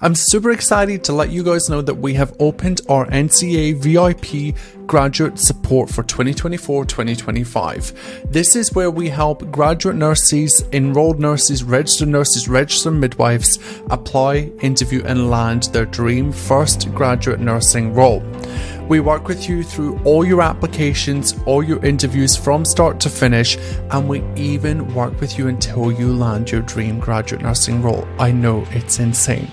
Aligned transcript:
I'm 0.00 0.14
super 0.14 0.52
excited 0.52 1.02
to 1.04 1.12
let 1.12 1.30
you 1.30 1.42
guys 1.42 1.68
know 1.68 1.82
that 1.82 1.96
we 1.96 2.14
have 2.14 2.32
opened 2.38 2.82
our 2.88 3.06
NCA 3.06 3.74
VIP 3.74 4.54
graduate 4.86 5.40
support 5.40 5.90
for 5.90 6.04
2024 6.04 6.84
2025. 6.84 8.22
This 8.30 8.54
is 8.54 8.72
where 8.72 8.92
we 8.92 9.08
help 9.08 9.50
graduate 9.50 9.96
nurses, 9.96 10.62
enrolled 10.72 11.18
nurses, 11.18 11.64
registered 11.64 12.06
nurses, 12.06 12.48
registered 12.48 12.92
midwives 12.92 13.58
apply, 13.90 14.52
interview, 14.60 15.02
and 15.04 15.30
land 15.30 15.64
their 15.72 15.86
dream 15.86 16.30
first 16.30 16.94
graduate 16.94 17.40
nursing 17.40 17.92
role. 17.92 18.22
We 18.88 19.00
work 19.00 19.28
with 19.28 19.50
you 19.50 19.62
through 19.62 20.00
all 20.04 20.24
your 20.24 20.40
applications, 20.40 21.38
all 21.44 21.62
your 21.62 21.84
interviews 21.84 22.36
from 22.36 22.64
start 22.64 22.98
to 23.00 23.10
finish, 23.10 23.58
and 23.90 24.08
we 24.08 24.24
even 24.34 24.94
work 24.94 25.20
with 25.20 25.36
you 25.36 25.48
until 25.48 25.92
you 25.92 26.10
land 26.10 26.50
your 26.50 26.62
dream 26.62 26.98
graduate 26.98 27.42
nursing 27.42 27.82
role. 27.82 28.08
I 28.18 28.32
know 28.32 28.66
it's 28.70 28.98
insane. 28.98 29.50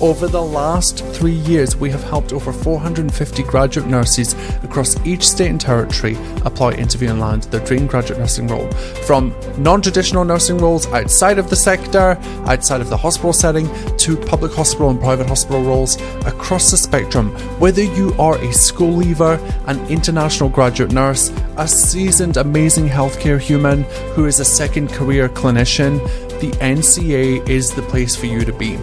Over 0.00 0.26
the 0.26 0.40
last 0.40 1.04
three 1.06 1.32
years, 1.32 1.76
we 1.76 1.90
have 1.90 2.02
helped 2.04 2.32
over 2.32 2.52
450 2.52 3.42
graduate 3.42 3.88
nurses 3.88 4.34
across 4.62 4.96
each 5.04 5.28
state 5.28 5.50
and 5.50 5.60
territory 5.60 6.16
apply, 6.46 6.74
interview, 6.74 7.10
and 7.10 7.20
land 7.20 7.42
their 7.44 7.64
dream 7.66 7.86
graduate 7.86 8.18
nursing 8.18 8.46
role. 8.46 8.70
From 9.06 9.34
non 9.58 9.82
traditional 9.82 10.24
nursing 10.24 10.56
roles 10.56 10.86
outside 10.92 11.38
of 11.38 11.50
the 11.50 11.56
sector, 11.56 12.16
outside 12.46 12.80
of 12.80 12.88
the 12.88 12.96
hospital 12.96 13.32
setting, 13.32 13.68
to 13.96 14.16
public 14.16 14.52
hospital 14.52 14.88
and 14.88 15.00
private 15.00 15.26
hospital 15.26 15.62
roles 15.62 16.00
across 16.24 16.70
the 16.70 16.76
spectrum. 16.76 17.30
Whether 17.58 17.82
you 17.82 18.14
are 18.18 18.38
a 18.38 18.52
school 18.78 18.94
leaver, 18.94 19.34
an 19.66 19.84
international 19.88 20.48
graduate 20.48 20.92
nurse, 20.92 21.32
a 21.56 21.66
seasoned, 21.66 22.36
amazing 22.36 22.86
healthcare 22.86 23.40
human 23.40 23.82
who 24.14 24.24
is 24.26 24.38
a 24.38 24.44
second 24.44 24.88
career 24.92 25.28
clinician, 25.28 25.98
the 26.38 26.52
NCA 26.60 27.48
is 27.48 27.74
the 27.74 27.82
place 27.82 28.14
for 28.14 28.26
you 28.26 28.44
to 28.44 28.52
be. 28.52 28.78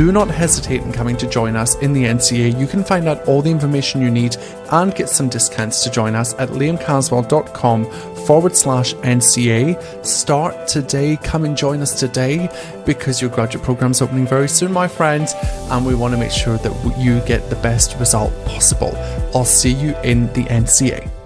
Do 0.00 0.12
not 0.12 0.30
hesitate 0.30 0.80
in 0.80 0.92
coming 0.92 1.18
to 1.18 1.28
join 1.28 1.56
us 1.56 1.74
in 1.82 1.92
the 1.92 2.04
NCA. 2.04 2.58
You 2.58 2.66
can 2.66 2.82
find 2.82 3.06
out 3.06 3.22
all 3.28 3.42
the 3.42 3.50
information 3.50 4.00
you 4.00 4.10
need 4.10 4.34
and 4.72 4.94
get 4.94 5.10
some 5.10 5.28
discounts 5.28 5.84
to 5.84 5.90
join 5.90 6.14
us 6.14 6.32
at 6.38 6.48
liamcaswell.com 6.48 7.84
forward 8.24 8.56
slash 8.56 8.94
NCA. 8.94 10.06
Start 10.06 10.66
today. 10.66 11.18
Come 11.22 11.44
and 11.44 11.54
join 11.54 11.82
us 11.82 12.00
today 12.00 12.48
because 12.86 13.20
your 13.20 13.28
graduate 13.28 13.62
program 13.62 13.90
is 13.90 14.00
opening 14.00 14.26
very 14.26 14.48
soon, 14.48 14.72
my 14.72 14.88
friends, 14.88 15.34
and 15.68 15.84
we 15.84 15.94
want 15.94 16.14
to 16.14 16.18
make 16.18 16.32
sure 16.32 16.56
that 16.56 16.98
you 16.98 17.20
get 17.26 17.50
the 17.50 17.56
best 17.56 17.94
result 17.98 18.32
possible. 18.46 18.96
I'll 19.34 19.44
see 19.44 19.74
you 19.74 19.94
in 19.98 20.28
the 20.32 20.44
NCA. 20.44 21.19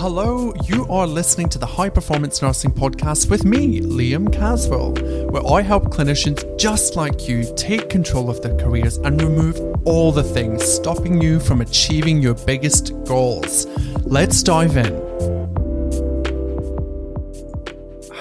Hello, 0.00 0.54
you 0.64 0.86
are 0.88 1.06
listening 1.06 1.50
to 1.50 1.58
the 1.58 1.66
High 1.66 1.90
Performance 1.90 2.40
Nursing 2.40 2.70
Podcast 2.70 3.28
with 3.28 3.44
me, 3.44 3.82
Liam 3.82 4.32
Caswell, 4.32 4.94
where 5.28 5.46
I 5.46 5.60
help 5.60 5.90
clinicians 5.90 6.58
just 6.58 6.96
like 6.96 7.28
you 7.28 7.44
take 7.54 7.90
control 7.90 8.30
of 8.30 8.40
their 8.40 8.56
careers 8.56 8.96
and 8.96 9.20
remove 9.20 9.60
all 9.84 10.10
the 10.10 10.22
things 10.22 10.64
stopping 10.64 11.20
you 11.20 11.38
from 11.38 11.60
achieving 11.60 12.22
your 12.22 12.32
biggest 12.32 12.94
goals. 13.04 13.66
Let's 14.06 14.42
dive 14.42 14.78
in. 14.78 14.94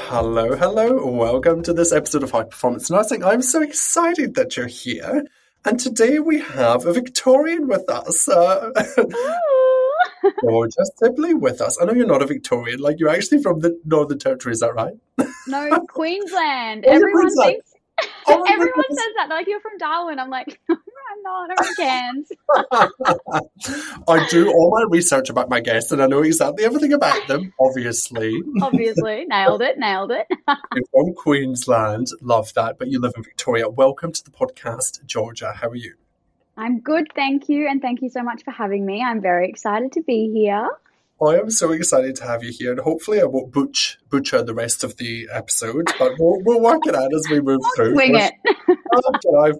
Hello, 0.09 0.57
hello, 0.57 1.05
welcome 1.09 1.63
to 1.63 1.71
this 1.71 1.93
episode 1.93 2.23
of 2.23 2.31
High 2.31 2.43
Performance 2.43 2.89
Nursing. 2.89 3.23
I'm 3.23 3.41
so 3.41 3.61
excited 3.61 4.35
that 4.35 4.57
you're 4.57 4.67
here. 4.67 5.25
And 5.63 5.79
today 5.79 6.19
we 6.19 6.41
have 6.41 6.85
a 6.85 6.91
Victorian 6.91 7.69
with 7.69 7.89
us. 7.89 8.27
Uh, 8.27 8.71
Georgia 10.43 10.83
Sibley 10.97 11.33
with 11.33 11.61
us. 11.61 11.77
I 11.81 11.85
know 11.85 11.93
you're 11.93 12.05
not 12.07 12.21
a 12.21 12.25
Victorian, 12.27 12.79
like 12.79 12.99
you're 12.99 13.09
actually 13.09 13.41
from 13.41 13.59
the 13.59 13.79
Northern 13.85 14.19
Territory, 14.19 14.53
is 14.53 14.59
that 14.59 14.73
right? 14.73 14.93
No, 15.47 15.85
Queensland. 15.89 16.85
Everyone 16.85 17.23
Queensland. 17.23 17.51
thinks 17.53 17.69
oh 18.27 18.43
everyone 18.49 18.73
goodness. 18.75 18.97
says 19.03 19.13
that. 19.17 19.29
Like 19.29 19.47
you're 19.47 19.59
from 19.59 19.77
Darwin. 19.77 20.19
I'm 20.19 20.29
like, 20.29 20.59
I'm 20.69 20.77
not, 21.23 21.49
I'm 21.57 21.75
Cairns. 21.75 22.29
I 24.07 24.27
do 24.29 24.49
all 24.51 24.71
my 24.71 24.85
research 24.89 25.29
about 25.29 25.49
my 25.49 25.59
guests 25.59 25.91
and 25.91 26.01
I 26.01 26.07
know 26.07 26.21
exactly 26.21 26.63
everything 26.63 26.93
about 26.93 27.27
them, 27.27 27.53
obviously. 27.59 28.41
Obviously. 28.61 29.25
Nailed 29.25 29.61
it, 29.61 29.77
nailed 29.77 30.11
it. 30.11 30.27
you're 30.29 30.85
from 30.91 31.13
Queensland. 31.15 32.07
Love 32.21 32.53
that. 32.53 32.77
But 32.77 32.89
you 32.89 32.99
live 32.99 33.13
in 33.17 33.23
Victoria. 33.23 33.69
Welcome 33.69 34.11
to 34.13 34.23
the 34.23 34.31
podcast, 34.31 35.05
Georgia. 35.05 35.53
How 35.53 35.69
are 35.69 35.75
you? 35.75 35.95
I'm 36.59 36.81
good, 36.81 37.07
thank 37.15 37.47
you, 37.47 37.69
and 37.69 37.81
thank 37.81 38.01
you 38.01 38.09
so 38.09 38.21
much 38.21 38.43
for 38.43 38.51
having 38.51 38.85
me. 38.85 39.01
I'm 39.01 39.21
very 39.21 39.47
excited 39.47 39.93
to 39.93 40.01
be 40.01 40.29
here. 40.33 40.67
I 41.25 41.37
am 41.37 41.49
so 41.49 41.71
excited 41.71 42.17
to 42.17 42.25
have 42.25 42.43
you 42.43 42.51
here, 42.51 42.71
and 42.71 42.81
hopefully, 42.81 43.21
I 43.21 43.23
won't 43.23 43.53
butch, 43.53 43.97
butcher 44.09 44.43
the 44.43 44.53
rest 44.53 44.83
of 44.83 44.97
the 44.97 45.29
episode, 45.31 45.87
but 45.97 46.19
we'll, 46.19 46.41
we'll 46.43 46.59
work 46.59 46.85
it 46.85 46.95
out 46.95 47.13
as 47.13 47.25
we 47.31 47.39
move 47.39 47.61
through. 47.77 47.93
Swing 47.93 48.15
it. 48.15 48.33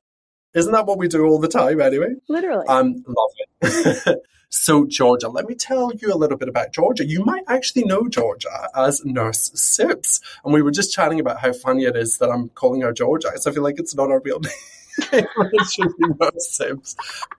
Isn't 0.54 0.74
that 0.74 0.88
what 0.88 0.98
we 0.98 1.08
do 1.08 1.26
all 1.26 1.40
the 1.40 1.48
time, 1.48 1.80
anyway? 1.80 2.16
Literally. 2.28 2.68
Um, 2.68 3.02
love 3.08 3.32
it. 3.62 4.20
so, 4.50 4.86
Georgia, 4.86 5.30
let 5.30 5.46
me 5.46 5.56
tell 5.56 5.94
you 5.94 6.14
a 6.14 6.18
little 6.18 6.38
bit 6.38 6.50
about 6.50 6.74
Georgia. 6.74 7.06
You 7.06 7.24
might 7.24 7.44
actually 7.48 7.86
know 7.86 8.10
Georgia 8.10 8.70
as 8.76 9.06
Nurse 9.06 9.52
Sibs. 9.52 10.20
and 10.44 10.54
we 10.54 10.62
were 10.62 10.72
just 10.72 10.94
chatting 10.94 11.22
about 11.22 11.40
how 11.40 11.54
funny 11.54 11.86
it 11.86 11.96
is 11.96 12.18
that 12.18 12.30
I'm 12.30 12.50
calling 12.50 12.82
her 12.82 12.92
Georgia. 12.92 13.30
So 13.36 13.52
I 13.52 13.54
feel 13.54 13.64
like 13.64 13.80
it's 13.80 13.96
not 13.96 14.12
our 14.12 14.20
real 14.20 14.40
name. 14.42 14.52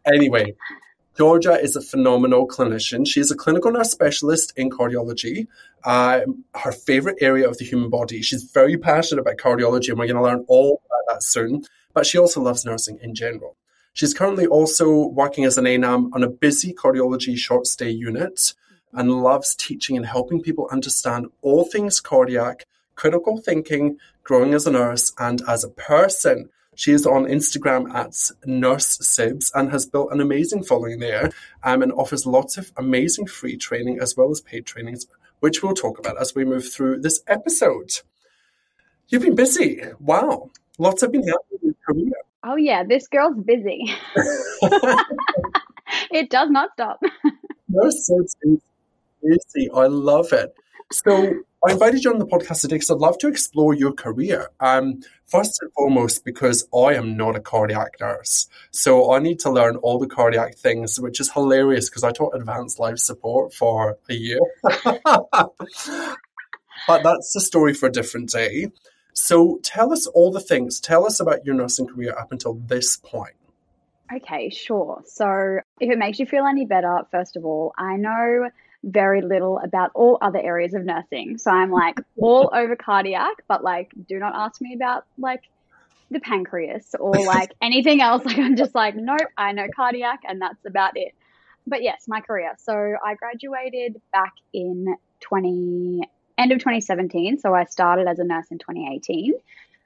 Anyway, 0.06 0.54
Georgia 1.16 1.60
is 1.60 1.76
a 1.76 1.82
phenomenal 1.82 2.48
clinician. 2.48 3.06
She's 3.06 3.30
a 3.30 3.36
clinical 3.36 3.70
nurse 3.70 3.90
specialist 3.90 4.52
in 4.56 4.70
cardiology. 4.70 5.46
Uh, 5.84 6.20
her 6.54 6.72
favorite 6.72 7.18
area 7.20 7.48
of 7.48 7.58
the 7.58 7.64
human 7.64 7.90
body. 7.90 8.22
She's 8.22 8.44
very 8.44 8.76
passionate 8.76 9.20
about 9.20 9.36
cardiology, 9.36 9.88
and 9.88 9.98
we're 9.98 10.06
going 10.06 10.16
to 10.16 10.22
learn 10.22 10.44
all 10.48 10.82
about 10.86 11.14
that 11.14 11.22
soon. 11.22 11.64
But 11.92 12.06
she 12.06 12.18
also 12.18 12.40
loves 12.40 12.64
nursing 12.64 12.98
in 13.02 13.14
general. 13.14 13.56
She's 13.92 14.14
currently 14.14 14.46
also 14.46 15.08
working 15.08 15.44
as 15.44 15.58
an 15.58 15.64
ANUM 15.64 16.10
on 16.14 16.22
a 16.22 16.28
busy 16.28 16.72
cardiology 16.72 17.36
short 17.36 17.66
stay 17.66 17.90
unit 17.90 18.54
and 18.92 19.22
loves 19.22 19.54
teaching 19.54 19.96
and 19.96 20.06
helping 20.06 20.40
people 20.40 20.68
understand 20.70 21.26
all 21.42 21.64
things 21.64 22.00
cardiac, 22.00 22.66
critical 22.94 23.38
thinking, 23.38 23.98
growing 24.22 24.54
as 24.54 24.66
a 24.66 24.70
nurse, 24.70 25.12
and 25.18 25.42
as 25.48 25.64
a 25.64 25.68
person. 25.68 26.48
She 26.80 26.92
is 26.92 27.04
on 27.04 27.26
Instagram 27.26 27.92
at 27.94 28.14
Nurse 28.46 28.96
Sibs 29.02 29.50
and 29.54 29.70
has 29.70 29.84
built 29.84 30.12
an 30.12 30.20
amazing 30.22 30.62
following 30.62 30.98
there 30.98 31.30
um, 31.62 31.82
and 31.82 31.92
offers 31.92 32.24
lots 32.24 32.56
of 32.56 32.72
amazing 32.74 33.26
free 33.26 33.58
training 33.58 33.98
as 34.00 34.16
well 34.16 34.30
as 34.30 34.40
paid 34.40 34.64
trainings, 34.64 35.06
which 35.40 35.62
we'll 35.62 35.74
talk 35.74 35.98
about 35.98 36.18
as 36.18 36.34
we 36.34 36.42
move 36.42 36.72
through 36.72 37.02
this 37.02 37.22
episode. 37.26 37.90
You've 39.08 39.20
been 39.20 39.34
busy. 39.34 39.82
Wow. 39.98 40.48
Lots 40.78 41.02
have 41.02 41.12
been 41.12 41.28
happening 41.28 41.58
in 41.60 41.66
your 41.66 41.74
career. 41.86 42.12
Oh, 42.44 42.56
yeah. 42.56 42.82
This 42.82 43.08
girl's 43.08 43.36
busy. 43.44 43.94
it 46.10 46.30
does 46.30 46.48
not 46.48 46.70
stop. 46.72 47.02
Nurse 47.68 48.10
Sibs 48.10 48.36
is 48.42 48.60
busy. 49.22 49.68
I 49.74 49.84
love 49.84 50.32
it. 50.32 50.54
So, 50.92 51.42
I 51.66 51.72
invited 51.72 52.04
you 52.04 52.10
on 52.10 52.18
the 52.18 52.26
podcast 52.26 52.62
today 52.62 52.76
because 52.76 52.90
I'd 52.90 52.98
love 52.98 53.18
to 53.18 53.28
explore 53.28 53.74
your 53.74 53.92
career. 53.92 54.48
Um, 54.60 55.02
first 55.26 55.60
and 55.60 55.70
foremost, 55.74 56.24
because 56.24 56.66
I 56.74 56.94
am 56.94 57.18
not 57.18 57.36
a 57.36 57.40
cardiac 57.40 57.96
nurse. 58.00 58.48
So 58.70 59.12
I 59.12 59.18
need 59.18 59.40
to 59.40 59.50
learn 59.50 59.76
all 59.76 59.98
the 59.98 60.06
cardiac 60.06 60.56
things, 60.56 60.98
which 60.98 61.20
is 61.20 61.30
hilarious 61.30 61.90
because 61.90 62.02
I 62.02 62.12
taught 62.12 62.34
advanced 62.34 62.78
life 62.78 62.98
support 62.98 63.52
for 63.52 63.98
a 64.08 64.14
year. 64.14 64.40
but 64.62 65.42
that's 66.86 67.34
the 67.34 67.40
story 67.40 67.74
for 67.74 67.88
a 67.88 67.92
different 67.92 68.30
day. 68.30 68.68
So 69.12 69.60
tell 69.62 69.92
us 69.92 70.06
all 70.06 70.32
the 70.32 70.40
things. 70.40 70.80
Tell 70.80 71.04
us 71.04 71.20
about 71.20 71.44
your 71.44 71.54
nursing 71.54 71.88
career 71.88 72.16
up 72.18 72.32
until 72.32 72.54
this 72.54 72.96
point. 72.96 73.34
Okay, 74.10 74.48
sure. 74.48 75.02
So 75.06 75.60
if 75.78 75.90
it 75.90 75.98
makes 75.98 76.18
you 76.18 76.24
feel 76.24 76.46
any 76.46 76.64
better, 76.64 77.00
first 77.10 77.36
of 77.36 77.44
all, 77.44 77.74
I 77.76 77.96
know 77.96 78.48
very 78.82 79.20
little 79.20 79.58
about 79.58 79.90
all 79.94 80.18
other 80.20 80.38
areas 80.38 80.74
of 80.74 80.84
nursing. 80.84 81.38
So 81.38 81.50
I'm 81.50 81.70
like 81.70 81.98
all 82.16 82.50
over 82.54 82.76
cardiac, 82.76 83.44
but 83.48 83.62
like 83.62 83.92
do 84.08 84.18
not 84.18 84.34
ask 84.34 84.60
me 84.60 84.74
about 84.74 85.04
like 85.18 85.42
the 86.10 86.20
pancreas 86.20 86.94
or 86.98 87.14
like 87.26 87.52
anything 87.60 88.00
else. 88.00 88.24
Like 88.30 88.38
I'm 88.38 88.56
just 88.56 88.74
like, 88.74 88.96
nope, 88.96 89.20
I 89.36 89.52
know 89.52 89.66
cardiac 89.74 90.20
and 90.26 90.40
that's 90.40 90.64
about 90.66 90.92
it. 90.96 91.14
But 91.66 91.82
yes, 91.82 92.04
my 92.08 92.20
career. 92.20 92.54
So 92.58 92.72
I 92.72 93.14
graduated 93.14 94.00
back 94.12 94.32
in 94.52 94.96
20 95.20 96.02
end 96.38 96.52
of 96.52 96.58
2017. 96.58 97.38
So 97.38 97.54
I 97.54 97.64
started 97.64 98.08
as 98.08 98.18
a 98.18 98.24
nurse 98.24 98.46
in 98.50 98.58
2018. 98.58 99.34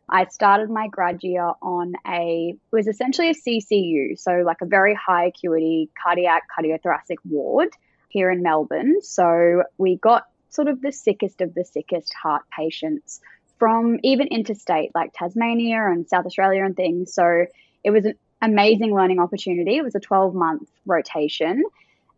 I 0.09 0.27
started 0.27 0.71
my 0.71 0.89
grad 0.89 1.25
year 1.25 1.53
on 1.63 1.95
a 2.07 2.55
it 2.55 2.77
was 2.77 2.87
essentially 2.87 3.31
a 3.31 3.35
CCU, 3.35 4.19
so 4.19 4.43
like 4.45 4.61
a 4.61 4.67
very 4.67 4.95
high 4.95 5.27
acuity 5.27 5.89
cardiac 6.01 6.43
cardiothoracic 6.57 7.17
ward 7.25 7.71
here 8.15 8.31
in 8.31 8.43
Melbourne. 8.43 9.03
So 9.03 9.65
we 9.77 9.97
got 9.97 10.23
sort 10.49 10.69
of 10.69 10.81
the 10.81 10.93
sickest 10.93 11.41
of 11.41 11.53
the 11.53 11.65
sickest 11.65 12.15
heart 12.15 12.45
patients 12.57 13.21
from 13.59 13.99
even 14.05 14.29
interstate 14.29 14.93
like 14.95 15.13
Tasmania 15.13 15.85
and 15.91 16.09
South 16.09 16.25
Australia 16.25 16.65
and 16.65 16.77
things. 16.77 17.13
So 17.13 17.47
it 17.83 17.91
was 17.91 18.05
an 18.05 18.15
amazing 18.41 18.95
learning 18.95 19.19
opportunity. 19.19 19.77
It 19.77 19.83
was 19.83 19.97
a 19.97 20.01
12 20.01 20.33
month 20.33 20.71
rotation. 20.87 21.65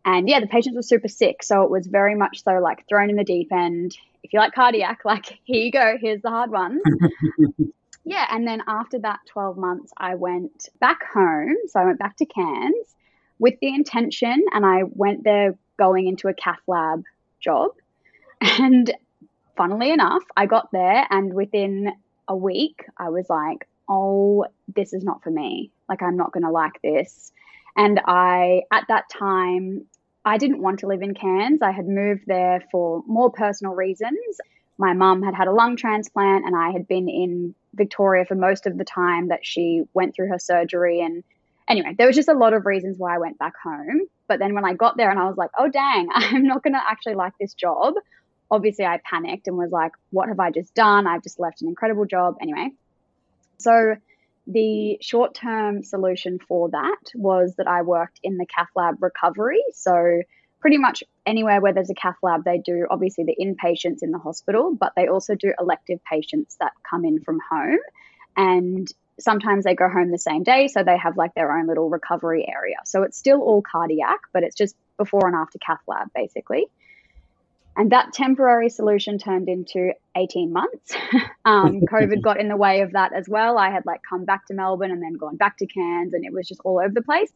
And 0.05 0.29
yeah, 0.29 0.39
the 0.39 0.47
patients 0.47 0.75
were 0.75 0.83
super 0.83 1.07
sick. 1.07 1.41
So 1.41 1.63
it 1.63 1.71
was 1.71 1.87
very 1.87 2.13
much 2.13 2.43
so 2.43 2.59
like 2.59 2.87
thrown 2.87 3.09
in 3.09 3.15
the 3.15 3.23
deep 3.23 3.51
end. 3.51 3.97
If 4.23 4.33
you 4.33 4.39
like 4.39 4.53
cardiac, 4.53 4.99
like 5.05 5.39
here 5.45 5.63
you 5.63 5.71
go, 5.71 5.97
here's 5.99 6.21
the 6.21 6.29
hard 6.29 6.51
ones. 6.51 6.83
yeah, 8.05 8.27
and 8.29 8.47
then 8.47 8.61
after 8.67 8.99
that 8.99 9.21
12 9.31 9.57
months, 9.57 9.91
I 9.97 10.13
went 10.13 10.69
back 10.79 10.99
home. 11.11 11.55
So 11.69 11.79
I 11.79 11.85
went 11.85 11.97
back 11.97 12.17
to 12.17 12.25
Cairns 12.25 12.95
with 13.39 13.55
the 13.61 13.67
intention, 13.67 14.45
and 14.53 14.65
I 14.65 14.83
went 14.83 15.23
there 15.23 15.55
going 15.77 16.07
into 16.07 16.27
a 16.27 16.33
cath 16.33 16.61
lab 16.67 17.03
job. 17.39 17.71
And 18.41 18.93
funnily 19.55 19.91
enough, 19.91 20.23
I 20.35 20.45
got 20.45 20.71
there, 20.71 21.07
and 21.09 21.33
within 21.33 21.91
a 22.27 22.35
week, 22.35 22.85
I 22.97 23.09
was 23.09 23.29
like, 23.29 23.67
oh, 23.89 24.45
this 24.75 24.93
is 24.93 25.03
not 25.03 25.23
for 25.23 25.31
me. 25.31 25.71
Like, 25.87 26.03
I'm 26.03 26.17
not 26.17 26.31
going 26.31 26.43
to 26.43 26.51
like 26.51 26.81
this. 26.83 27.31
And 27.75 28.01
I, 28.05 28.63
at 28.71 28.85
that 28.89 29.09
time, 29.09 29.85
I 30.25 30.37
didn't 30.37 30.61
want 30.61 30.79
to 30.79 30.87
live 30.87 31.01
in 31.01 31.13
Cairns. 31.13 31.61
I 31.61 31.71
had 31.71 31.87
moved 31.87 32.23
there 32.27 32.63
for 32.69 33.03
more 33.07 33.31
personal 33.31 33.73
reasons. 33.75 34.17
My 34.77 34.93
mum 34.93 35.23
had 35.23 35.33
had 35.33 35.47
a 35.47 35.53
lung 35.53 35.77
transplant, 35.77 36.45
and 36.45 36.55
I 36.55 36.71
had 36.71 36.87
been 36.87 37.07
in 37.07 37.55
Victoria 37.73 38.25
for 38.25 38.35
most 38.35 38.65
of 38.65 38.77
the 38.77 38.83
time 38.83 39.29
that 39.29 39.45
she 39.45 39.83
went 39.93 40.15
through 40.15 40.27
her 40.27 40.39
surgery. 40.39 41.01
And 41.01 41.23
anyway, 41.67 41.95
there 41.97 42.07
was 42.07 42.15
just 42.15 42.29
a 42.29 42.33
lot 42.33 42.53
of 42.53 42.65
reasons 42.65 42.97
why 42.97 43.15
I 43.15 43.19
went 43.19 43.37
back 43.37 43.53
home. 43.61 44.01
But 44.27 44.39
then 44.39 44.53
when 44.53 44.65
I 44.65 44.73
got 44.73 44.97
there 44.97 45.09
and 45.09 45.19
I 45.19 45.25
was 45.25 45.37
like, 45.37 45.51
oh, 45.57 45.69
dang, 45.69 46.09
I'm 46.13 46.43
not 46.43 46.63
going 46.63 46.73
to 46.73 46.81
actually 46.89 47.15
like 47.15 47.33
this 47.39 47.53
job. 47.53 47.95
Obviously, 48.49 48.85
I 48.85 48.99
panicked 49.09 49.47
and 49.47 49.57
was 49.57 49.71
like, 49.71 49.91
what 50.11 50.29
have 50.29 50.39
I 50.39 50.51
just 50.51 50.73
done? 50.73 51.07
I've 51.07 51.23
just 51.23 51.39
left 51.39 51.61
an 51.61 51.67
incredible 51.67 52.05
job. 52.05 52.35
Anyway, 52.41 52.69
so 53.57 53.95
the 54.45 54.97
short 55.01 55.35
term 55.35 55.83
solution 55.83 56.39
for 56.47 56.69
that 56.69 56.97
was 57.13 57.55
that 57.57 57.67
I 57.67 57.81
worked 57.81 58.19
in 58.23 58.37
the 58.37 58.45
cath 58.45 58.69
lab 58.75 59.03
recovery. 59.03 59.61
So, 59.73 60.21
pretty 60.59 60.77
much 60.77 61.03
anywhere 61.25 61.61
where 61.61 61.73
there's 61.73 61.89
a 61.89 61.95
cath 61.95 62.15
lab, 62.23 62.45
they 62.45 62.57
do 62.57 62.87
obviously 62.89 63.25
the 63.25 63.35
inpatients 63.39 64.01
in 64.01 64.11
the 64.11 64.17
hospital, 64.17 64.73
but 64.73 64.93
they 64.95 65.07
also 65.07 65.35
do 65.35 65.53
elective 65.59 65.99
patients 66.09 66.55
that 66.59 66.71
come 66.89 67.03
in 67.03 67.21
from 67.21 67.39
home. 67.51 67.79
And 68.37 68.91
sometimes 69.19 69.63
they 69.63 69.75
go 69.75 69.89
home 69.89 70.11
the 70.11 70.17
same 70.17 70.43
day. 70.43 70.67
So, 70.67 70.83
they 70.83 70.97
have 70.97 71.17
like 71.17 71.33
their 71.35 71.57
own 71.57 71.67
little 71.67 71.89
recovery 71.89 72.47
area. 72.47 72.77
So, 72.85 73.03
it's 73.03 73.17
still 73.17 73.41
all 73.41 73.61
cardiac, 73.61 74.21
but 74.33 74.43
it's 74.43 74.55
just 74.55 74.75
before 74.97 75.27
and 75.27 75.35
after 75.35 75.59
cath 75.59 75.81
lab 75.87 76.09
basically. 76.13 76.67
And 77.77 77.91
that 77.91 78.11
temporary 78.11 78.69
solution 78.69 79.19
turned 79.19 79.47
into 79.47 79.91
18 80.15 80.51
months. 80.51 80.95
um, 81.45 81.81
COVID 81.91 82.21
got 82.21 82.39
in 82.39 82.47
the 82.47 82.57
way 82.57 82.81
of 82.81 82.93
that 82.93 83.13
as 83.13 83.29
well. 83.29 83.59
I 83.59 83.69
had 83.69 83.85
like 83.85 84.01
come 84.07 84.25
back 84.25 84.47
to 84.47 84.55
Melbourne 84.55 84.91
and 84.91 85.01
then 85.01 85.13
gone 85.13 85.37
back 85.37 85.57
to 85.59 85.67
Cairns, 85.67 86.13
and 86.13 86.25
it 86.25 86.33
was 86.33 86.47
just 86.47 86.59
all 86.65 86.79
over 86.79 86.89
the 86.89 87.03
place. 87.03 87.31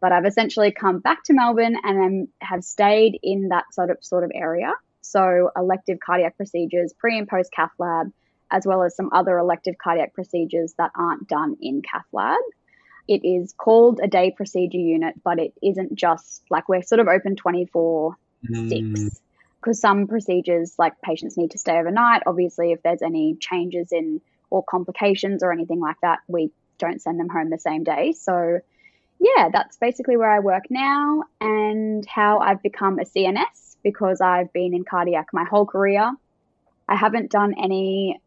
But 0.00 0.10
I've 0.10 0.26
essentially 0.26 0.72
come 0.72 0.98
back 0.98 1.22
to 1.24 1.32
Melbourne 1.32 1.76
and 1.82 1.98
then 1.98 2.28
have 2.40 2.64
stayed 2.64 3.18
in 3.22 3.48
that 3.48 3.72
sort 3.72 3.90
of 3.90 3.98
sort 4.02 4.24
of 4.24 4.32
area. 4.34 4.72
So 5.02 5.50
elective 5.56 5.98
cardiac 6.04 6.36
procedures, 6.36 6.92
pre 6.92 7.16
and 7.16 7.28
post 7.28 7.52
cath 7.52 7.70
lab, 7.78 8.12
as 8.50 8.66
well 8.66 8.82
as 8.82 8.96
some 8.96 9.10
other 9.12 9.38
elective 9.38 9.76
cardiac 9.78 10.14
procedures 10.14 10.74
that 10.78 10.90
aren't 10.96 11.28
done 11.28 11.56
in 11.60 11.82
cath 11.82 12.06
lab. 12.12 12.38
It 13.08 13.24
is 13.24 13.52
called 13.56 14.00
a 14.02 14.08
day 14.08 14.32
procedure 14.36 14.78
unit, 14.78 15.14
but 15.22 15.38
it 15.38 15.52
isn't 15.62 15.94
just 15.94 16.42
like 16.50 16.68
we're 16.68 16.82
sort 16.82 17.00
of 17.00 17.08
open 17.08 17.36
24 17.36 18.16
mm. 18.50 18.96
6 18.96 19.20
because 19.66 19.80
some 19.80 20.06
procedures, 20.06 20.74
like 20.78 21.00
patients 21.00 21.36
need 21.36 21.50
to 21.50 21.58
stay 21.58 21.76
overnight. 21.76 22.22
Obviously, 22.26 22.72
if 22.72 22.82
there's 22.82 23.02
any 23.02 23.36
changes 23.40 23.90
in 23.90 24.20
or 24.48 24.62
complications 24.62 25.42
or 25.42 25.52
anything 25.52 25.80
like 25.80 25.96
that, 26.02 26.20
we 26.28 26.50
don't 26.78 27.02
send 27.02 27.18
them 27.18 27.28
home 27.28 27.50
the 27.50 27.58
same 27.58 27.82
day. 27.82 28.12
So, 28.12 28.60
yeah, 29.18 29.48
that's 29.52 29.76
basically 29.76 30.16
where 30.16 30.30
I 30.30 30.38
work 30.38 30.64
now 30.70 31.24
and 31.40 32.06
how 32.06 32.38
I've 32.38 32.62
become 32.62 33.00
a 33.00 33.04
CNS 33.04 33.76
because 33.82 34.20
I've 34.20 34.52
been 34.52 34.72
in 34.72 34.84
cardiac 34.84 35.28
my 35.32 35.44
whole 35.44 35.66
career. 35.66 36.12
I 36.88 36.94
haven't 36.94 37.32
done 37.32 37.54
any 37.60 38.20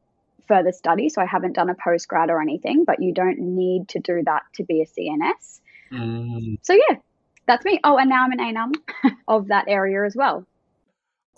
further 0.49 0.73
study, 0.73 1.07
so 1.07 1.21
I 1.21 1.25
haven't 1.25 1.53
done 1.53 1.69
a 1.69 1.75
postgrad 1.75 2.27
or 2.27 2.41
anything, 2.41 2.83
but 2.83 3.01
you 3.01 3.13
don't 3.13 3.39
need 3.39 3.87
to 3.89 3.99
do 3.99 4.21
that 4.25 4.41
to 4.55 4.63
be 4.65 4.81
a 4.81 4.85
CNS. 4.85 5.61
Mm. 5.93 6.57
So, 6.63 6.73
yeah, 6.73 6.97
that's 7.47 7.63
me. 7.63 7.79
Oh, 7.85 7.97
and 7.97 8.09
now 8.09 8.25
I'm 8.25 8.33
an 8.33 8.39
ANUM 8.39 8.73
of 9.29 9.47
that 9.47 9.65
area 9.69 10.05
as 10.05 10.15
well. 10.15 10.45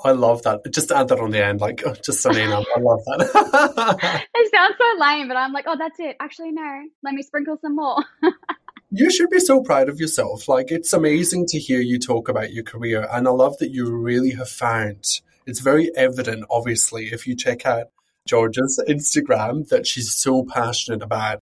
I 0.03 0.11
love 0.11 0.41
that. 0.43 0.61
Just 0.71 0.91
add 0.91 1.09
that 1.09 1.19
on 1.19 1.29
the 1.31 1.45
end, 1.45 1.61
like 1.61 1.83
just 2.03 2.21
so 2.21 2.31
you 2.31 2.47
know, 2.47 2.65
I 2.75 2.79
love 2.79 3.01
that. 3.05 4.23
it 4.35 4.51
sounds 4.51 4.75
so 4.79 4.99
lame, 4.99 5.27
but 5.27 5.37
I'm 5.37 5.53
like, 5.53 5.65
oh, 5.67 5.75
that's 5.77 5.99
it. 5.99 6.15
Actually, 6.19 6.51
no. 6.51 6.83
Let 7.03 7.13
me 7.13 7.21
sprinkle 7.21 7.57
some 7.61 7.75
more. 7.75 8.03
you 8.91 9.11
should 9.11 9.29
be 9.29 9.39
so 9.39 9.61
proud 9.61 9.89
of 9.89 9.99
yourself. 9.99 10.47
Like 10.47 10.71
it's 10.71 10.93
amazing 10.93 11.45
to 11.47 11.59
hear 11.59 11.81
you 11.81 11.99
talk 11.99 12.29
about 12.29 12.51
your 12.51 12.63
career, 12.63 13.07
and 13.11 13.27
I 13.27 13.31
love 13.31 13.57
that 13.59 13.71
you 13.71 13.91
really 13.95 14.31
have 14.31 14.49
found. 14.49 15.05
It's 15.45 15.59
very 15.59 15.95
evident, 15.95 16.45
obviously, 16.49 17.07
if 17.11 17.27
you 17.27 17.35
check 17.35 17.65
out 17.65 17.87
Georgia's 18.25 18.81
Instagram, 18.87 19.67
that 19.69 19.87
she's 19.87 20.13
so 20.13 20.43
passionate 20.43 21.01
about 21.01 21.39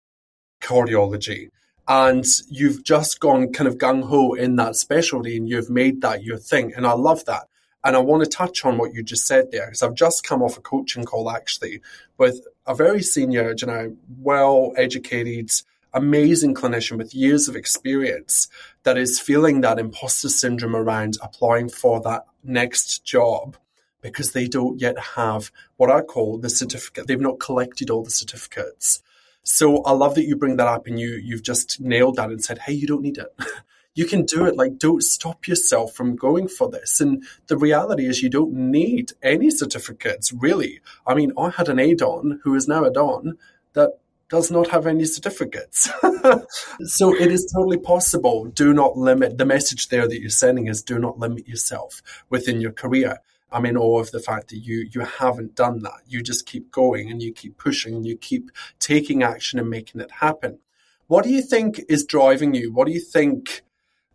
cardiology 0.61 1.51
and 1.89 2.25
you've 2.49 2.85
just 2.85 3.21
gone 3.21 3.53
kind 3.53 3.69
of 3.69 3.79
gung 3.79 4.05
ho 4.05 4.35
in 4.35 4.57
that 4.57 4.77
specialty 4.77 5.37
and 5.37 5.49
you've 5.49 5.71
made 5.71 6.01
that 6.01 6.23
your 6.23 6.39
thing. 6.39 6.73
And 6.75 6.87
I 6.87 6.93
love 6.93 7.25
that. 7.25 7.49
And 7.85 7.97
I 7.97 7.99
want 7.99 8.23
to 8.23 8.31
touch 8.31 8.65
on 8.65 8.79
what 8.79 8.95
you 8.95 9.03
just 9.03 9.27
said 9.27 9.51
there, 9.51 9.67
because 9.67 9.83
I've 9.83 9.95
just 9.95 10.23
come 10.23 10.41
off 10.41 10.57
a 10.57 10.61
coaching 10.61 11.05
call 11.05 11.29
actually 11.31 11.81
with 12.17 12.47
a 12.67 12.75
very 12.77 13.03
senior, 13.03 13.55
you 13.59 13.67
know, 13.67 13.97
well 14.21 14.73
educated, 14.77 15.51
amazing 15.93 16.55
clinician 16.55 16.97
with 16.97 17.15
years 17.15 17.49
of 17.49 17.57
experience 17.57 18.47
that 18.85 18.97
is 18.97 19.19
feeling 19.19 19.63
that 19.63 19.81
imposter 19.81 20.29
syndrome 20.29 20.77
around 20.77 21.19
applying 21.21 21.69
for 21.69 22.01
that 22.03 22.25
next 22.45 23.05
job 23.05 23.57
because 24.03 24.33
they 24.33 24.47
don't 24.47 24.81
yet 24.81 24.99
have 25.17 25.51
what 25.77 25.91
I 25.91 26.03
call 26.03 26.39
the 26.39 26.51
certificate. 26.51 27.07
They've 27.07 27.19
not 27.21 27.41
collected 27.41 27.89
all 27.89 28.05
the 28.05 28.11
certificates. 28.11 29.03
So 29.45 29.83
I 29.83 29.93
love 29.93 30.15
that 30.17 30.27
you 30.27 30.37
bring 30.37 30.57
that 30.57 30.69
up 30.69 30.87
and 30.87 31.01
you 31.01 31.19
you've 31.23 31.43
just 31.43 31.81
nailed 31.81 32.17
that 32.17 32.31
and 32.31 32.45
said, 32.45 32.59
hey, 32.59 32.73
you 32.73 32.87
don't 32.87 33.03
need 33.03 33.19
it. 33.19 33.35
you 33.95 34.07
can 34.07 34.25
do 34.25 34.47
it. 34.47 34.57
Like, 34.57 34.79
don't 34.79 35.03
stop 35.03 35.47
yourself 35.47 35.95
from 35.95 36.17
going 36.17 36.49
for 36.49 36.69
this. 36.71 37.01
And 37.01 37.25
the 37.47 37.57
reality 37.57 38.07
is, 38.07 38.23
you 38.23 38.31
don't 38.31 38.53
need 38.53 39.13
any 39.23 39.51
certificates, 39.51 40.33
really. 40.33 40.81
I 41.07 41.15
mean, 41.15 41.33
I 41.39 41.51
had 41.51 41.69
an 41.69 41.79
ADON 41.79 42.41
who 42.43 42.55
is 42.55 42.69
now 42.69 42.85
a 42.85 42.91
DON 42.91 43.37
that 43.75 43.99
does 44.29 44.51
not 44.51 44.69
have 44.69 44.87
any 44.87 45.05
certificates. 45.05 45.91
so 46.85 47.15
it 47.15 47.31
is 47.31 47.53
totally 47.55 47.77
possible. 47.77 48.47
Do 48.47 48.73
not 48.73 48.97
limit 48.97 49.37
the 49.37 49.45
message 49.45 49.89
there 49.89 50.09
that 50.09 50.21
you're 50.21 50.31
sending 50.31 50.69
is 50.69 50.83
do 50.83 50.99
not 50.99 51.19
limit 51.19 51.47
yourself 51.47 52.01
within 52.31 52.61
your 52.61 52.73
career. 52.73 53.19
I'm 53.53 53.67
in 53.67 53.77
awe 53.77 54.01
of 54.01 54.11
the 54.11 54.21
fact 54.21 54.49
that 54.49 54.59
you 54.59 54.89
you 54.91 55.01
haven't 55.01 55.55
done 55.55 55.83
that. 55.83 56.01
You 56.07 56.23
just 56.23 56.47
keep 56.47 56.71
going 56.71 57.11
and 57.11 57.23
you 57.23 57.33
keep 57.33 57.59
pushing 57.59 57.95
and 57.95 58.07
you 58.07 58.17
keep 58.17 58.51
taking 58.79 59.23
action 59.23 59.59
and 59.59 59.69
making 59.69 60.01
it 60.01 60.11
happen. 60.11 60.59
What 61.07 61.25
do 61.25 61.31
you 61.31 61.43
think 61.43 61.81
is 61.89 62.05
driving 62.05 62.55
you? 62.55 62.73
What 62.73 62.87
do 62.87 62.93
you 62.93 63.01
think 63.01 63.63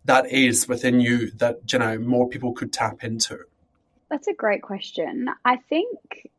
that 0.05 0.31
is 0.31 0.67
within 0.67 0.99
you 0.99 1.31
that 1.31 1.71
you 1.71 1.79
know 1.79 1.97
more 1.99 2.27
people 2.27 2.53
could 2.53 2.73
tap 2.73 3.03
into? 3.03 3.39
That's 4.09 4.27
a 4.27 4.33
great 4.33 4.61
question. 4.61 5.29
I 5.43 5.57
think 5.57 6.29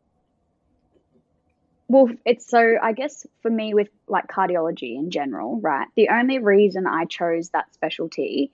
well, 1.88 2.10
it's 2.26 2.46
so 2.46 2.76
I 2.82 2.92
guess 2.92 3.26
for 3.40 3.50
me 3.50 3.72
with 3.72 3.88
like 4.06 4.26
cardiology 4.28 4.96
in 4.96 5.10
general, 5.10 5.58
right? 5.60 5.88
The 5.96 6.10
only 6.10 6.38
reason 6.38 6.86
I 6.86 7.06
chose 7.06 7.48
that 7.50 7.72
specialty 7.72 8.52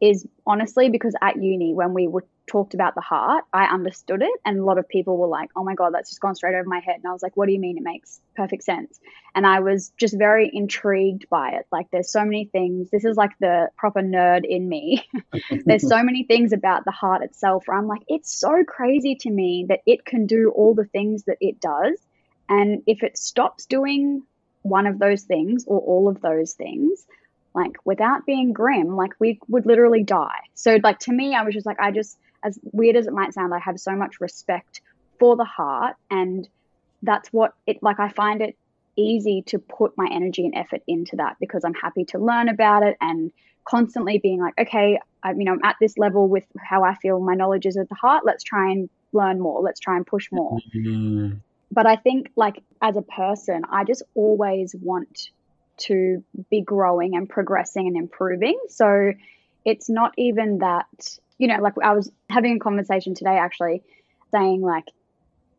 is 0.00 0.26
honestly 0.46 0.90
because 0.90 1.14
at 1.22 1.36
uni 1.42 1.72
when 1.72 1.94
we 1.94 2.08
were 2.08 2.26
talked 2.46 2.74
about 2.74 2.94
the 2.94 3.00
heart, 3.00 3.44
I 3.52 3.64
understood 3.64 4.22
it. 4.22 4.40
And 4.44 4.58
a 4.58 4.64
lot 4.64 4.78
of 4.78 4.88
people 4.88 5.16
were 5.16 5.26
like, 5.26 5.50
oh 5.56 5.64
my 5.64 5.74
God, 5.74 5.94
that's 5.94 6.10
just 6.10 6.20
gone 6.20 6.34
straight 6.34 6.54
over 6.54 6.68
my 6.68 6.80
head. 6.80 6.96
And 6.96 7.06
I 7.06 7.12
was 7.12 7.22
like, 7.22 7.36
what 7.36 7.46
do 7.46 7.52
you 7.52 7.60
mean? 7.60 7.78
It 7.78 7.82
makes 7.82 8.20
perfect 8.36 8.64
sense. 8.64 9.00
And 9.34 9.46
I 9.46 9.60
was 9.60 9.92
just 9.96 10.16
very 10.16 10.50
intrigued 10.52 11.28
by 11.28 11.50
it. 11.52 11.66
Like, 11.72 11.90
there's 11.90 12.10
so 12.10 12.24
many 12.24 12.44
things. 12.46 12.90
This 12.90 13.04
is 13.04 13.16
like 13.16 13.32
the 13.40 13.68
proper 13.76 14.00
nerd 14.00 14.44
in 14.44 14.68
me. 14.68 15.06
there's 15.64 15.88
so 15.88 16.02
many 16.02 16.24
things 16.24 16.52
about 16.52 16.84
the 16.84 16.90
heart 16.90 17.22
itself 17.22 17.64
where 17.66 17.76
I'm 17.76 17.88
like, 17.88 18.02
it's 18.08 18.32
so 18.32 18.64
crazy 18.66 19.16
to 19.20 19.30
me 19.30 19.66
that 19.68 19.80
it 19.86 20.04
can 20.04 20.26
do 20.26 20.52
all 20.54 20.74
the 20.74 20.84
things 20.84 21.24
that 21.24 21.38
it 21.40 21.60
does. 21.60 21.98
And 22.48 22.82
if 22.86 23.02
it 23.02 23.16
stops 23.16 23.66
doing 23.66 24.22
one 24.62 24.86
of 24.86 24.98
those 24.98 25.22
things 25.22 25.64
or 25.66 25.80
all 25.80 26.08
of 26.08 26.20
those 26.20 26.52
things, 26.52 27.06
like 27.54 27.76
without 27.84 28.26
being 28.26 28.52
grim, 28.52 28.96
like 28.96 29.12
we 29.18 29.38
would 29.48 29.64
literally 29.64 30.02
die. 30.02 30.40
So, 30.54 30.78
like, 30.82 30.98
to 31.00 31.12
me, 31.12 31.34
I 31.34 31.42
was 31.42 31.54
just 31.54 31.66
like, 31.66 31.78
I 31.80 31.92
just, 31.92 32.18
as 32.44 32.58
weird 32.72 32.96
as 32.96 33.06
it 33.06 33.12
might 33.12 33.34
sound, 33.34 33.54
I 33.54 33.58
have 33.58 33.80
so 33.80 33.96
much 33.96 34.20
respect 34.20 34.80
for 35.18 35.36
the 35.36 35.44
heart. 35.44 35.96
And 36.10 36.48
that's 37.02 37.28
what 37.30 37.54
it 37.66 37.82
like. 37.82 37.98
I 37.98 38.08
find 38.10 38.42
it 38.42 38.56
easy 38.96 39.42
to 39.46 39.58
put 39.58 39.96
my 39.96 40.08
energy 40.12 40.44
and 40.44 40.54
effort 40.54 40.82
into 40.86 41.16
that 41.16 41.36
because 41.40 41.64
I'm 41.64 41.74
happy 41.74 42.04
to 42.06 42.18
learn 42.18 42.48
about 42.48 42.82
it 42.82 42.96
and 43.00 43.32
constantly 43.64 44.18
being 44.18 44.40
like, 44.40 44.54
okay, 44.60 44.98
I, 45.22 45.32
you 45.32 45.44
know, 45.44 45.52
I'm 45.52 45.64
at 45.64 45.76
this 45.80 45.96
level 45.98 46.28
with 46.28 46.44
how 46.58 46.84
I 46.84 46.94
feel 46.96 47.18
my 47.20 47.34
knowledge 47.34 47.66
is 47.66 47.76
of 47.76 47.88
the 47.88 47.94
heart. 47.94 48.24
Let's 48.24 48.44
try 48.44 48.70
and 48.70 48.88
learn 49.12 49.40
more. 49.40 49.62
Let's 49.62 49.80
try 49.80 49.96
and 49.96 50.06
push 50.06 50.28
more. 50.30 50.58
Mm-hmm. 50.74 51.38
But 51.70 51.86
I 51.86 51.96
think, 51.96 52.30
like, 52.36 52.62
as 52.82 52.96
a 52.96 53.02
person, 53.02 53.62
I 53.70 53.84
just 53.84 54.02
always 54.14 54.76
want 54.80 55.30
to 55.76 56.22
be 56.50 56.60
growing 56.60 57.16
and 57.16 57.28
progressing 57.28 57.88
and 57.88 57.96
improving. 57.96 58.58
So 58.68 59.12
it's 59.64 59.88
not 59.88 60.12
even 60.16 60.58
that 60.58 61.18
you 61.38 61.48
know, 61.48 61.60
like 61.60 61.74
I 61.82 61.92
was 61.94 62.10
having 62.30 62.56
a 62.56 62.58
conversation 62.58 63.14
today 63.14 63.36
actually 63.38 63.82
saying 64.30 64.60
like 64.60 64.84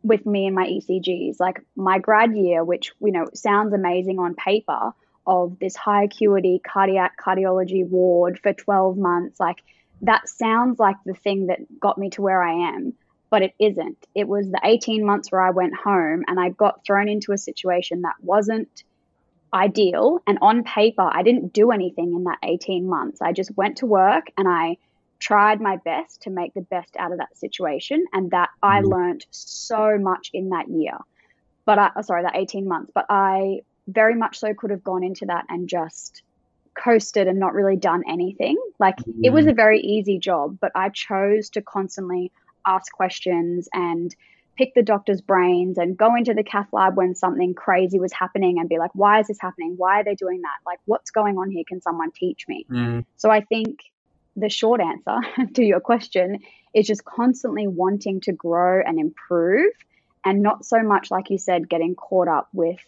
with 0.04 0.26
me 0.26 0.46
and 0.46 0.56
my 0.56 0.68
ECGs. 0.68 1.40
Like 1.40 1.62
my 1.76 2.00
grad 2.00 2.36
year, 2.36 2.64
which 2.64 2.94
you 3.02 3.12
know 3.12 3.26
sounds 3.34 3.74
amazing 3.74 4.20
on 4.20 4.36
paper, 4.36 4.94
of 5.28 5.58
this 5.60 5.76
high 5.76 6.04
acuity 6.04 6.62
cardiac 6.64 7.14
cardiology 7.20 7.88
ward 7.88 8.40
for 8.42 8.54
12 8.54 8.98
months, 8.98 9.40
like 9.40 9.64
that 10.02 10.30
sounds 10.30 10.80
like 10.80 10.98
the 11.06 11.14
thing 11.14 11.48
that 11.48 11.60
got 11.80 11.98
me 11.98 12.10
to 12.12 12.22
where 12.22 12.44
I 12.44 12.70
am, 12.76 12.94
but 13.30 13.42
it 13.42 13.54
isn't. 13.60 13.98
It 14.14 14.28
was 14.28 14.50
the 14.50 14.62
18 14.64 15.06
months 15.06 15.32
where 15.32 15.42
I 15.42 15.50
went 15.50 15.74
home 15.76 16.24
and 16.28 16.40
I 16.40 16.50
got 16.50 16.86
thrown 16.86 17.10
into 17.10 17.32
a 17.32 17.38
situation 17.38 18.04
that 18.04 18.16
wasn't 18.22 18.84
ideal. 19.54 20.20
And 20.28 20.38
on 20.42 20.64
paper, 20.64 21.10
I 21.12 21.24
didn't 21.24 21.54
do 21.54 21.72
anything 21.72 22.14
in 22.14 22.26
that 22.26 22.40
18 22.44 22.88
months. 22.88 23.22
I 23.22 23.32
just 23.32 23.56
went 23.58 23.78
to 23.78 23.86
work 23.86 24.26
and 24.38 24.48
I 24.48 24.78
tried 25.20 25.62
my 25.62 25.78
best 25.78 26.24
to 26.24 26.30
make 26.30 26.54
the 26.54 26.62
best 26.62 26.96
out 26.98 27.12
of 27.12 27.20
that 27.20 27.38
situation. 27.38 28.06
And 28.14 28.32
that 28.32 28.50
I 28.62 28.82
mm. 28.82 28.90
learned 28.90 29.26
so 29.32 29.98
much 29.98 30.30
in 30.34 30.50
that 30.50 30.68
year. 30.68 30.98
But 31.66 31.80
I, 31.80 32.02
sorry, 32.02 32.24
that 32.24 32.36
18 32.36 32.68
months. 32.68 32.92
But 32.94 33.06
I 33.10 33.62
very 33.88 34.16
much 34.16 34.40
so 34.40 34.54
could 34.54 34.72
have 34.72 34.84
gone 34.84 35.04
into 35.04 35.26
that 35.28 35.46
and 35.50 35.68
just 35.68 36.24
coasted 36.76 37.28
and 37.28 37.40
not 37.40 37.54
really 37.54 37.78
done 37.78 38.04
anything. 38.08 38.58
Like 38.80 38.98
mm. 38.98 39.14
it 39.24 39.32
was 39.32 39.46
mm. 39.46 39.52
a 39.52 39.54
very 39.54 39.80
easy 39.80 40.20
job, 40.20 40.58
but 40.60 40.72
I 40.76 40.90
chose 40.90 41.50
to 41.52 41.62
constantly 41.62 42.32
ask 42.66 42.92
questions 42.92 43.70
and 43.74 44.16
pick 44.58 44.74
the 44.74 44.84
doctor's 44.84 45.22
brains 45.22 45.78
and 45.78 45.98
go 45.98 46.16
into 46.16 46.34
the 46.34 46.44
cath 46.44 46.68
lab 46.72 46.96
when 46.96 47.14
something 47.14 47.54
crazy 47.54 48.00
was 48.00 48.14
happening 48.14 48.58
and 48.60 48.70
be 48.70 48.78
like, 48.78 48.92
why 48.94 49.20
is 49.20 49.28
this 49.28 49.40
happening? 49.40 49.76
Why 49.78 50.00
are 50.00 50.04
they 50.04 50.16
doing 50.16 50.42
that? 50.42 50.58
Like, 50.66 50.80
what's 50.86 51.12
going 51.12 51.38
on 51.38 51.52
here? 51.52 51.64
Can 51.68 51.82
someone 51.82 52.12
teach 52.12 52.46
me? 52.48 52.66
Mm. 52.72 53.06
So 53.18 53.30
I 53.30 53.42
think 53.42 53.80
the 54.36 54.50
short 54.50 54.82
answer 54.82 55.20
to 55.54 55.64
your 55.64 55.80
question 55.80 56.40
is 56.74 56.88
just 56.88 57.06
constantly 57.06 57.68
wanting 57.68 58.22
to 58.22 58.34
grow 58.34 58.82
and 58.86 59.00
improve 59.00 59.72
and 60.26 60.42
not 60.42 60.66
so 60.66 60.82
much, 60.82 61.12
like 61.12 61.30
you 61.30 61.38
said, 61.38 61.70
getting 61.70 61.96
caught 61.96 62.28
up 62.28 62.50
with, 62.52 62.80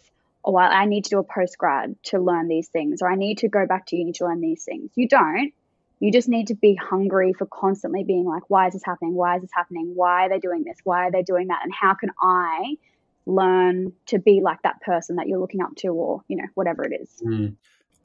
oh, 0.44 0.56
I 0.56 0.84
need 0.84 1.04
to 1.04 1.10
do 1.10 1.18
a 1.18 1.24
post 1.24 1.56
grad 1.56 1.94
to 2.04 2.18
learn 2.18 2.48
these 2.48 2.68
things 2.68 3.00
or 3.00 3.10
I 3.10 3.14
need 3.14 3.38
to 3.38 3.48
go 3.48 3.66
back 3.66 3.86
to 3.86 3.96
uni 3.96 4.12
to 4.14 4.24
learn 4.24 4.40
these 4.40 4.64
things. 4.64 4.90
You 4.94 5.08
don't. 5.08 5.52
You 6.00 6.12
just 6.12 6.28
need 6.28 6.48
to 6.48 6.54
be 6.54 6.74
hungry 6.76 7.32
for 7.32 7.46
constantly 7.46 8.04
being 8.04 8.24
like, 8.24 8.48
why 8.48 8.68
is 8.68 8.74
this 8.74 8.84
happening? 8.84 9.14
Why 9.14 9.36
is 9.36 9.42
this 9.42 9.50
happening? 9.52 9.92
Why 9.94 10.26
are 10.26 10.28
they 10.28 10.38
doing 10.38 10.62
this? 10.64 10.78
Why 10.84 11.08
are 11.08 11.10
they 11.10 11.22
doing 11.22 11.48
that? 11.48 11.60
And 11.64 11.72
how 11.74 11.94
can 11.94 12.10
I 12.22 12.76
learn 13.26 13.92
to 14.06 14.18
be 14.18 14.40
like 14.40 14.62
that 14.62 14.80
person 14.80 15.16
that 15.16 15.26
you're 15.26 15.40
looking 15.40 15.60
up 15.60 15.74
to 15.76 15.88
or, 15.88 16.22
you 16.28 16.36
know, 16.36 16.46
whatever 16.54 16.84
it 16.84 17.00
is? 17.00 17.10
Mm. 17.24 17.56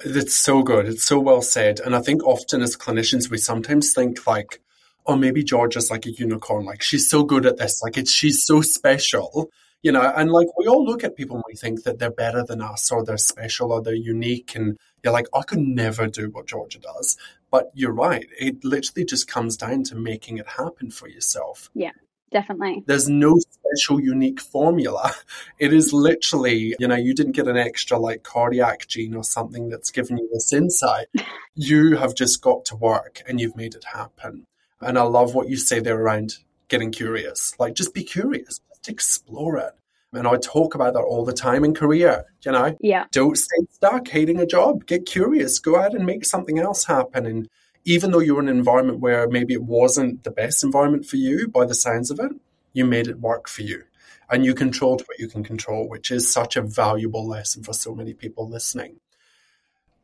It's 0.02 0.36
so 0.36 0.64
good. 0.64 0.88
It's 0.88 1.04
so 1.04 1.20
well 1.20 1.42
said. 1.42 1.80
And 1.80 1.96
I 1.96 2.02
think 2.02 2.24
often 2.24 2.62
as 2.62 2.76
clinicians, 2.76 3.30
we 3.30 3.38
sometimes 3.38 3.94
think 3.94 4.26
like, 4.28 4.62
oh, 5.06 5.16
maybe 5.16 5.44
Georgia's 5.44 5.92
like 5.92 6.06
a 6.06 6.12
unicorn. 6.12 6.66
Like 6.66 6.82
she's 6.82 7.10
so 7.10 7.24
good 7.24 7.46
at 7.46 7.58
this. 7.58 7.82
Like 7.82 7.98
it's, 7.98 8.12
she's 8.12 8.46
so 8.46 8.62
special, 8.62 9.50
you 9.82 9.92
know, 9.92 10.02
and 10.02 10.32
like 10.32 10.48
we 10.58 10.68
all 10.68 10.84
look 10.84 11.04
at 11.04 11.16
people 11.16 11.36
and 11.38 11.46
we 11.48 11.56
think 11.56 11.84
that 11.84 12.00
they're 12.00 12.12
better 12.12 12.44
than 12.44 12.62
us 12.62 12.92
or 12.92 13.04
they're 13.04 13.18
special 13.18 13.72
or 13.72 13.82
they're 13.82 13.94
unique. 13.94 14.56
And 14.56 14.78
you're 15.04 15.14
like, 15.14 15.28
I 15.34 15.42
could 15.44 15.60
never 15.60 16.08
do 16.08 16.30
what 16.30 16.48
Georgia 16.48 16.80
does. 16.80 17.18
But 17.52 17.70
you're 17.74 17.94
right. 17.94 18.28
It 18.40 18.64
literally 18.64 19.06
just 19.06 19.28
comes 19.28 19.58
down 19.58 19.84
to 19.86 19.96
making 19.96 20.38
it 20.38 20.48
happen 20.48 20.92
for 20.92 21.08
yourself. 21.08 21.70
Yeah 21.74 21.92
definitely. 22.34 22.84
There's 22.86 23.08
no 23.08 23.38
special 23.38 24.02
unique 24.02 24.42
formula. 24.42 25.12
It 25.60 25.72
is 25.74 25.94
literally, 25.94 26.76
you 26.80 26.88
know, 26.88 26.96
you 26.96 27.14
didn't 27.14 27.34
get 27.34 27.48
an 27.48 27.58
extra 27.58 27.98
like 27.98 28.24
cardiac 28.24 28.88
gene 28.88 29.16
or 29.16 29.24
something 29.24 29.70
that's 29.70 29.92
given 29.92 30.18
you 30.18 30.30
this 30.34 30.52
insight. 30.52 31.08
you 31.56 31.96
have 31.98 32.16
just 32.16 32.42
got 32.42 32.66
to 32.66 32.76
work 32.76 33.22
and 33.28 33.40
you've 33.40 33.56
made 33.56 33.76
it 33.76 33.86
happen. 33.86 34.46
And 34.82 34.98
I 34.98 35.04
love 35.04 35.34
what 35.34 35.50
you 35.50 35.56
say 35.56 35.80
there 35.80 36.00
around 36.00 36.38
getting 36.68 36.92
curious. 36.92 37.54
Like 37.60 37.76
just 37.76 37.94
be 37.94 38.04
curious, 38.04 38.60
just 38.70 38.90
explore 38.90 39.58
it. 39.58 39.74
And 40.12 40.28
I 40.28 40.38
talk 40.38 40.76
about 40.76 40.94
that 40.94 41.02
all 41.02 41.26
the 41.26 41.34
time 41.34 41.64
in 41.64 41.74
career, 41.74 42.26
you 42.46 42.52
know? 42.52 42.78
Yeah. 42.80 43.06
Don't 43.12 43.38
stay 43.38 43.66
stuck 43.72 44.08
hating 44.08 44.40
a 44.40 44.46
job. 44.46 44.86
Get 44.86 45.06
curious. 45.06 45.60
Go 45.60 45.80
out 45.80 45.96
and 45.96 46.06
make 46.06 46.26
something 46.26 46.60
else 46.60 46.86
happen. 46.86 47.26
And 47.26 47.50
even 47.86 48.12
though 48.12 48.20
you 48.20 48.36
were 48.36 48.42
in 48.42 48.50
an 48.50 48.58
environment 48.58 49.00
where 49.00 49.28
maybe 49.28 49.54
it 49.54 49.64
wasn't 49.64 50.24
the 50.24 50.32
best 50.32 50.64
environment 50.64 51.06
for 51.06 51.18
you 51.18 51.48
by 51.48 51.66
the 51.66 51.76
sounds 51.76 52.12
of 52.12 52.20
it, 52.20 52.32
you 52.72 52.86
made 52.86 53.08
it 53.08 53.20
work 53.20 53.48
for 53.48 53.62
you. 53.62 53.84
And 54.30 54.46
you 54.46 54.56
controlled 54.56 55.04
what 55.06 55.20
you 55.20 55.28
can 55.28 55.44
control, 55.44 55.88
which 55.88 56.10
is 56.10 56.32
such 56.32 56.56
a 56.56 56.62
valuable 56.62 57.28
lesson 57.28 57.64
for 57.64 57.74
so 57.74 57.94
many 57.94 58.14
people 58.14 58.50
listening. 58.50 59.00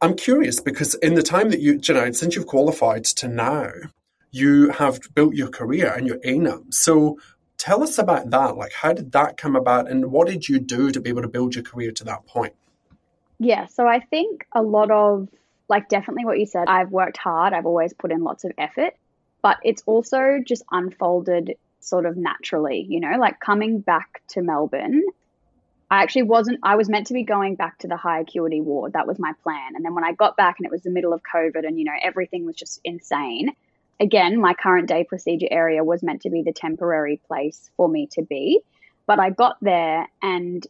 I'm 0.02 0.16
curious 0.16 0.60
because 0.60 0.94
in 0.96 1.16
the 1.16 1.24
time 1.24 1.50
that 1.50 1.62
you, 1.62 1.80
you 1.82 1.94
know, 1.94 2.12
since 2.12 2.36
you've 2.36 2.48
qualified 2.48 3.06
to 3.06 3.28
now, 3.28 3.72
you 4.32 4.70
have 4.72 5.00
built 5.16 5.36
your 5.36 5.50
career 5.50 5.94
and 5.94 6.06
your 6.06 6.20
ANUM. 6.20 6.74
So 6.74 7.20
tell 7.58 7.84
us 7.84 7.98
about 7.98 8.30
that. 8.30 8.56
Like, 8.56 8.74
how 8.74 8.94
did 8.94 9.12
that 9.14 9.38
come 9.38 9.56
about 9.56 9.90
and 9.90 10.12
what 10.12 10.28
did 10.28 10.48
you 10.48 10.60
do 10.60 10.92
to 10.92 11.02
be 11.02 11.10
able 11.10 11.22
to 11.22 11.28
build 11.28 11.56
your 11.56 11.64
career 11.64 11.92
to 11.94 12.04
that 12.06 12.26
point? 12.28 12.54
Yeah, 13.40 13.68
so 13.68 13.88
I 13.88 14.00
think 14.00 14.46
a 14.54 14.62
lot 14.62 14.92
of 14.92 15.30
like 15.70 15.88
definitely 15.88 16.26
what 16.26 16.40
you 16.40 16.46
said. 16.46 16.68
I've 16.68 16.92
worked 16.92 17.18
hard, 17.18 17.54
I've 17.54 17.66
always 17.66 17.94
put 17.94 18.12
in 18.12 18.24
lots 18.24 18.44
of 18.44 18.52
effort, 18.58 18.94
but 19.42 19.58
it's 19.64 19.84
also 19.86 20.40
just 20.46 20.64
unfolded 20.72 21.56
sort 21.80 22.06
of 22.06 22.18
naturally, 22.18 22.86
you 22.90 23.00
know, 23.00 23.18
like 23.18 23.40
coming 23.40 23.80
back 23.80 24.22
to 24.30 24.42
Melbourne. 24.42 25.04
I 25.92 26.04
actually 26.04 26.24
wasn't, 26.24 26.60
I 26.62 26.76
was 26.76 26.90
meant 26.90 27.08
to 27.08 27.14
be 27.14 27.24
going 27.24 27.56
back 27.56 27.80
to 27.80 27.88
the 27.88 27.98
high 27.98 28.20
acuity 28.20 28.62
ward. 28.62 28.94
That 28.94 29.08
was 29.08 29.18
my 29.18 29.34
plan. 29.42 29.76
And 29.76 29.84
then 29.84 29.96
when 29.96 30.04
I 30.04 30.12
got 30.12 30.38
back 30.38 30.58
and 30.60 30.66
it 30.66 30.72
was 30.72 30.84
the 30.84 30.92
middle 30.92 31.14
of 31.14 31.22
COVID 31.24 31.66
and, 31.66 31.80
you 31.80 31.86
know, 31.86 31.94
everything 32.04 32.46
was 32.46 32.56
just 32.56 32.80
insane, 32.84 33.56
again, 34.00 34.40
my 34.40 34.54
current 34.54 34.88
day 34.88 35.04
procedure 35.04 35.48
area 35.50 35.84
was 35.84 36.04
meant 36.04 36.22
to 36.24 36.30
be 36.30 36.44
the 36.44 36.52
temporary 36.52 37.20
place 37.28 37.72
for 37.76 37.90
me 37.90 38.08
to 38.12 38.22
be. 38.22 38.62
But 39.08 39.20
I 39.20 39.32
got 39.32 39.58
there 39.62 40.08
and 40.22 40.66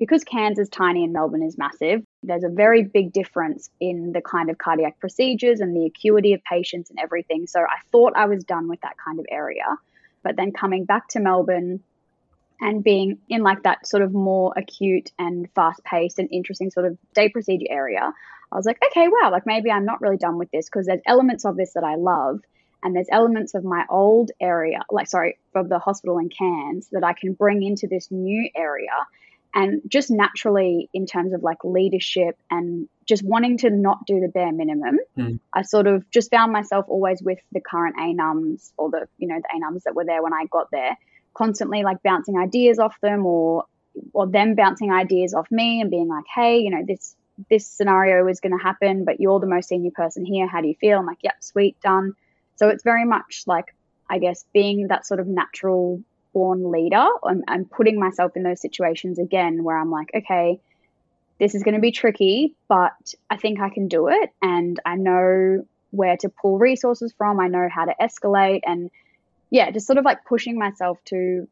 because 0.00 0.24
Cairns 0.24 0.58
is 0.58 0.70
tiny 0.70 1.04
and 1.04 1.12
Melbourne 1.12 1.42
is 1.42 1.58
massive, 1.58 2.02
there's 2.22 2.42
a 2.42 2.48
very 2.48 2.82
big 2.82 3.12
difference 3.12 3.68
in 3.80 4.12
the 4.12 4.22
kind 4.22 4.48
of 4.48 4.56
cardiac 4.56 4.98
procedures 4.98 5.60
and 5.60 5.76
the 5.76 5.84
acuity 5.84 6.32
of 6.32 6.42
patients 6.42 6.88
and 6.88 6.98
everything. 6.98 7.46
So 7.46 7.60
I 7.60 7.76
thought 7.92 8.14
I 8.16 8.24
was 8.24 8.42
done 8.42 8.66
with 8.66 8.80
that 8.80 8.96
kind 8.96 9.20
of 9.20 9.26
area. 9.30 9.66
But 10.22 10.36
then 10.36 10.52
coming 10.52 10.86
back 10.86 11.08
to 11.08 11.20
Melbourne 11.20 11.80
and 12.62 12.82
being 12.82 13.18
in 13.28 13.42
like 13.42 13.62
that 13.64 13.86
sort 13.86 14.02
of 14.02 14.12
more 14.14 14.54
acute 14.56 15.12
and 15.18 15.48
fast 15.54 15.84
paced 15.84 16.18
and 16.18 16.30
interesting 16.32 16.70
sort 16.70 16.86
of 16.86 16.96
day 17.14 17.28
procedure 17.28 17.66
area, 17.68 18.10
I 18.50 18.56
was 18.56 18.64
like, 18.64 18.78
okay, 18.90 19.06
wow, 19.06 19.30
like 19.30 19.44
maybe 19.44 19.70
I'm 19.70 19.84
not 19.84 20.00
really 20.00 20.16
done 20.16 20.38
with 20.38 20.50
this 20.50 20.66
because 20.66 20.86
there's 20.86 21.02
elements 21.04 21.44
of 21.44 21.58
this 21.58 21.74
that 21.74 21.84
I 21.84 21.96
love. 21.96 22.40
And 22.82 22.96
there's 22.96 23.08
elements 23.12 23.54
of 23.54 23.64
my 23.64 23.84
old 23.90 24.30
area, 24.40 24.80
like, 24.90 25.06
sorry, 25.08 25.36
of 25.54 25.68
the 25.68 25.78
hospital 25.78 26.16
in 26.16 26.30
Cairns 26.30 26.88
that 26.92 27.04
I 27.04 27.12
can 27.12 27.34
bring 27.34 27.62
into 27.62 27.86
this 27.86 28.10
new 28.10 28.48
area 28.56 28.92
and 29.54 29.82
just 29.88 30.10
naturally 30.10 30.88
in 30.94 31.06
terms 31.06 31.32
of 31.32 31.42
like 31.42 31.58
leadership 31.64 32.38
and 32.50 32.88
just 33.06 33.24
wanting 33.24 33.58
to 33.58 33.70
not 33.70 34.06
do 34.06 34.20
the 34.20 34.28
bare 34.28 34.52
minimum 34.52 34.98
mm. 35.18 35.38
i 35.52 35.62
sort 35.62 35.86
of 35.86 36.08
just 36.10 36.30
found 36.30 36.52
myself 36.52 36.84
always 36.88 37.20
with 37.22 37.38
the 37.52 37.60
current 37.60 37.96
anums 37.96 38.72
or 38.76 38.90
the 38.90 39.08
you 39.18 39.26
know 39.28 39.40
the 39.40 39.58
anums 39.58 39.82
that 39.82 39.94
were 39.94 40.04
there 40.04 40.22
when 40.22 40.32
i 40.32 40.44
got 40.50 40.68
there 40.70 40.96
constantly 41.34 41.82
like 41.82 42.02
bouncing 42.02 42.38
ideas 42.38 42.78
off 42.78 43.00
them 43.00 43.26
or 43.26 43.64
or 44.12 44.26
them 44.26 44.54
bouncing 44.54 44.92
ideas 44.92 45.34
off 45.34 45.50
me 45.50 45.80
and 45.80 45.90
being 45.90 46.08
like 46.08 46.24
hey 46.34 46.58
you 46.58 46.70
know 46.70 46.84
this 46.86 47.16
this 47.48 47.66
scenario 47.66 48.26
is 48.26 48.40
going 48.40 48.56
to 48.56 48.62
happen 48.62 49.04
but 49.04 49.20
you're 49.20 49.40
the 49.40 49.46
most 49.46 49.68
senior 49.68 49.90
person 49.92 50.24
here. 50.24 50.46
How 50.46 50.60
do 50.60 50.68
you 50.68 50.74
feel? 50.74 50.98
I'm 50.98 51.06
like 51.06 51.22
yep 51.22 51.36
sweet 51.40 51.80
done. 51.80 52.14
So 52.56 52.68
it's 52.68 52.84
very 52.84 53.06
much 53.06 53.44
like 53.46 53.74
i 54.08 54.18
guess 54.18 54.44
being 54.52 54.88
that 54.88 55.06
sort 55.06 55.20
of 55.20 55.26
natural 55.26 56.02
born 56.32 56.70
leader. 56.70 57.06
I'm, 57.24 57.42
I'm 57.48 57.64
putting 57.64 57.98
myself 57.98 58.36
in 58.36 58.42
those 58.42 58.60
situations 58.60 59.18
again 59.18 59.64
where 59.64 59.76
I'm 59.76 59.90
like, 59.90 60.10
okay, 60.14 60.60
this 61.38 61.54
is 61.54 61.62
going 61.62 61.74
to 61.74 61.80
be 61.80 61.90
tricky, 61.90 62.54
but 62.68 63.14
I 63.28 63.36
think 63.36 63.60
I 63.60 63.70
can 63.70 63.88
do 63.88 64.08
it. 64.08 64.30
And 64.42 64.78
I 64.84 64.96
know 64.96 65.66
where 65.90 66.16
to 66.18 66.28
pull 66.28 66.58
resources 66.58 67.12
from. 67.16 67.40
I 67.40 67.48
know 67.48 67.68
how 67.72 67.86
to 67.86 67.94
escalate. 68.00 68.60
And 68.64 68.90
yeah, 69.48 69.70
just 69.70 69.86
sort 69.86 69.98
of 69.98 70.04
like 70.04 70.24
pushing 70.24 70.58
myself 70.58 70.98
to 71.06 71.48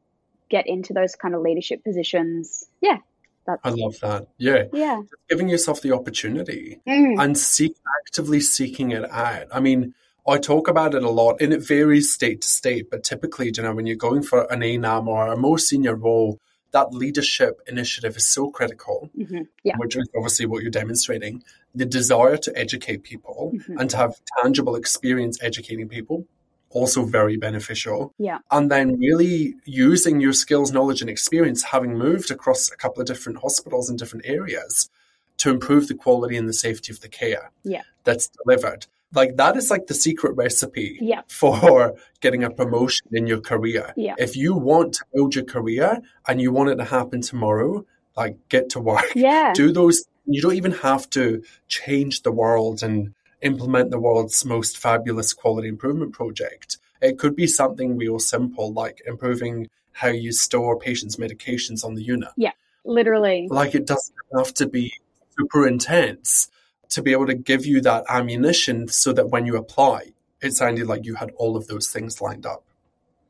get 0.48 0.66
into 0.66 0.92
those 0.92 1.14
kind 1.16 1.34
of 1.34 1.40
leadership 1.40 1.82
positions. 1.84 2.66
Yeah. 2.80 2.98
That's, 3.46 3.60
I 3.64 3.70
love 3.70 3.98
that. 4.00 4.28
Yeah. 4.36 4.64
Yeah. 4.74 5.00
giving 5.30 5.48
yourself 5.48 5.80
the 5.80 5.92
opportunity 5.92 6.80
mm. 6.86 7.22
and 7.22 7.36
seek 7.36 7.74
actively 8.00 8.40
seeking 8.40 8.90
it 8.90 9.10
out. 9.10 9.46
I 9.52 9.60
mean, 9.60 9.94
I 10.28 10.38
talk 10.38 10.68
about 10.68 10.94
it 10.94 11.02
a 11.02 11.10
lot 11.10 11.40
and 11.40 11.52
it 11.54 11.66
varies 11.66 12.12
state 12.12 12.42
to 12.42 12.48
state, 12.48 12.90
but 12.90 13.02
typically, 13.02 13.46
you 13.46 13.62
know, 13.62 13.74
when 13.74 13.86
you're 13.86 13.96
going 13.96 14.22
for 14.22 14.50
an 14.52 14.60
ANUM 14.60 15.06
or 15.06 15.32
a 15.32 15.36
more 15.36 15.58
senior 15.58 15.94
role, 15.94 16.38
that 16.72 16.92
leadership 16.92 17.60
initiative 17.66 18.14
is 18.16 18.28
so 18.28 18.50
critical, 18.50 19.10
mm-hmm. 19.16 19.42
yeah. 19.64 19.74
which 19.78 19.96
is 19.96 20.06
obviously 20.14 20.44
what 20.44 20.60
you're 20.60 20.70
demonstrating. 20.70 21.42
The 21.74 21.86
desire 21.86 22.36
to 22.36 22.52
educate 22.56 23.04
people 23.04 23.52
mm-hmm. 23.54 23.78
and 23.78 23.88
to 23.88 23.96
have 23.96 24.16
tangible 24.42 24.76
experience 24.76 25.38
educating 25.42 25.88
people, 25.88 26.26
also 26.68 27.04
very 27.04 27.38
beneficial. 27.38 28.12
Yeah. 28.18 28.38
And 28.50 28.70
then 28.70 28.98
really 28.98 29.54
using 29.64 30.20
your 30.20 30.34
skills, 30.34 30.72
knowledge, 30.72 31.00
and 31.00 31.08
experience, 31.08 31.62
having 31.62 31.96
moved 31.96 32.30
across 32.30 32.70
a 32.70 32.76
couple 32.76 33.00
of 33.00 33.06
different 33.06 33.38
hospitals 33.38 33.88
in 33.88 33.96
different 33.96 34.26
areas 34.26 34.90
to 35.38 35.50
improve 35.50 35.88
the 35.88 35.94
quality 35.94 36.36
and 36.36 36.48
the 36.48 36.52
safety 36.52 36.92
of 36.92 37.00
the 37.00 37.08
care 37.08 37.50
yeah. 37.64 37.82
that's 38.04 38.28
delivered 38.44 38.86
like 39.12 39.36
that 39.36 39.56
is 39.56 39.70
like 39.70 39.86
the 39.86 39.94
secret 39.94 40.36
recipe 40.36 40.98
Yeah. 41.00 41.22
for 41.28 41.94
getting 42.20 42.44
a 42.44 42.50
promotion 42.50 43.06
in 43.12 43.26
your 43.26 43.40
career. 43.40 43.92
Yeah. 43.96 44.14
If 44.18 44.36
you 44.36 44.54
want 44.54 44.94
to 44.94 45.04
build 45.14 45.34
your 45.34 45.44
career 45.44 46.00
and 46.26 46.40
you 46.40 46.52
want 46.52 46.70
it 46.70 46.76
to 46.76 46.84
happen 46.84 47.20
tomorrow, 47.22 47.84
like 48.16 48.36
get 48.48 48.70
to 48.70 48.80
work. 48.80 49.14
Yeah. 49.14 49.52
Do 49.54 49.72
those 49.72 50.04
you 50.26 50.42
don't 50.42 50.54
even 50.54 50.72
have 50.72 51.08
to 51.10 51.42
change 51.68 52.22
the 52.22 52.32
world 52.32 52.82
and 52.82 53.14
implement 53.40 53.90
the 53.90 53.98
world's 53.98 54.44
most 54.44 54.76
fabulous 54.76 55.32
quality 55.32 55.68
improvement 55.68 56.12
project. 56.12 56.76
It 57.00 57.18
could 57.18 57.34
be 57.34 57.46
something 57.46 57.96
real 57.96 58.18
simple 58.18 58.72
like 58.72 59.00
improving 59.06 59.68
how 59.92 60.08
you 60.08 60.32
store 60.32 60.78
patients' 60.78 61.16
medications 61.16 61.84
on 61.84 61.94
the 61.94 62.02
unit. 62.02 62.28
Yeah. 62.36 62.52
Literally. 62.84 63.48
Like 63.50 63.74
it 63.74 63.86
doesn't 63.86 64.14
have 64.36 64.52
to 64.54 64.68
be 64.68 64.92
super 65.38 65.66
intense 65.66 66.48
to 66.90 67.02
be 67.02 67.12
able 67.12 67.26
to 67.26 67.34
give 67.34 67.66
you 67.66 67.80
that 67.82 68.04
ammunition 68.08 68.88
so 68.88 69.12
that 69.12 69.28
when 69.30 69.46
you 69.46 69.56
apply, 69.56 70.12
it 70.40 70.52
sounded 70.52 70.86
like 70.86 71.04
you 71.04 71.14
had 71.14 71.30
all 71.36 71.56
of 71.56 71.66
those 71.66 71.88
things 71.88 72.20
lined 72.20 72.46
up. 72.46 72.64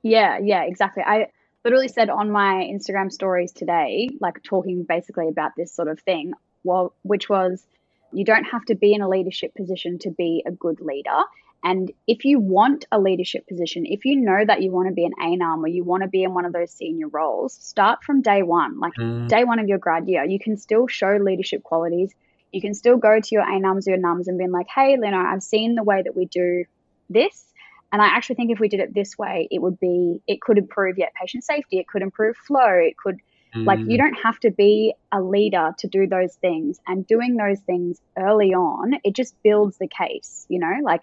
Yeah, 0.02 0.38
yeah, 0.38 0.62
exactly. 0.62 1.02
I 1.04 1.28
literally 1.64 1.88
said 1.88 2.08
on 2.08 2.30
my 2.30 2.68
Instagram 2.72 3.10
stories 3.10 3.52
today, 3.52 4.08
like 4.20 4.42
talking 4.42 4.84
basically 4.84 5.28
about 5.28 5.52
this 5.56 5.72
sort 5.72 5.88
of 5.88 6.00
thing, 6.00 6.32
well, 6.64 6.94
which 7.02 7.28
was 7.28 7.66
you 8.12 8.24
don't 8.24 8.44
have 8.44 8.64
to 8.66 8.74
be 8.74 8.94
in 8.94 9.02
a 9.02 9.08
leadership 9.08 9.54
position 9.54 9.98
to 10.00 10.10
be 10.10 10.42
a 10.46 10.50
good 10.50 10.80
leader. 10.80 11.22
And 11.64 11.90
if 12.06 12.24
you 12.24 12.38
want 12.38 12.86
a 12.92 13.00
leadership 13.00 13.48
position, 13.48 13.84
if 13.84 14.04
you 14.04 14.16
know 14.16 14.44
that 14.46 14.62
you 14.62 14.70
want 14.70 14.88
to 14.88 14.94
be 14.94 15.04
an 15.04 15.14
ANUM 15.20 15.64
or 15.64 15.68
you 15.68 15.82
want 15.82 16.04
to 16.04 16.08
be 16.08 16.22
in 16.22 16.32
one 16.32 16.44
of 16.44 16.52
those 16.52 16.70
senior 16.70 17.08
roles, 17.08 17.54
start 17.54 18.04
from 18.04 18.22
day 18.22 18.42
one, 18.42 18.78
like 18.78 18.92
Mm. 18.94 19.28
day 19.28 19.42
one 19.44 19.58
of 19.58 19.66
your 19.66 19.78
grad 19.78 20.08
year. 20.08 20.24
You 20.24 20.38
can 20.38 20.56
still 20.56 20.86
show 20.86 21.18
leadership 21.20 21.64
qualities. 21.64 22.14
You 22.52 22.60
can 22.60 22.74
still 22.74 22.96
go 22.96 23.20
to 23.20 23.28
your 23.30 23.44
ANUMs 23.44 23.86
or 23.86 23.90
your 23.90 23.98
NUMs 23.98 24.28
and 24.28 24.38
be 24.38 24.46
like, 24.48 24.66
hey, 24.74 24.96
Lena, 24.98 25.18
I've 25.18 25.42
seen 25.42 25.74
the 25.74 25.82
way 25.82 26.02
that 26.02 26.16
we 26.16 26.26
do 26.26 26.64
this. 27.10 27.44
And 27.92 28.02
I 28.02 28.06
actually 28.06 28.36
think 28.36 28.50
if 28.50 28.60
we 28.60 28.68
did 28.68 28.80
it 28.80 28.94
this 28.94 29.16
way, 29.16 29.48
it 29.50 29.62
would 29.62 29.80
be, 29.80 30.20
it 30.26 30.40
could 30.40 30.58
improve, 30.58 30.98
yeah, 30.98 31.08
patient 31.20 31.44
safety, 31.44 31.78
it 31.78 31.88
could 31.88 32.02
improve 32.02 32.36
flow, 32.36 32.68
it 32.68 32.96
could, 32.96 33.16
like, 33.54 33.78
Mm. 33.80 33.90
you 33.90 33.98
don't 33.98 34.18
have 34.22 34.38
to 34.40 34.50
be 34.50 34.94
a 35.10 35.22
leader 35.22 35.74
to 35.78 35.88
do 35.88 36.06
those 36.06 36.34
things. 36.36 36.78
And 36.86 37.06
doing 37.06 37.36
those 37.36 37.60
things 37.60 38.00
early 38.18 38.52
on, 38.54 38.94
it 39.04 39.14
just 39.14 39.34
builds 39.42 39.78
the 39.78 39.88
case, 39.88 40.44
you 40.48 40.58
know? 40.58 40.74
Like, 40.82 41.02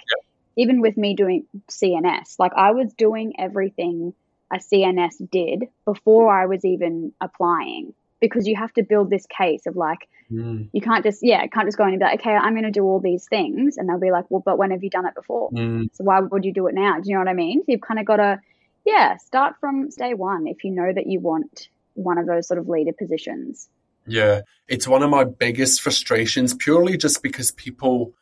even 0.57 0.79
with 0.79 0.95
me 0.95 1.15
doing 1.15 1.45
CNS, 1.69 2.35
like, 2.37 2.53
I 2.55 2.71
was 2.71 2.93
doing 2.93 3.33
everything 3.39 4.13
a 4.53 4.57
CNS 4.57 5.17
did 5.31 5.65
before 5.85 6.31
I 6.31 6.45
was 6.45 6.63
even 6.63 7.13
applying 7.19 7.93
because 8.19 8.47
you 8.47 8.55
have 8.55 8.73
to 8.73 8.83
build 8.83 9.09
this 9.09 9.25
case 9.25 9.65
of 9.65 9.75
like, 9.75 10.07
Mm. 10.31 10.69
you 10.73 10.81
can't 10.81 11.03
just, 11.03 11.19
yeah, 11.21 11.45
can't 11.45 11.67
just 11.67 11.77
go 11.77 11.83
in 11.83 11.91
and 11.91 11.99
be 11.99 12.05
like, 12.05 12.19
okay, 12.19 12.31
I'm 12.31 12.53
going 12.53 12.63
to 12.63 12.71
do 12.71 12.83
all 12.83 12.99
these 12.99 13.27
things. 13.29 13.77
And 13.77 13.87
they'll 13.87 13.99
be 13.99 14.09
like, 14.09 14.25
well, 14.29 14.41
but 14.43 14.57
when 14.57 14.71
have 14.71 14.83
you 14.83 14.89
done 14.89 15.05
it 15.05 15.13
before? 15.13 15.51
Mm. 15.51 15.89
So 15.93 16.03
why 16.03 16.19
would 16.19 16.43
you 16.43 16.51
do 16.51 16.65
it 16.65 16.73
now? 16.73 16.99
Do 16.99 17.07
you 17.07 17.13
know 17.13 17.19
what 17.21 17.27
I 17.27 17.33
mean? 17.33 17.59
So 17.59 17.65
you've 17.67 17.81
kind 17.81 17.99
of 17.99 18.07
got 18.07 18.15
to, 18.15 18.41
yeah, 18.85 19.17
start 19.17 19.57
from 19.59 19.89
day 19.89 20.15
one 20.15 20.47
if 20.47 20.63
you 20.63 20.71
know 20.71 20.91
that 20.91 21.05
you 21.05 21.19
want 21.19 21.69
one 21.93 22.17
of 22.17 22.25
those 22.25 22.47
sort 22.47 22.57
of 22.59 22.67
leader 22.67 22.91
positions. 22.91 23.69
Yeah, 24.07 24.41
it's 24.67 24.87
one 24.87 25.03
of 25.03 25.11
my 25.11 25.25
biggest 25.25 25.81
frustrations 25.83 26.55
purely 26.55 26.97
just 26.97 27.21
because 27.21 27.51
people 27.51 28.13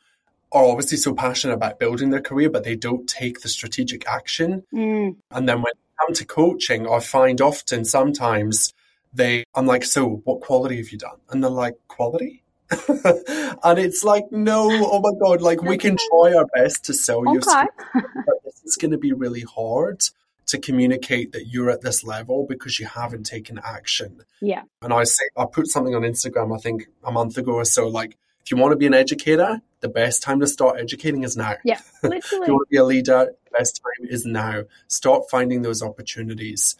are 0.51 0.65
obviously 0.65 0.97
so 0.97 1.13
passionate 1.13 1.53
about 1.53 1.79
building 1.79 2.09
their 2.09 2.21
career, 2.21 2.49
but 2.49 2.65
they 2.65 2.75
don't 2.75 3.07
take 3.07 3.39
the 3.39 3.47
strategic 3.49 4.05
action. 4.07 4.63
Mm, 4.73 5.15
And 5.31 5.47
then 5.47 5.57
when 5.57 5.71
it 5.71 6.05
comes 6.05 6.19
to 6.19 6.25
coaching, 6.25 6.85
I 6.85 6.99
find 6.99 7.39
often 7.39 7.85
sometimes 7.85 8.73
they, 9.13 9.43
I'm 9.55 9.67
like, 9.67 9.83
so 9.83 10.21
what 10.23 10.41
quality 10.41 10.77
have 10.77 10.91
you 10.91 10.97
done? 10.97 11.17
And 11.29 11.43
they're 11.43 11.51
like, 11.51 11.75
quality? 11.87 12.43
and 13.63 13.79
it's 13.79 14.03
like, 14.03 14.31
no, 14.31 14.67
oh 14.71 14.99
my 14.99 15.11
God, 15.19 15.41
like 15.41 15.61
we 15.61 15.77
can 15.77 15.97
try 15.97 16.33
our 16.33 16.45
best 16.55 16.85
to 16.85 16.93
sell 16.93 17.23
you, 17.25 17.37
okay. 17.37 17.65
but 17.93 18.43
this 18.43 18.61
is 18.63 18.77
going 18.77 18.91
to 18.91 18.97
be 18.97 19.13
really 19.13 19.41
hard 19.43 20.01
to 20.47 20.59
communicate 20.59 21.31
that 21.31 21.47
you're 21.47 21.69
at 21.69 21.81
this 21.81 22.03
level 22.03 22.45
because 22.47 22.79
you 22.79 22.85
haven't 22.85 23.23
taken 23.23 23.59
action. 23.63 24.21
Yeah. 24.41 24.63
And 24.81 24.91
I 24.91 25.03
say, 25.03 25.23
I 25.37 25.45
put 25.45 25.67
something 25.67 25.95
on 25.95 26.01
Instagram, 26.01 26.55
I 26.55 26.59
think 26.59 26.87
a 27.03 27.11
month 27.11 27.37
ago 27.37 27.53
or 27.53 27.65
so, 27.65 27.87
like, 27.87 28.17
if 28.43 28.51
you 28.51 28.57
want 28.57 28.71
to 28.71 28.77
be 28.77 28.87
an 28.87 28.93
educator, 28.93 29.61
the 29.79 29.89
best 29.89 30.21
time 30.23 30.39
to 30.41 30.47
start 30.47 30.79
educating 30.79 31.23
is 31.23 31.35
now. 31.37 31.55
Yeah. 31.63 31.79
literally. 32.03 32.17
If 32.43 32.47
you 32.47 32.53
want 32.53 32.67
to 32.67 32.71
be 32.71 32.77
a 32.77 32.83
leader, 32.83 33.33
the 33.45 33.57
best 33.57 33.81
time 33.81 34.07
is 34.09 34.25
now. 34.25 34.63
Start 34.87 35.23
finding 35.29 35.61
those 35.61 35.81
opportunities. 35.81 36.75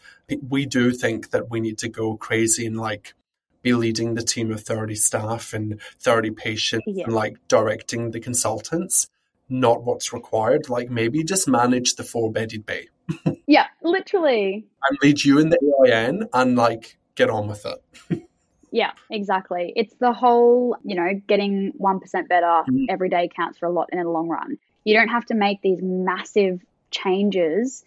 We 0.48 0.66
do 0.66 0.92
think 0.92 1.30
that 1.30 1.50
we 1.50 1.60
need 1.60 1.78
to 1.78 1.88
go 1.88 2.16
crazy 2.16 2.66
and 2.66 2.76
like 2.78 3.14
be 3.62 3.72
leading 3.72 4.14
the 4.14 4.22
team 4.22 4.50
of 4.52 4.60
30 4.60 4.94
staff 4.94 5.54
and 5.54 5.80
30 6.00 6.30
patients 6.32 6.84
Yeah. 6.86 7.04
and 7.04 7.14
like 7.14 7.36
directing 7.48 8.10
the 8.10 8.20
consultants, 8.20 9.08
not 9.48 9.84
what's 9.84 10.12
required. 10.12 10.68
Like 10.68 10.90
maybe 10.90 11.24
just 11.24 11.48
manage 11.48 11.94
the 11.94 12.04
four 12.04 12.30
bedded 12.30 12.66
bay 12.66 12.88
Yeah. 13.46 13.66
Literally. 13.82 14.66
and 14.88 14.98
lead 15.02 15.24
you 15.24 15.38
in 15.38 15.48
the 15.48 15.58
AIN 15.86 16.24
and 16.34 16.56
like 16.56 16.98
get 17.14 17.30
on 17.30 17.48
with 17.48 17.64
it. 17.64 18.22
Yeah, 18.74 18.90
exactly. 19.08 19.72
It's 19.76 19.94
the 20.00 20.12
whole, 20.12 20.76
you 20.82 20.96
know, 20.96 21.14
getting 21.28 21.72
1% 21.78 22.28
better 22.28 22.64
Mm. 22.68 22.86
every 22.88 23.08
day 23.08 23.28
counts 23.28 23.56
for 23.56 23.66
a 23.66 23.70
lot 23.70 23.90
in 23.92 24.02
the 24.02 24.10
long 24.10 24.26
run. 24.26 24.58
You 24.82 24.96
don't 24.98 25.08
have 25.16 25.24
to 25.26 25.34
make 25.34 25.62
these 25.62 25.80
massive 25.80 26.60
changes 26.90 27.84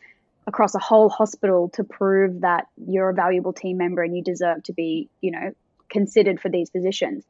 across 0.47 0.75
a 0.75 0.79
whole 0.79 1.09
hospital 1.09 1.67
to 1.73 1.83
prove 1.83 2.39
that 2.39 2.67
you're 2.77 3.09
a 3.09 3.13
valuable 3.13 3.51
team 3.51 3.75
member 3.75 4.01
and 4.01 4.15
you 4.15 4.23
deserve 4.23 4.63
to 4.63 4.71
be, 4.73 5.09
you 5.19 5.31
know, 5.31 5.51
considered 5.89 6.39
for 6.39 6.47
these 6.47 6.69
positions. 6.69 7.25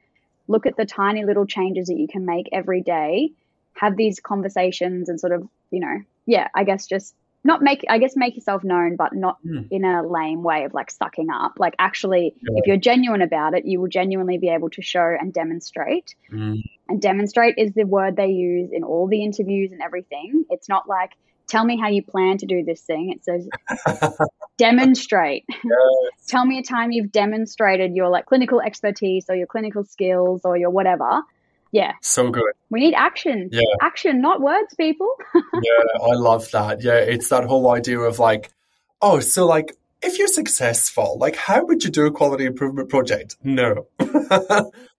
Look 0.48 0.68
at 0.68 0.78
the 0.78 0.86
tiny 0.86 1.26
little 1.26 1.48
changes 1.48 1.88
that 1.88 1.98
you 1.98 2.08
can 2.08 2.28
make 2.28 2.50
every 2.52 2.82
day. 2.82 3.32
Have 3.74 3.98
these 3.98 4.20
conversations 4.20 5.10
and 5.10 5.20
sort 5.20 5.34
of, 5.34 5.50
you 5.72 5.80
know, 5.80 5.98
yeah, 6.28 6.48
I 6.54 6.64
guess 6.64 6.86
just 6.86 7.16
not 7.48 7.62
make, 7.64 7.84
I 7.90 7.98
guess 7.98 8.16
make 8.16 8.36
yourself 8.36 8.64
known, 8.64 8.96
but 8.98 9.14
not 9.16 9.38
Mm. 9.44 9.68
in 9.72 9.84
a 9.86 10.06
lame 10.08 10.44
way 10.44 10.66
of 10.66 10.74
like 10.74 10.92
sucking 10.92 11.30
up. 11.32 11.54
Like 11.58 11.74
actually, 11.80 12.36
Yeah. 12.42 12.58
if 12.58 12.68
you're 12.68 12.78
genuine 12.78 13.22
about 13.22 13.56
it, 13.56 13.66
you 13.66 13.80
will 13.82 13.88
genuinely 13.88 14.38
be 14.38 14.50
able 14.50 14.70
to 14.72 14.82
show 14.82 15.16
and 15.20 15.34
demonstrate. 15.34 16.14
Mm. 16.32 16.62
And 16.90 17.02
demonstrate 17.02 17.56
is 17.58 17.74
the 17.74 17.86
word 17.86 18.16
they 18.18 18.28
use 18.28 18.70
in 18.72 18.84
all 18.84 19.08
the 19.08 19.24
interviews 19.24 19.72
and 19.72 19.82
everything. 19.82 20.46
It's 20.50 20.68
not 20.70 20.88
like, 20.88 21.12
tell 21.48 21.64
me 21.64 21.78
how 21.80 21.88
you 21.88 22.04
plan 22.04 22.38
to 22.40 22.46
do 22.46 22.64
this 22.64 22.82
thing. 22.82 23.12
It 23.12 23.24
says, 23.24 23.48
demonstrate. 24.58 25.46
tell 26.28 26.46
me 26.46 26.60
a 26.60 26.64
time 26.64 26.92
you've 26.92 27.12
demonstrated 27.12 27.96
your 27.96 28.10
like 28.10 28.26
clinical 28.26 28.60
expertise 28.62 29.26
or 29.30 29.36
your 29.36 29.48
clinical 29.48 29.84
skills 29.84 30.42
or 30.44 30.58
your 30.58 30.70
whatever. 30.70 31.22
Yeah, 31.72 31.94
So 32.02 32.30
good. 32.32 32.54
we 32.70 32.80
need 32.80 32.94
action. 32.94 33.50
Yeah. 33.52 33.62
Action, 33.82 34.22
not 34.22 34.42
words, 34.42 34.74
people. 34.76 35.10
Yeah, 35.36 36.02
I 36.02 36.14
love 36.16 36.50
that. 36.52 36.82
Yeah, 36.84 36.98
it's 36.98 37.30
that 37.30 37.44
whole 37.46 37.72
idea 37.72 38.00
of 38.00 38.20
like, 38.20 38.52
oh, 39.02 39.20
so 39.20 39.46
like 39.46 39.76
if 40.02 40.18
you're 40.20 40.28
successful, 40.28 41.18
like 41.20 41.36
how 41.36 41.66
would 41.66 41.84
you 41.84 41.90
do 41.90 42.06
a 42.06 42.12
quality 42.12 42.46
improvement 42.46 42.90
project? 42.90 43.36
No. 43.44 43.88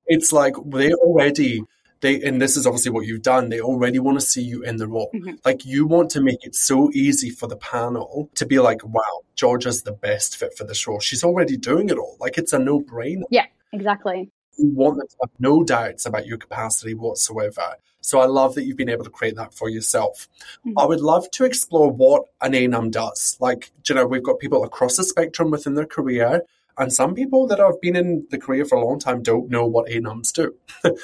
it's 0.06 0.32
like 0.32 0.54
they 0.66 0.92
already 0.92 1.62
they 2.00 2.20
and 2.22 2.40
this 2.40 2.56
is 2.56 2.66
obviously 2.66 2.90
what 2.92 3.06
you've 3.06 3.22
done, 3.22 3.48
they 3.48 3.60
already 3.60 3.98
want 3.98 4.18
to 4.20 4.24
see 4.26 4.42
you 4.42 4.62
in 4.62 4.76
the 4.76 4.86
role. 4.88 5.10
Mhm. 5.14 5.38
Like 5.44 5.64
you 5.64 5.86
want 5.86 6.10
to 6.10 6.20
make 6.20 6.44
it 6.44 6.54
so 6.54 6.90
easy 6.92 7.30
for 7.30 7.46
the 7.48 7.56
panel 7.56 8.30
to 8.36 8.46
be 8.46 8.58
like, 8.58 8.84
wow, 8.84 9.20
Georgia's 9.36 9.82
the 9.82 9.92
best 9.92 10.36
fit 10.36 10.56
for 10.56 10.64
this 10.64 10.86
role. 10.86 11.00
She's 11.00 11.24
already 11.24 11.56
doing 11.56 11.88
it 11.88 11.98
all. 11.98 12.16
Like 12.20 12.38
it's 12.38 12.52
a 12.52 12.58
no-brainer. 12.58 13.24
Yeah, 13.30 13.46
exactly. 13.72 14.30
You 14.58 14.70
want 14.70 14.98
them 14.98 15.06
to 15.08 15.16
have 15.22 15.30
no 15.38 15.64
doubts 15.64 16.04
about 16.04 16.26
your 16.26 16.38
capacity 16.38 16.94
whatsoever. 16.94 17.76
So 18.00 18.20
I 18.20 18.26
love 18.26 18.54
that 18.54 18.64
you've 18.64 18.76
been 18.76 18.88
able 18.88 19.04
to 19.04 19.10
create 19.10 19.36
that 19.36 19.54
for 19.54 19.68
yourself. 19.68 20.28
Mhm. 20.66 20.74
I 20.76 20.86
would 20.86 21.00
love 21.00 21.30
to 21.32 21.44
explore 21.44 21.90
what 21.90 22.24
an 22.40 22.52
ANUM 22.52 22.90
does. 22.90 23.36
Like, 23.40 23.70
you 23.88 23.94
know, 23.94 24.06
we've 24.06 24.22
got 24.22 24.38
people 24.38 24.64
across 24.64 24.96
the 24.96 25.04
spectrum 25.04 25.50
within 25.50 25.74
their 25.74 25.86
career, 25.86 26.42
and 26.78 26.92
some 26.92 27.14
people 27.14 27.46
that 27.48 27.58
have 27.58 27.80
been 27.80 27.96
in 27.96 28.26
the 28.30 28.38
career 28.38 28.64
for 28.64 28.76
a 28.76 28.84
long 28.84 28.98
time 28.98 29.22
don't 29.22 29.50
know 29.50 29.66
what 29.66 29.88
ANUMs 29.88 30.32
do. 30.32 30.54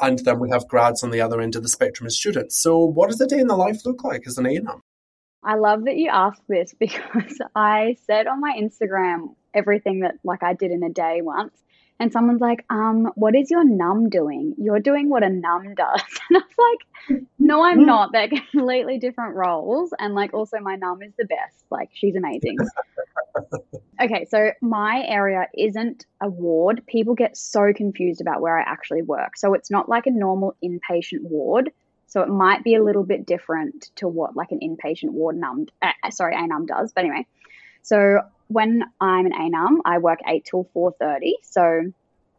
and 0.00 0.18
then 0.20 0.40
we 0.40 0.50
have 0.50 0.68
grads 0.68 1.04
on 1.04 1.10
the 1.10 1.20
other 1.20 1.40
end 1.40 1.54
of 1.54 1.62
the 1.62 1.68
spectrum 1.68 2.06
as 2.06 2.16
students. 2.16 2.56
So 2.56 2.78
what 2.78 3.10
does 3.10 3.20
a 3.20 3.26
day 3.26 3.38
in 3.38 3.46
the 3.46 3.56
life 3.56 3.84
look 3.84 4.02
like 4.04 4.26
as 4.26 4.38
an 4.38 4.46
ANUM? 4.46 4.80
I 5.44 5.56
love 5.56 5.84
that 5.84 5.96
you 5.96 6.08
asked 6.08 6.46
this 6.48 6.74
because 6.78 7.38
I 7.54 7.96
said 8.06 8.26
on 8.26 8.40
my 8.40 8.56
Instagram 8.58 9.34
everything 9.54 10.00
that 10.00 10.14
like 10.24 10.42
I 10.42 10.54
did 10.54 10.70
in 10.70 10.82
a 10.82 10.90
day 10.90 11.20
once. 11.22 11.62
And 12.02 12.12
someone's 12.12 12.40
like, 12.40 12.64
um, 12.68 13.12
what 13.14 13.36
is 13.36 13.48
your 13.48 13.62
num 13.62 14.08
doing? 14.08 14.56
You're 14.58 14.80
doing 14.80 15.08
what 15.08 15.22
a 15.22 15.28
num 15.28 15.76
does. 15.76 16.02
And 16.28 16.36
I 16.36 16.40
was 16.40 16.76
like, 17.08 17.22
no, 17.38 17.62
I'm 17.62 17.86
not. 17.86 18.10
They're 18.10 18.26
completely 18.26 18.98
different 18.98 19.36
roles. 19.36 19.94
And 20.00 20.12
like 20.12 20.34
also 20.34 20.58
my 20.58 20.74
num 20.74 21.00
is 21.04 21.12
the 21.16 21.26
best. 21.26 21.64
Like 21.70 21.90
she's 21.92 22.16
amazing. 22.16 22.56
okay, 24.02 24.26
so 24.28 24.50
my 24.60 25.04
area 25.06 25.46
isn't 25.56 26.04
a 26.20 26.28
ward. 26.28 26.82
People 26.88 27.14
get 27.14 27.36
so 27.36 27.72
confused 27.72 28.20
about 28.20 28.40
where 28.40 28.58
I 28.58 28.62
actually 28.62 29.02
work. 29.02 29.36
So 29.36 29.54
it's 29.54 29.70
not 29.70 29.88
like 29.88 30.06
a 30.06 30.10
normal 30.10 30.56
inpatient 30.64 31.22
ward. 31.22 31.70
So 32.08 32.22
it 32.22 32.28
might 32.28 32.64
be 32.64 32.74
a 32.74 32.82
little 32.82 33.04
bit 33.04 33.26
different 33.26 33.92
to 33.96 34.08
what 34.08 34.34
like 34.34 34.50
an 34.50 34.58
inpatient 34.58 35.10
ward 35.10 35.36
num, 35.36 35.66
uh, 35.80 35.92
sorry, 36.10 36.34
ANUM 36.34 36.66
does. 36.66 36.92
But 36.92 37.04
anyway, 37.04 37.28
so 37.82 38.20
when 38.48 38.84
I'm 39.00 39.26
an 39.26 39.32
ANUM, 39.32 39.78
I 39.84 39.98
work 39.98 40.20
eight 40.26 40.44
till 40.44 40.68
four 40.72 40.92
thirty. 40.92 41.36
So 41.42 41.92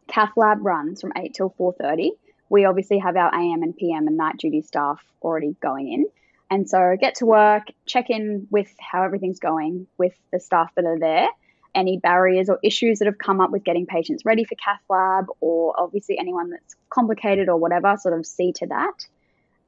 cath 0.08 0.32
lab 0.36 0.64
runs 0.64 1.00
from 1.00 1.12
eight 1.16 1.34
till 1.34 1.50
four 1.56 1.72
thirty. 1.72 2.12
we 2.48 2.64
obviously 2.66 2.98
have 2.98 3.16
our 3.16 3.34
AM 3.34 3.62
and 3.62 3.76
PM 3.76 4.06
and 4.06 4.16
night 4.16 4.36
duty 4.38 4.62
staff 4.62 5.02
already 5.22 5.56
going 5.60 5.92
in. 5.92 6.06
And 6.50 6.68
so 6.68 6.96
get 7.00 7.16
to 7.16 7.26
work, 7.26 7.64
check 7.86 8.10
in 8.10 8.46
with 8.50 8.72
how 8.78 9.02
everything's 9.02 9.40
going 9.40 9.86
with 9.98 10.14
the 10.30 10.38
staff 10.38 10.70
that 10.76 10.84
are 10.84 10.98
there, 10.98 11.28
any 11.74 11.98
barriers 11.98 12.48
or 12.48 12.58
issues 12.62 12.98
that 12.98 13.06
have 13.06 13.18
come 13.18 13.40
up 13.40 13.50
with 13.50 13.64
getting 13.64 13.86
patients 13.86 14.24
ready 14.24 14.44
for 14.44 14.54
cath 14.56 14.82
lab, 14.88 15.26
or 15.40 15.74
obviously 15.78 16.18
anyone 16.18 16.50
that's 16.50 16.76
complicated 16.90 17.48
or 17.48 17.56
whatever, 17.56 17.96
sort 17.96 18.16
of 18.16 18.26
see 18.26 18.52
to 18.52 18.66
that. 18.66 19.06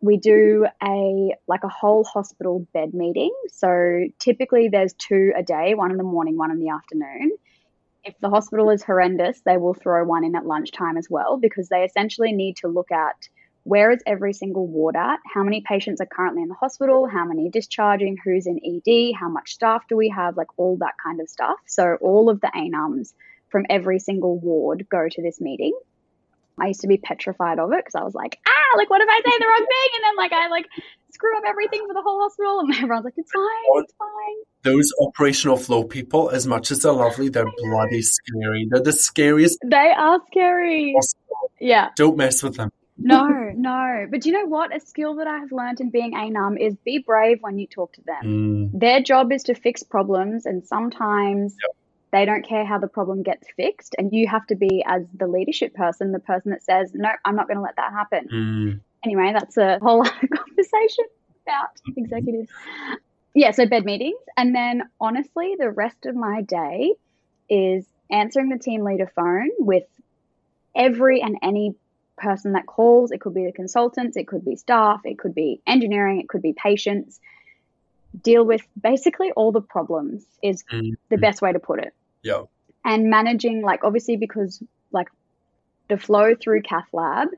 We 0.01 0.19
do 0.19 0.67
a 0.83 1.35
like 1.49 1.65
a 1.65 1.69
whole 1.69 2.05
hospital 2.05 2.67
bed 2.73 2.95
meeting. 2.95 3.33
So 3.53 4.05
typically 4.19 4.69
there's 4.69 4.95
two 4.95 5.33
a 5.37 5.43
day, 5.43 5.75
one 5.75 5.91
in 5.91 5.97
the 5.97 6.05
morning, 6.05 6.37
one 6.37 6.51
in 6.51 6.61
the 6.61 6.71
afternoon. 6.71 7.33
If 8.05 8.15
the 8.21 8.31
hospital 8.31 8.71
is 8.71 8.85
horrendous, 8.85 9.41
they 9.45 9.57
will 9.57 9.75
throw 9.75 10.05
one 10.05 10.25
in 10.25 10.37
at 10.37 10.47
lunchtime 10.47 10.97
as 10.97 11.09
well 11.11 11.39
because 11.39 11.69
they 11.69 11.83
essentially 11.83 12.33
need 12.33 12.57
to 12.59 12.69
look 12.69 12.93
at 12.93 13.29
where 13.67 13.91
is 13.91 14.01
every 14.07 14.33
single 14.33 14.65
ward 14.65 14.95
at? 14.95 15.19
How 15.27 15.43
many 15.43 15.61
patients 15.61 16.01
are 16.01 16.07
currently 16.07 16.43
in 16.43 16.49
the 16.49 16.55
hospital? 16.55 17.09
How 17.09 17.25
many 17.25 17.51
discharging? 17.51 18.17
Who's 18.25 18.47
in 18.47 18.61
ED? 18.65 19.17
How 19.19 19.29
much 19.29 19.55
staff 19.55 19.83
do 19.89 19.97
we 19.97 20.09
have? 20.11 20.37
Like 20.37 20.57
all 20.57 20.77
that 20.77 20.95
kind 21.03 21.21
of 21.21 21.29
stuff. 21.29 21.59
So 21.67 21.97
all 22.01 22.31
of 22.31 22.41
the 22.41 22.53
ANUMs 22.55 23.13
from 23.49 23.67
every 23.69 23.99
single 23.99 24.39
ward 24.39 24.87
go 24.89 25.09
to 25.11 25.23
this 25.23 25.41
meeting. 25.41 25.73
I 26.59 26.69
used 26.69 26.81
to 26.81 26.87
be 26.87 26.97
petrified 26.97 27.59
of 27.59 27.73
it 27.73 27.85
because 27.85 27.95
I 27.95 28.05
was 28.05 28.15
like, 28.15 28.39
ah, 28.47 28.77
like 28.77 28.89
what 28.91 29.01
if 29.01 29.09
I 29.09 29.17
say 29.17 29.39
the 29.39 29.47
wrong 29.47 29.67
thing? 29.67 29.91
And 29.95 30.05
then 30.05 30.17
like 30.17 30.33
I 30.33 30.49
like 30.49 30.67
screw 31.13 31.37
up 31.37 31.45
everything 31.47 31.85
for 31.87 31.95
the 31.95 32.03
whole 32.03 32.21
hospital 32.21 32.61
and 32.61 32.75
everyone's 32.83 33.05
like, 33.05 33.15
it's 33.17 33.33
fine, 33.33 33.83
it's 33.83 33.95
fine. 33.99 34.37
Those 34.63 34.91
operational 35.01 35.57
flow 35.57 35.85
people, 35.85 36.31
as 36.31 36.47
much 36.47 36.71
as 36.71 36.83
they're 36.83 36.93
lovely, 36.93 37.29
they're 37.29 37.51
bloody 37.59 38.03
scary. 38.03 38.67
They're 38.71 38.83
the 38.83 38.93
scariest. 38.93 39.59
They 39.65 39.93
are 39.97 40.21
scary. 40.31 40.95
Yeah. 41.61 41.91
Don't 41.97 42.17
mess 42.17 42.43
with 42.43 42.57
them. 42.57 42.71
No, 42.99 43.27
no. 43.55 44.07
But 44.11 44.27
you 44.27 44.33
know 44.33 44.47
what? 44.47 44.75
A 44.75 44.81
skill 44.81 45.15
that 45.17 45.27
I 45.27 45.39
have 45.39 45.53
learned 45.53 45.81
in 45.81 45.91
being 45.91 46.15
ANUM 46.15 46.59
is 46.61 46.75
be 46.85 46.99
brave 46.99 47.39
when 47.41 47.59
you 47.59 47.67
talk 47.67 47.93
to 47.95 48.03
them. 48.03 48.23
Mm. 48.73 48.81
Their 48.81 49.03
job 49.03 49.33
is 49.33 49.45
to 49.45 49.55
fix 49.55 49.83
problems, 49.83 50.47
and 50.47 50.67
sometimes 50.67 51.55
Yep. 51.63 51.77
They 52.17 52.25
don't 52.25 52.47
care 52.47 52.65
how 52.65 52.79
the 52.79 52.89
problem 52.89 53.23
gets 53.23 53.47
fixed. 53.57 53.95
And 53.99 54.11
you 54.11 54.27
have 54.27 54.47
to 54.47 54.55
be, 54.57 54.83
as 54.87 55.03
the 55.15 55.27
leadership 55.27 55.75
person, 55.75 56.13
the 56.13 56.19
person 56.19 56.51
that 56.53 56.63
says, 56.63 56.93
No, 56.95 57.11
I'm 57.27 57.37
not 57.37 57.47
going 57.47 57.59
to 57.59 57.63
let 57.63 57.77
that 57.77 57.93
happen. 57.93 58.27
Mm. 58.33 58.81
Anyway, 59.05 59.33
that's 59.35 59.59
a 59.59 59.79
whole 59.83 60.01
other 60.07 60.29
conversation 60.35 61.05
about 61.47 61.69
executives. 61.95 62.49
Yeah, 63.35 63.51
so 63.51 63.67
bed 63.67 63.85
meetings. 63.85 64.19
And 64.35 64.55
then 64.55 64.85
honestly, 64.99 65.57
the 65.59 65.71
rest 65.71 66.07
of 66.07 66.17
my 66.17 66.41
day 66.41 66.95
is 67.51 67.85
answering 68.11 68.49
the 68.49 68.59
team 68.59 68.83
leader 68.83 69.13
phone 69.15 69.51
with 69.59 69.85
every 70.75 71.21
and 71.21 71.37
any 71.43 71.75
person 72.17 72.53
that 72.53 72.65
calls. 72.67 73.11
It 73.11 73.21
could 73.21 73.35
be 73.35 73.45
the 73.45 73.53
consultants, 73.53 74.17
it 74.17 74.27
could 74.27 74.43
be 74.43 74.57
staff, 74.57 75.03
it 75.05 75.19
could 75.19 75.35
be 75.35 75.61
engineering, 75.67 76.21
it 76.21 76.31
could 76.31 76.41
be 76.41 76.55
patients. 76.55 77.21
Deal 78.23 78.43
with 78.43 78.63
basically 78.81 79.33
all 79.33 79.53
the 79.53 79.61
problems 79.61 80.25
is 80.43 80.65
Mm. 80.73 80.95
the 81.11 81.19
best 81.19 81.43
way 81.43 81.53
to 81.53 81.59
put 81.59 81.81
it. 81.81 81.93
Yeah. 82.27 82.43
And 82.85 83.09
managing, 83.09 83.63
like, 83.63 83.85
obviously, 83.85 84.17
because 84.17 84.61
like 84.91 85.09
the 85.89 85.97
flow 85.97 86.35
through 86.35 86.63
cath 86.63 86.89
lab 86.93 87.29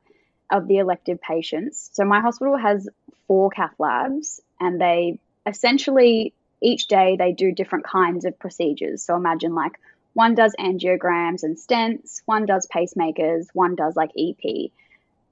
of 0.51 0.67
the 0.67 0.79
elective 0.79 1.21
patients. 1.21 1.91
So 1.93 2.05
my 2.05 2.21
hospital 2.21 2.57
has 2.57 2.89
four 3.27 3.51
cath 3.51 3.75
labs, 3.79 4.41
and 4.59 4.81
they 4.81 5.19
essentially 5.47 6.33
each 6.63 6.87
day 6.87 7.17
they 7.19 7.33
do 7.33 7.53
different 7.53 7.85
kinds 7.85 8.25
of 8.25 8.39
procedures. 8.39 9.03
So 9.03 9.15
imagine 9.15 9.55
like 9.55 9.79
one 10.15 10.35
does 10.35 10.55
angiograms 10.59 11.43
and 11.43 11.57
stents, 11.57 12.23
one 12.25 12.47
does 12.47 12.67
pacemakers, 12.75 13.47
one 13.53 13.75
does 13.75 13.95
like 13.95 14.11
EP. 14.19 14.71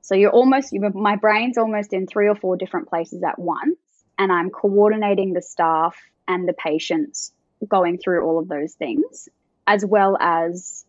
So 0.02 0.14
you're 0.14 0.30
almost, 0.30 0.72
you 0.72 0.80
my 0.94 1.16
brain's 1.16 1.56
almost 1.58 1.94
in 1.94 2.06
three 2.06 2.28
or 2.28 2.36
four 2.36 2.56
different 2.56 2.88
places 2.88 3.22
at 3.22 3.38
once, 3.38 3.78
and 4.18 4.30
I'm 4.30 4.50
coordinating 4.50 5.32
the 5.32 5.42
staff 5.42 5.96
and 6.28 6.46
the 6.46 6.52
patients 6.52 7.32
going 7.66 7.98
through 7.98 8.24
all 8.24 8.38
of 8.38 8.48
those 8.48 8.74
things, 8.74 9.28
as 9.66 9.84
well 9.84 10.16
as 10.20 10.84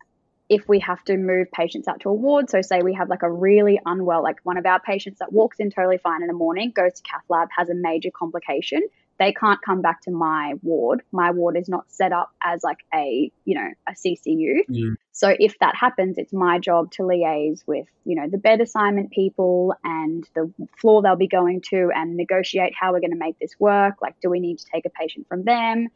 if 0.48 0.66
we 0.66 0.80
have 0.80 1.04
to 1.04 1.16
move 1.16 1.50
patients 1.52 1.88
out 1.88 2.00
to 2.00 2.08
a 2.08 2.14
ward. 2.14 2.48
So, 2.48 2.62
say 2.62 2.80
we 2.82 2.94
have 2.94 3.08
like 3.08 3.22
a 3.22 3.30
really 3.30 3.80
unwell, 3.84 4.22
like 4.22 4.36
one 4.44 4.56
of 4.56 4.66
our 4.66 4.80
patients 4.80 5.18
that 5.18 5.32
walks 5.32 5.58
in 5.60 5.70
totally 5.70 5.98
fine 5.98 6.22
in 6.22 6.28
the 6.28 6.34
morning, 6.34 6.72
goes 6.74 6.94
to 6.94 7.02
cath 7.02 7.24
lab, 7.28 7.48
has 7.56 7.68
a 7.68 7.74
major 7.74 8.10
complication. 8.10 8.80
They 9.18 9.32
can't 9.32 9.60
come 9.60 9.82
back 9.82 10.02
to 10.02 10.12
my 10.12 10.54
ward. 10.62 11.02
My 11.10 11.32
ward 11.32 11.56
is 11.56 11.68
not 11.68 11.90
set 11.90 12.12
up 12.12 12.30
as 12.42 12.62
like 12.62 12.78
a, 12.94 13.32
you 13.44 13.56
know, 13.56 13.68
a 13.88 13.92
CCU. 13.92 14.60
Mm. 14.70 14.94
So 15.10 15.34
if 15.36 15.58
that 15.58 15.74
happens, 15.74 16.18
it's 16.18 16.32
my 16.32 16.60
job 16.60 16.92
to 16.92 17.02
liaise 17.02 17.66
with, 17.66 17.86
you 18.04 18.14
know, 18.14 18.28
the 18.30 18.38
bed 18.38 18.60
assignment 18.60 19.10
people 19.10 19.74
and 19.82 20.24
the 20.36 20.52
floor 20.80 21.02
they'll 21.02 21.16
be 21.16 21.26
going 21.26 21.62
to 21.70 21.90
and 21.92 22.16
negotiate 22.16 22.74
how 22.78 22.92
we're 22.92 23.00
going 23.00 23.10
to 23.10 23.18
make 23.18 23.36
this 23.40 23.58
work. 23.58 23.96
Like, 24.00 24.20
do 24.20 24.30
we 24.30 24.38
need 24.38 24.60
to 24.60 24.64
take 24.72 24.86
a 24.86 24.90
patient 24.90 25.26
from 25.28 25.42
them? 25.42 25.88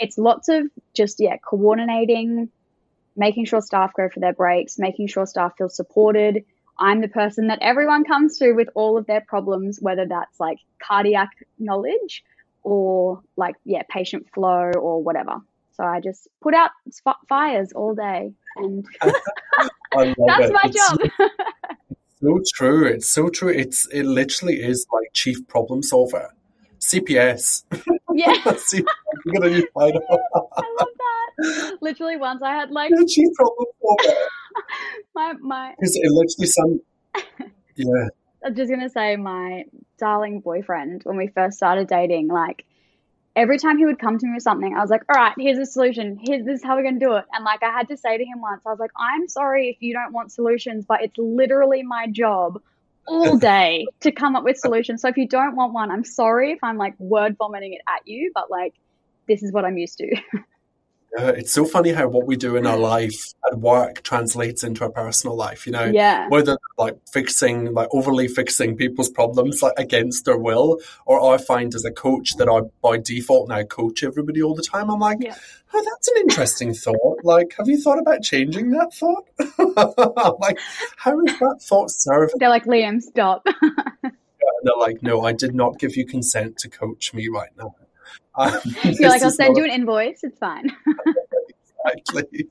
It's 0.00 0.18
lots 0.18 0.48
of 0.48 0.64
just, 0.94 1.20
yeah, 1.20 1.36
coordinating, 1.36 2.48
making 3.16 3.44
sure 3.44 3.60
staff 3.60 3.92
go 3.96 4.08
for 4.08 4.18
their 4.18 4.32
breaks, 4.32 4.78
making 4.78 5.06
sure 5.08 5.26
staff 5.26 5.52
feel 5.56 5.68
supported. 5.68 6.44
I'm 6.78 7.02
the 7.02 7.08
person 7.08 7.48
that 7.48 7.58
everyone 7.60 8.04
comes 8.04 8.38
to 8.38 8.52
with 8.52 8.68
all 8.74 8.96
of 8.96 9.06
their 9.06 9.20
problems, 9.20 9.78
whether 9.80 10.06
that's 10.08 10.40
like 10.40 10.58
cardiac 10.82 11.28
knowledge 11.58 12.24
or 12.62 13.22
like, 13.36 13.54
yeah, 13.64 13.82
patient 13.88 14.26
flow 14.32 14.72
or 14.72 15.02
whatever. 15.02 15.36
So 15.72 15.84
I 15.84 16.00
just 16.00 16.26
put 16.42 16.54
out 16.54 16.70
f- 17.06 17.16
fires 17.28 17.72
all 17.72 17.94
day 17.94 18.32
and 18.56 18.86
that's 19.02 19.18
it. 19.92 20.52
my 20.52 20.60
It's 20.64 20.76
job. 20.76 20.98
It's 21.90 22.20
so 22.20 22.40
true. 22.54 22.86
It's 22.86 23.08
so 23.08 23.28
true. 23.30 23.48
It's 23.48 23.88
it 23.92 24.04
literally 24.04 24.60
is 24.62 24.86
like 24.92 25.08
chief 25.14 25.46
problem 25.48 25.82
solver. 25.82 26.34
CPS. 26.78 27.64
yeah, 28.44 28.56
See, 28.56 28.84
you 29.24 29.32
got 29.32 29.46
a 29.46 29.50
new 29.50 29.66
title. 29.78 30.02
I 30.56 30.76
love 30.78 30.88
that. 30.98 31.78
Literally 31.80 32.16
once 32.16 32.42
I 32.42 32.54
had 32.54 32.70
like 32.70 32.90
You're 32.90 33.06
chief 33.06 33.28
problem 33.34 33.66
my 35.14 35.34
my 35.40 35.74
it 35.80 36.12
literally 36.12 36.46
some. 36.46 36.80
Yeah. 37.76 38.08
I'm 38.44 38.54
just 38.54 38.70
gonna 38.70 38.90
say 38.90 39.16
my 39.16 39.64
darling 39.98 40.40
boyfriend 40.40 41.02
when 41.04 41.16
we 41.16 41.28
first 41.28 41.56
started 41.56 41.88
dating, 41.88 42.28
like 42.28 42.66
every 43.36 43.58
time 43.58 43.78
he 43.78 43.86
would 43.86 43.98
come 43.98 44.18
to 44.18 44.26
me 44.26 44.34
with 44.34 44.42
something, 44.42 44.74
I 44.76 44.80
was 44.80 44.90
like, 44.90 45.02
all 45.08 45.16
right, 45.16 45.34
here's 45.38 45.58
a 45.58 45.64
solution. 45.64 46.18
Here's 46.20 46.44
this 46.44 46.58
is 46.58 46.64
how 46.64 46.76
we're 46.76 46.82
gonna 46.82 46.98
do 46.98 47.14
it. 47.14 47.24
And 47.32 47.44
like 47.44 47.62
I 47.62 47.70
had 47.70 47.88
to 47.88 47.96
say 47.96 48.18
to 48.18 48.24
him 48.24 48.42
once, 48.42 48.62
I 48.66 48.70
was 48.70 48.78
like, 48.78 48.90
I'm 48.98 49.28
sorry 49.28 49.68
if 49.68 49.76
you 49.80 49.94
don't 49.94 50.12
want 50.12 50.32
solutions, 50.32 50.84
but 50.86 51.02
it's 51.02 51.16
literally 51.16 51.82
my 51.82 52.06
job 52.06 52.60
all 53.10 53.38
day 53.52 53.86
to 54.00 54.12
come 54.12 54.36
up 54.36 54.44
with 54.44 54.56
solutions. 54.56 55.02
So 55.02 55.08
if 55.08 55.16
you 55.16 55.28
don't 55.28 55.56
want 55.56 55.72
one, 55.72 55.90
I'm 55.90 56.04
sorry 56.04 56.52
if 56.52 56.60
I'm 56.62 56.78
like 56.78 56.98
word 56.98 57.36
vomiting 57.36 57.74
it 57.74 57.82
at 57.88 58.06
you, 58.06 58.30
but 58.34 58.50
like 58.50 58.74
this 59.28 59.42
is 59.42 59.52
what 59.52 59.64
I'm 59.64 59.76
used 59.76 59.98
to. 59.98 60.16
Yeah, 61.18 61.30
it's 61.30 61.52
so 61.52 61.64
funny 61.64 61.90
how 61.90 62.06
what 62.06 62.26
we 62.26 62.36
do 62.36 62.54
in 62.56 62.66
our 62.66 62.76
life 62.76 63.34
at 63.50 63.58
work 63.58 64.02
translates 64.02 64.62
into 64.62 64.84
our 64.84 64.90
personal 64.90 65.34
life, 65.36 65.66
you 65.66 65.72
know? 65.72 65.84
yeah. 65.84 66.28
Whether 66.28 66.56
like 66.78 66.98
fixing, 67.10 67.72
like 67.74 67.88
overly 67.92 68.28
fixing 68.28 68.76
people's 68.76 69.08
problems 69.08 69.60
like 69.60 69.72
against 69.76 70.24
their 70.24 70.38
will, 70.38 70.78
or 71.06 71.34
I 71.34 71.38
find 71.38 71.74
as 71.74 71.84
a 71.84 71.90
coach 71.90 72.36
that 72.36 72.48
I 72.48 72.60
by 72.80 72.98
default 72.98 73.48
now 73.48 73.64
coach 73.64 74.04
everybody 74.04 74.40
all 74.40 74.54
the 74.54 74.62
time. 74.62 74.88
I'm 74.88 75.00
like, 75.00 75.18
Yeah. 75.20 75.34
oh, 75.74 75.84
that's 75.90 76.08
an 76.08 76.16
interesting 76.18 76.74
thought. 76.74 77.24
Like, 77.24 77.54
have 77.58 77.66
you 77.68 77.80
thought 77.80 77.98
about 77.98 78.22
changing 78.22 78.70
that 78.70 78.94
thought? 78.94 79.26
I'm 79.58 80.34
like, 80.40 80.58
how 80.96 81.18
is 81.24 81.38
that 81.40 81.58
thought 81.60 81.90
serve? 81.90 82.30
They're 82.36 82.48
like, 82.48 82.66
Liam, 82.66 83.02
stop. 83.02 83.46
And 84.62 84.68
they're 84.68 84.76
like, 84.78 85.02
no, 85.02 85.22
I 85.22 85.32
did 85.32 85.54
not 85.54 85.78
give 85.78 85.96
you 85.96 86.04
consent 86.04 86.58
to 86.58 86.68
coach 86.68 87.14
me 87.14 87.28
right 87.28 87.48
now. 87.56 87.74
Um, 88.36 88.52
You're 88.84 89.10
like, 89.10 89.22
I'll 89.22 89.30
send 89.32 89.56
you 89.56 89.64
an 89.64 89.70
invoice. 89.70 90.20
It's 90.22 90.38
fine. 90.38 90.70
exactly. 91.86 92.46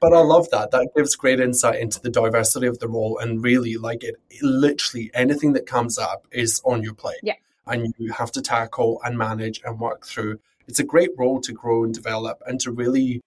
But 0.00 0.12
I 0.12 0.18
love 0.18 0.50
that. 0.50 0.72
That 0.72 0.88
gives 0.96 1.14
great 1.14 1.38
insight 1.38 1.78
into 1.80 2.00
the 2.00 2.10
diversity 2.10 2.66
of 2.66 2.80
the 2.80 2.88
role, 2.88 3.16
and 3.18 3.42
really, 3.42 3.76
like 3.76 4.02
it, 4.02 4.16
literally 4.42 5.10
anything 5.14 5.52
that 5.52 5.64
comes 5.66 5.98
up 5.98 6.26
is 6.32 6.60
on 6.64 6.82
your 6.82 6.94
plate, 6.94 7.20
Yeah. 7.22 7.34
and 7.66 7.94
you 7.96 8.12
have 8.12 8.32
to 8.32 8.42
tackle 8.42 9.00
and 9.04 9.16
manage 9.16 9.60
and 9.64 9.78
work 9.78 10.04
through. 10.04 10.40
It's 10.66 10.80
a 10.80 10.84
great 10.84 11.10
role 11.16 11.40
to 11.42 11.52
grow 11.52 11.84
and 11.84 11.94
develop, 11.94 12.42
and 12.46 12.60
to 12.62 12.72
really 12.72 13.20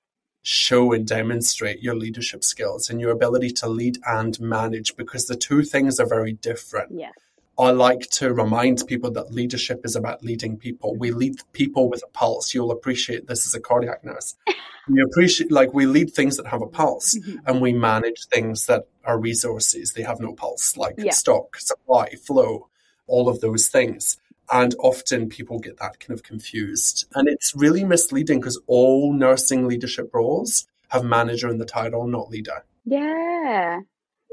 show 0.43 0.91
and 0.91 1.07
demonstrate 1.07 1.81
your 1.81 1.95
leadership 1.95 2.43
skills 2.43 2.89
and 2.89 2.99
your 2.99 3.11
ability 3.11 3.49
to 3.51 3.69
lead 3.69 3.97
and 4.05 4.37
manage, 4.41 4.95
because 4.97 5.25
the 5.27 5.37
two 5.37 5.63
things 5.63 5.99
are 6.01 6.05
very 6.07 6.33
different. 6.33 6.91
Yeah. 6.99 7.11
I 7.57 7.71
like 7.71 8.09
to 8.11 8.33
remind 8.33 8.83
people 8.87 9.11
that 9.11 9.31
leadership 9.33 9.81
is 9.85 9.95
about 9.95 10.23
leading 10.23 10.57
people. 10.57 10.95
We 10.95 11.11
lead 11.11 11.35
people 11.53 11.89
with 11.89 12.03
a 12.03 12.07
pulse. 12.11 12.53
You'll 12.53 12.71
appreciate 12.71 13.27
this 13.27 13.45
as 13.47 13.55
a 13.55 13.59
cardiac 13.59 14.03
nurse. 14.03 14.35
We 14.87 15.01
appreciate, 15.01 15.51
like, 15.51 15.73
we 15.73 15.87
lead 15.87 16.11
things 16.13 16.37
that 16.37 16.45
have 16.45 16.61
a 16.61 16.67
pulse 16.67 17.15
Mhm. 17.17 17.39
and 17.47 17.59
we 17.59 17.73
manage 17.73 18.27
things 18.27 18.67
that 18.67 18.83
are 19.03 19.17
resources. 19.19 19.93
They 19.93 20.03
have 20.03 20.19
no 20.19 20.33
pulse, 20.33 20.77
like 20.77 20.93
Yeah. 20.99 21.11
stock, 21.11 21.57
supply, 21.57 22.09
flow, 22.23 22.67
all 23.07 23.27
of 23.27 23.39
those 23.41 23.67
things. 23.67 24.17
And 24.51 24.75
often 24.77 25.27
people 25.27 25.57
get 25.57 25.77
that 25.79 25.99
kind 25.99 26.11
of 26.15 26.21
confused. 26.21 27.05
And 27.15 27.27
it's 27.27 27.55
really 27.55 27.83
misleading 27.83 28.39
because 28.41 28.59
all 28.67 29.11
nursing 29.11 29.67
leadership 29.67 30.13
roles 30.13 30.67
have 30.89 31.03
manager 31.03 31.49
in 31.49 31.57
the 31.57 31.65
title, 31.65 32.05
not 32.05 32.29
leader. 32.29 32.63
Yeah. 32.85 33.79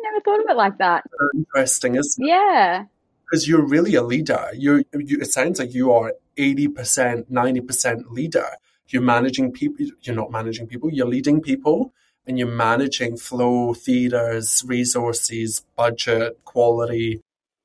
Never 0.03 0.21
thought 0.23 0.41
of 0.41 0.51
it 0.51 0.57
like 0.59 0.77
that. 0.77 1.05
Interesting, 1.35 1.95
isn't 1.95 2.23
it? 2.23 2.29
Yeah. 2.29 2.85
Because 3.33 3.49
you're 3.49 3.67
really 3.67 3.95
a 3.95 4.03
leader. 4.03 4.51
You're, 4.53 4.85
you, 4.93 5.19
it 5.23 5.33
sounds 5.33 5.59
like 5.59 5.73
you 5.73 5.91
are 5.91 6.13
80%, 6.37 7.31
90% 7.31 8.11
leader. 8.11 8.47
You're 8.89 9.01
managing 9.01 9.53
people, 9.53 9.87
you're 10.03 10.15
not 10.15 10.31
managing 10.31 10.67
people, 10.67 10.93
you're 10.93 11.07
leading 11.07 11.41
people 11.41 11.95
and 12.27 12.39
you're 12.39 12.47
managing 12.47 13.17
flow, 13.17 13.73
theatres, 13.73 14.63
resources, 14.67 15.65
budget, 15.77 16.39
quality, 16.45 17.23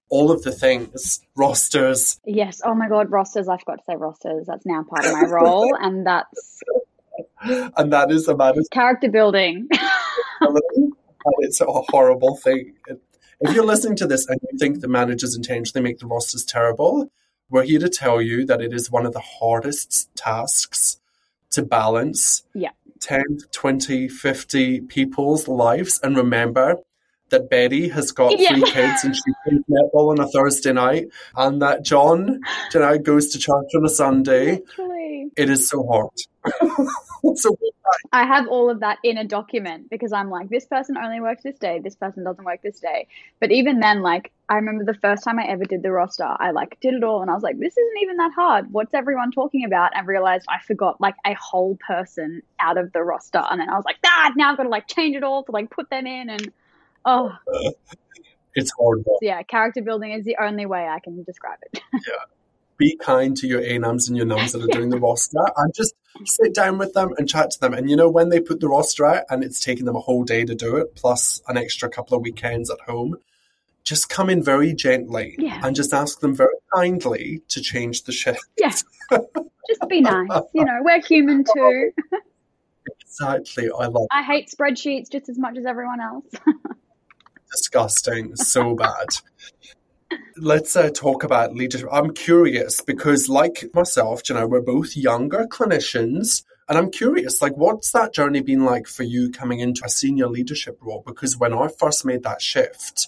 all 0.08 0.32
of 0.32 0.43
the 0.43 0.53
things, 0.53 1.19
rosters. 1.36 2.17
Yes. 2.25 2.62
Oh 2.63 2.73
my 2.73 2.88
God, 2.88 3.12
rosters. 3.12 3.49
I 3.49 3.58
forgot 3.58 3.80
to 3.80 3.84
say 3.89 3.95
rosters. 3.97 4.47
That's 4.47 4.65
now 4.65 4.84
part 4.84 5.06
of 5.06 5.12
my 5.12 5.25
role. 5.25 5.75
and 5.82 6.08
that's. 6.08 6.62
And 7.43 7.91
that 7.91 8.10
is 8.10 8.27
a 8.30 8.38
matter 8.38 8.62
of 8.62 8.67
character 8.71 9.10
building. 9.10 9.67
it's 11.39 11.60
a 11.60 11.65
horrible 11.67 12.38
thing. 12.38 12.73
If 13.39 13.54
you're 13.54 13.65
listening 13.65 13.97
to 13.97 14.08
this 14.08 14.28
and 14.28 14.39
you 14.52 14.58
think 14.58 14.80
the 14.80 14.88
managers 14.88 15.36
intentionally 15.36 15.84
make 15.84 16.00
the 16.00 16.08
rosters 16.08 16.43
terrible, 16.43 17.12
we're 17.50 17.63
here 17.63 17.80
to 17.80 17.89
tell 17.89 18.21
you 18.21 18.45
that 18.45 18.62
it 18.62 18.73
is 18.73 18.91
one 18.91 19.06
of 19.06 19.13
the 19.13 19.19
hardest 19.19 20.10
tasks 20.15 20.97
to 21.52 21.62
balance 21.62 22.43
yeah. 22.54 22.71
10, 23.00 23.21
20, 23.52 24.10
50 24.10 24.82
people's 24.82 25.47
lives. 25.47 26.00
And 26.02 26.17
remember 26.17 26.78
that 27.30 27.50
Betty 27.50 27.89
has 27.89 28.12
got 28.12 28.39
yeah. 28.39 28.50
three 28.50 28.63
kids 28.63 29.04
and 29.04 29.15
she 29.15 29.21
plays 29.43 29.62
netball 29.69 30.12
on 30.12 30.19
a 30.19 30.28
Thursday 30.28 30.73
night, 30.73 31.10
and 31.36 31.62
that 31.62 31.84
John 31.84 32.39
you 32.73 32.80
know, 32.80 32.97
goes 32.97 33.30
to 33.30 33.39
church 33.39 33.67
on 33.76 33.86
a 33.86 33.89
Sunday. 33.89 34.62
It 35.36 35.50
is 35.50 35.69
so 35.69 35.86
hard. 35.86 36.10
so 37.38 37.58
I 38.12 38.26
have 38.26 38.48
all 38.48 38.70
of 38.70 38.80
that 38.82 38.98
in 39.04 39.17
a 39.17 39.24
document 39.24 39.89
because 39.89 40.13
I'm 40.13 40.30
like, 40.30 40.50
this 40.50 40.65
person 40.65 40.98
only 40.98 41.20
works 41.20 41.43
this 41.43 41.58
day, 41.58 41.80
this 41.80 41.96
person 41.96 42.24
doesn't 42.24 42.43
work 42.43 42.62
this 42.62 42.80
day. 42.80 43.08
But 43.39 43.52
even 43.52 43.80
then, 43.80 44.02
like, 44.02 44.32
I 44.50 44.56
remember 44.56 44.86
the 44.86 44.98
first 45.00 45.24
time 45.24 45.39
I 45.39 45.48
ever 45.48 45.65
did 45.65 45.84
the 45.84 45.91
roster, 45.91 46.26
I 46.26 46.52
like 46.52 46.80
did 46.80 46.93
it 46.93 47.04
all 47.04 47.22
and 47.22 47.30
I 47.30 47.34
was 47.34 47.43
like, 47.43 47.60
this 47.60 47.78
isn't 47.78 48.02
even 48.02 48.17
that 48.17 48.32
hard. 48.34 48.72
What's 48.72 48.93
everyone 48.93 49.32
talking 49.32 49.65
about? 49.65 49.91
And 49.93 50.02
I 50.02 50.06
realized 50.06 50.46
I 50.48 50.60
forgot 50.65 51.02
like 51.02 51.15
a 51.26 51.34
whole 51.34 51.78
person 51.86 52.41
out 52.60 52.78
of 52.78 52.93
the 52.93 53.04
roster. 53.04 53.43
And 53.50 53.60
then 53.60 53.70
I 53.70 53.76
was 53.76 53.86
like, 53.86 53.98
ah, 54.06 54.32
now 54.36 54.52
I've 54.52 54.58
got 54.58 54.63
to 54.63 54.70
like 54.70 54.88
change 54.88 55.15
it 55.15 55.24
all 55.24 55.43
to 55.43 55.52
like 55.52 55.70
put 55.70 55.89
them 55.89 56.08
in. 56.08 56.30
And 56.30 56.52
oh, 57.06 57.32
it's 58.56 58.72
hard. 58.80 59.04
Yeah, 59.22 59.41
character 59.43 59.82
building 59.82 60.12
is 60.12 60.24
the 60.24 60.38
only 60.41 60.65
way 60.65 60.88
I 60.88 61.00
can 61.00 61.24
describe 61.24 61.60
it. 61.72 61.82
yeah 61.93 62.13
be 62.78 62.96
kind 62.96 63.36
to 63.38 63.48
your 63.48 63.62
ANUMs 63.62 64.08
and 64.08 64.15
your 64.15 64.26
NUMs 64.26 64.52
that 64.54 64.63
are 64.63 64.67
doing 64.67 64.89
the 64.89 65.00
roster 65.00 65.39
I'm 65.39 65.72
just 65.76 65.96
sit 66.25 66.53
down 66.53 66.77
with 66.77 66.93
them 66.93 67.13
and 67.17 67.27
chat 67.27 67.51
to 67.51 67.60
them. 67.60 67.73
And 67.73 67.89
you 67.89 67.95
know, 67.95 68.10
when 68.10 68.30
they 68.30 68.39
put 68.39 68.60
the 68.60 68.67
roster 68.67 69.06
out 69.06 69.23
and 69.30 69.43
it's 69.43 69.60
taken 69.60 69.86
them 69.86 69.95
a 69.95 70.01
whole 70.01 70.23
day 70.23 70.45
to 70.45 70.56
do 70.56 70.75
it, 70.77 70.95
plus 70.95 71.41
an 71.47 71.58
extra 71.58 71.89
couple 71.89 72.17
of 72.17 72.23
weekends 72.23 72.69
at 72.69 72.80
home, 72.82 73.17
just 73.84 74.10
come 74.10 74.30
in 74.30 74.43
very 74.43 74.73
gently 74.73 75.36
yeah. 75.39 75.62
and 75.63 75.75
just 75.75 75.93
ask 75.93 76.19
them 76.19 76.36
very 76.36 76.56
kindly 76.75 77.41
to 77.47 77.62
change 77.62 78.03
the 78.03 78.12
shift. 78.12 78.45
Yeah. 78.58 78.73
just 79.67 79.89
be 79.89 80.01
nice. 80.01 80.27
You 80.53 80.65
know, 80.65 80.80
we're 80.82 81.01
human 81.01 81.45
too. 81.45 81.91
exactly. 83.01 83.69
I 83.69 83.86
love 83.88 84.08
I 84.12 84.23
hate 84.23 84.49
spreadsheets 84.49 85.10
just 85.10 85.30
as 85.30 85.38
much 85.38 85.58
as 85.58 85.65
everyone 85.65 86.01
else. 86.01 86.25
Disgusting. 87.51 88.36
So 88.36 88.75
bad. 88.75 89.08
Let's 90.38 90.75
uh, 90.75 90.89
talk 90.93 91.23
about 91.23 91.56
leadership. 91.56 91.89
I'm 91.91 92.13
curious 92.13 92.82
because, 92.82 93.27
like 93.30 93.65
myself, 93.73 94.21
you 94.30 94.36
know, 94.36 94.47
we're 94.47 94.62
both 94.62 94.95
younger 94.95 95.47
clinicians. 95.49 96.43
And 96.69 96.77
I'm 96.77 96.91
curious, 96.91 97.41
like, 97.41 97.56
what's 97.56 97.91
that 97.91 98.13
journey 98.13 98.41
been 98.41 98.65
like 98.65 98.88
for 98.88 99.03
you 99.03 99.32
coming 99.32 99.60
into 99.60 99.82
a 99.86 99.89
senior 99.89 100.27
leadership 100.27 100.77
role? 100.82 101.01
Because 101.06 101.38
when 101.38 101.53
I 101.53 101.69
first 101.69 102.03
made 102.06 102.23
that 102.23 102.41
shift, 102.41 103.08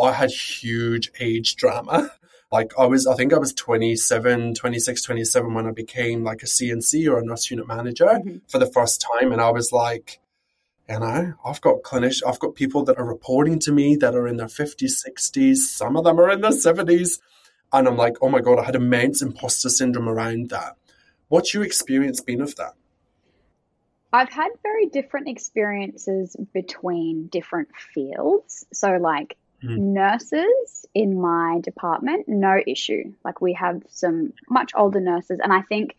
I 0.00 0.12
had 0.12 0.30
huge 0.30 1.10
age 1.20 1.56
drama. 1.56 2.12
Like, 2.52 2.72
I 2.76 2.86
was, 2.86 3.06
I 3.06 3.14
think 3.14 3.32
I 3.32 3.38
was 3.38 3.54
27, 3.54 4.54
26, 4.54 5.02
27 5.02 5.54
when 5.54 5.68
I 5.68 5.70
became 5.70 6.24
like 6.24 6.42
a 6.42 6.46
CNC 6.46 7.08
or 7.08 7.20
a 7.20 7.24
nurse 7.24 7.48
unit 7.48 7.68
manager 7.68 8.06
mm-hmm. 8.06 8.38
for 8.48 8.58
the 8.58 8.66
first 8.66 9.00
time. 9.00 9.30
And 9.30 9.40
I 9.40 9.50
was 9.50 9.70
like, 9.70 10.18
you 10.90 10.98
know, 10.98 11.34
I've 11.44 11.60
got 11.60 11.82
clinicians, 11.82 12.26
I've 12.26 12.40
got 12.40 12.56
people 12.56 12.84
that 12.84 12.98
are 12.98 13.04
reporting 13.04 13.60
to 13.60 13.72
me 13.72 13.94
that 13.96 14.16
are 14.16 14.26
in 14.26 14.38
their 14.38 14.48
50s, 14.48 15.06
60s, 15.08 15.56
some 15.56 15.96
of 15.96 16.04
them 16.04 16.18
are 16.18 16.30
in 16.30 16.40
their 16.40 16.50
70s. 16.50 17.20
And 17.72 17.86
I'm 17.86 17.96
like, 17.96 18.16
oh 18.20 18.28
my 18.28 18.40
God, 18.40 18.58
I 18.58 18.64
had 18.64 18.74
immense 18.74 19.22
imposter 19.22 19.68
syndrome 19.68 20.08
around 20.08 20.50
that. 20.50 20.76
What's 21.28 21.54
your 21.54 21.62
experience 21.62 22.20
been 22.20 22.40
of 22.40 22.56
that? 22.56 22.74
I've 24.12 24.30
had 24.30 24.48
very 24.64 24.86
different 24.86 25.28
experiences 25.28 26.34
between 26.52 27.28
different 27.28 27.68
fields. 27.94 28.66
So, 28.72 28.96
like 28.96 29.36
mm. 29.62 29.78
nurses 29.78 30.86
in 30.92 31.20
my 31.20 31.60
department, 31.62 32.26
no 32.26 32.60
issue. 32.66 33.12
Like 33.24 33.40
we 33.40 33.52
have 33.52 33.82
some 33.88 34.32
much 34.48 34.72
older 34.74 34.98
nurses, 34.98 35.38
and 35.40 35.52
I 35.52 35.62
think, 35.62 35.94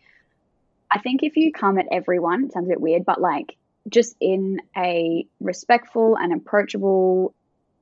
I 0.91 0.99
think 0.99 1.23
if 1.23 1.37
you 1.37 1.53
come 1.53 1.77
at 1.77 1.85
everyone, 1.89 2.43
it 2.43 2.51
sounds 2.51 2.65
a 2.65 2.69
bit 2.69 2.81
weird, 2.81 3.05
but 3.05 3.21
like 3.21 3.55
just 3.89 4.15
in 4.19 4.61
a 4.77 5.25
respectful 5.39 6.15
and 6.17 6.33
approachable, 6.33 7.33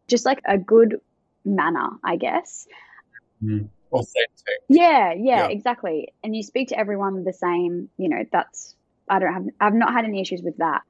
just 0.08 0.26
like 0.26 0.42
a 0.46 0.58
good 0.58 1.02
manner, 1.46 1.90
I 2.04 2.16
guess. 2.16 2.68
Mm. 3.44 3.70
Authentic. 3.92 4.30
Yeah, 4.68 5.14
yeah, 5.14 5.14
yeah, 5.18 5.48
exactly. 5.48 6.14
And 6.24 6.36
you 6.36 6.44
speak 6.44 6.70
to 6.70 6.78
everyone 6.78 7.24
the 7.24 7.34
same, 7.34 7.90
you 7.98 8.10
know, 8.10 8.24
that's, 8.32 8.76
I 9.10 9.20
don't 9.20 9.34
have, 9.34 9.46
I've 9.60 9.74
not 9.74 9.94
had 9.94 10.06
any 10.06 10.22
issues 10.22 10.42
with 10.42 10.58
that. 10.58 10.84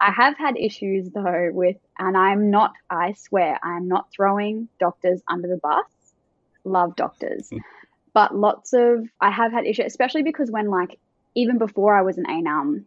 I 0.00 0.10
have 0.10 0.36
had 0.36 0.56
issues 0.56 1.10
though 1.10 1.50
with, 1.52 1.76
and 1.98 2.16
I'm 2.16 2.50
not, 2.50 2.72
I 2.88 3.12
swear, 3.12 3.58
I'm 3.62 3.88
not 3.88 4.08
throwing 4.14 4.68
doctors 4.80 5.20
under 5.28 5.48
the 5.48 5.58
bus. 5.58 5.84
Love 6.64 6.96
doctors. 6.96 7.50
But 8.14 8.34
lots 8.34 8.72
of, 8.72 9.06
I 9.20 9.30
have 9.30 9.52
had 9.52 9.66
issues, 9.66 9.84
especially 9.84 10.22
because 10.22 10.50
when 10.50 10.70
like, 10.70 10.98
even 11.34 11.58
before 11.58 11.94
I 11.94 12.00
was 12.00 12.16
an 12.16 12.24
ANUM, 12.24 12.84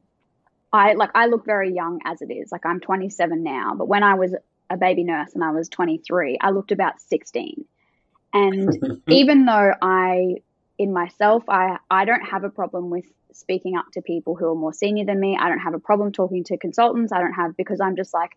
I 0.71 0.93
like 0.93 1.11
I 1.15 1.25
look 1.25 1.45
very 1.45 1.73
young 1.73 1.99
as 2.05 2.21
it 2.21 2.31
is. 2.31 2.51
Like 2.51 2.65
I'm 2.65 2.79
27 2.79 3.43
now, 3.43 3.73
but 3.75 3.87
when 3.87 4.03
I 4.03 4.15
was 4.15 4.35
a 4.69 4.77
baby 4.77 5.03
nurse 5.03 5.33
and 5.33 5.43
I 5.43 5.51
was 5.51 5.67
23, 5.69 6.37
I 6.41 6.51
looked 6.51 6.71
about 6.71 7.01
16. 7.01 7.65
And 8.33 9.01
even 9.07 9.45
though 9.45 9.73
I 9.81 10.35
in 10.77 10.93
myself 10.93 11.43
I 11.49 11.77
I 11.89 12.05
don't 12.05 12.21
have 12.21 12.43
a 12.43 12.49
problem 12.49 12.89
with 12.89 13.05
speaking 13.31 13.77
up 13.77 13.85
to 13.93 14.01
people 14.01 14.35
who 14.35 14.49
are 14.49 14.55
more 14.55 14.73
senior 14.73 15.05
than 15.05 15.19
me. 15.19 15.37
I 15.39 15.49
don't 15.49 15.59
have 15.59 15.73
a 15.73 15.79
problem 15.79 16.11
talking 16.11 16.43
to 16.45 16.57
consultants. 16.57 17.11
I 17.11 17.19
don't 17.19 17.33
have 17.33 17.55
because 17.57 17.79
I'm 17.79 17.95
just 17.95 18.13
like 18.13 18.31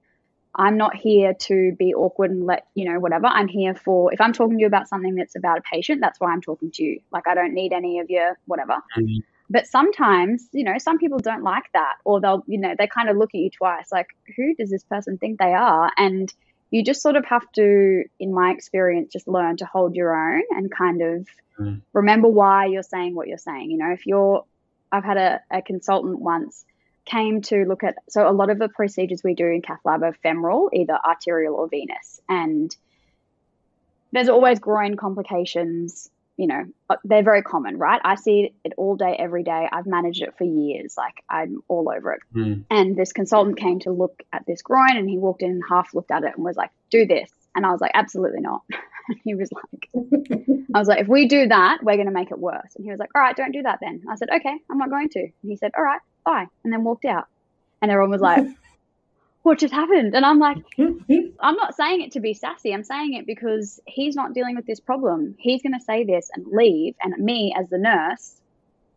I'm 0.55 0.77
not 0.77 0.95
here 0.95 1.33
to 1.35 1.73
be 1.79 1.95
awkward 1.95 2.31
and 2.31 2.45
let, 2.45 2.67
you 2.75 2.85
know, 2.85 3.01
whatever. 3.01 3.27
I'm 3.27 3.49
here 3.49 3.75
for 3.75 4.13
if 4.13 4.21
I'm 4.21 4.35
talking 4.35 4.59
to 4.59 4.61
you 4.61 4.67
about 4.67 4.89
something 4.89 5.15
that's 5.15 5.35
about 5.35 5.59
a 5.59 5.63
patient, 5.63 6.01
that's 6.03 6.21
why 6.21 6.31
I'm 6.31 6.43
talking 6.43 6.71
to 6.73 6.83
you. 6.83 7.01
Like 7.11 7.27
I 7.27 7.35
don't 7.35 7.55
need 7.55 7.73
any 7.73 8.01
of 8.01 8.11
your 8.11 8.39
whatever. 8.47 8.75
Mm-hmm. 8.97 9.21
But 9.53 9.67
sometimes, 9.67 10.49
you 10.53 10.65
know, 10.65 10.79
some 10.79 10.99
people 10.99 11.19
don't 11.19 11.43
like 11.43 11.71
that, 11.75 11.97
or 12.07 12.23
they'll, 12.23 12.43
you 12.47 12.59
know, 12.59 12.75
they 12.77 12.87
kind 12.87 13.11
of 13.11 13.19
look 13.19 13.35
at 13.35 13.39
you 13.39 13.51
twice, 13.51 13.93
like, 13.93 14.09
who 14.35 14.55
does 14.55 14.71
this 14.71 14.83
person 14.83 15.19
think 15.19 15.39
they 15.39 15.53
are? 15.53 15.93
And 15.99 16.33
you 16.71 16.83
just 16.83 17.03
sort 17.03 17.17
of 17.17 17.27
have 17.27 17.53
to, 17.53 18.05
in 18.19 18.33
my 18.33 18.51
experience, 18.51 19.13
just 19.13 19.29
learn 19.29 19.59
to 19.59 19.67
hold 19.67 19.95
your 19.95 20.17
own 20.17 20.43
and 20.53 20.71
kind 20.71 21.03
of 21.03 21.29
mm. 21.61 21.83
remember 21.93 22.29
why 22.29 22.65
you're 22.65 22.83
saying 22.83 23.15
what 23.15 23.29
you're 23.29 23.37
saying. 23.37 23.71
You 23.71 23.77
know, 23.77 23.93
if 23.93 24.07
you're, 24.07 24.47
I've 24.91 25.05
had 25.05 25.19
a, 25.19 25.41
a 25.51 25.61
consultant 25.61 26.19
once 26.19 26.65
came 27.05 27.43
to 27.43 27.67
look 27.67 27.85
at, 27.85 27.97
so 28.09 28.27
a 28.27 28.33
lot 28.33 28.49
of 28.49 28.59
the 28.59 28.71
procedures 28.71 29.23
we 29.23 29.35
do 29.35 29.47
in 29.47 29.61
cath 29.61 29.81
lab 29.85 30.03
are 30.03 30.15
femoral, 30.23 30.71
either 30.73 30.99
arterial 31.07 31.57
or 31.57 31.69
venous. 31.69 32.23
And 32.27 32.75
there's 34.13 34.31
always 34.31 34.61
groin 34.61 34.97
complications 34.97 36.09
you 36.43 36.49
know, 36.49 36.65
uh, 36.91 36.97
they're 37.05 37.23
very 37.23 37.43
common, 37.43 37.79
right? 37.79 38.01
I 38.05 38.17
see 38.17 38.53
it 38.65 38.73
all 38.77 38.97
day, 38.97 39.15
every 39.17 39.45
day. 39.45 39.69
I've 39.71 39.87
managed 39.87 40.23
it 40.23 40.37
for 40.37 40.43
years. 40.43 40.97
Like 40.99 41.23
I'm 41.31 41.63
all 41.69 41.89
over 41.89 42.15
it. 42.15 42.21
Mm. 42.35 42.65
And 42.69 42.97
this 42.97 43.13
consultant 43.13 43.59
came 43.59 43.79
to 43.81 43.93
look 43.93 44.25
at 44.33 44.45
this 44.45 44.61
groin 44.61 44.97
and 44.97 45.09
he 45.09 45.19
walked 45.19 45.43
in 45.43 45.53
and 45.53 45.63
half 45.69 45.95
looked 45.95 46.11
at 46.11 46.25
it 46.25 46.33
and 46.35 46.45
was 46.45 46.57
like, 46.57 46.73
do 46.91 47.07
this. 47.07 47.31
And 47.55 47.65
I 47.65 47.71
was 47.71 47.81
like, 47.81 47.93
absolutely 47.95 48.41
not. 48.41 48.63
And 49.09 49.19
he 49.25 49.35
was 49.35 49.51
like, 49.51 49.89
I 50.73 50.79
was 50.79 50.87
like, 50.87 51.01
if 51.01 51.09
we 51.09 51.27
do 51.27 51.49
that, 51.49 51.81
we're 51.83 51.97
going 51.97 52.07
to 52.07 52.13
make 52.13 52.31
it 52.31 52.39
worse. 52.39 52.77
And 52.77 52.85
he 52.85 52.91
was 52.93 53.01
like, 53.01 53.11
all 53.17 53.21
right, 53.21 53.35
don't 53.35 53.51
do 53.51 53.63
that 53.63 53.81
then. 53.83 54.05
I 54.09 54.15
said, 54.15 54.29
okay, 54.31 54.55
I'm 54.71 54.79
not 54.79 54.91
going 54.91 55.09
to. 55.09 55.19
And 55.19 55.33
he 55.43 55.57
said, 55.57 55.73
all 55.77 55.83
right, 55.83 56.01
bye. 56.25 56.47
And 56.63 56.73
then 56.73 56.85
walked 56.85 57.05
out. 57.05 57.27
And 57.83 57.91
everyone 57.91 58.13
was 58.13 58.21
like, 58.21 58.47
what 59.43 59.59
just 59.59 59.75
happened? 59.75 60.15
And 60.15 60.25
I'm 60.25 60.39
like, 60.39 60.59
mm-hmm. 60.79 61.35
I'm 61.41 61.57
not 61.57 61.75
saying 61.75 62.03
it 62.03 62.13
to 62.13 62.21
be 62.21 62.35
sassy. 62.35 62.73
I'm 62.73 62.85
saying 62.85 63.15
it 63.15 63.27
because 63.27 63.81
he's 63.87 64.15
not 64.15 64.35
dealing 64.35 64.57
with 64.57 64.67
this 64.67 64.81
problem. 64.81 65.35
He's 65.39 65.63
going 65.63 65.79
to 65.79 65.85
say 65.85 66.05
this 66.05 66.31
and 66.35 66.47
leave. 66.47 66.95
And 67.03 67.17
me, 67.19 67.55
as 67.59 67.69
the 67.69 67.79
nurse, 67.79 68.41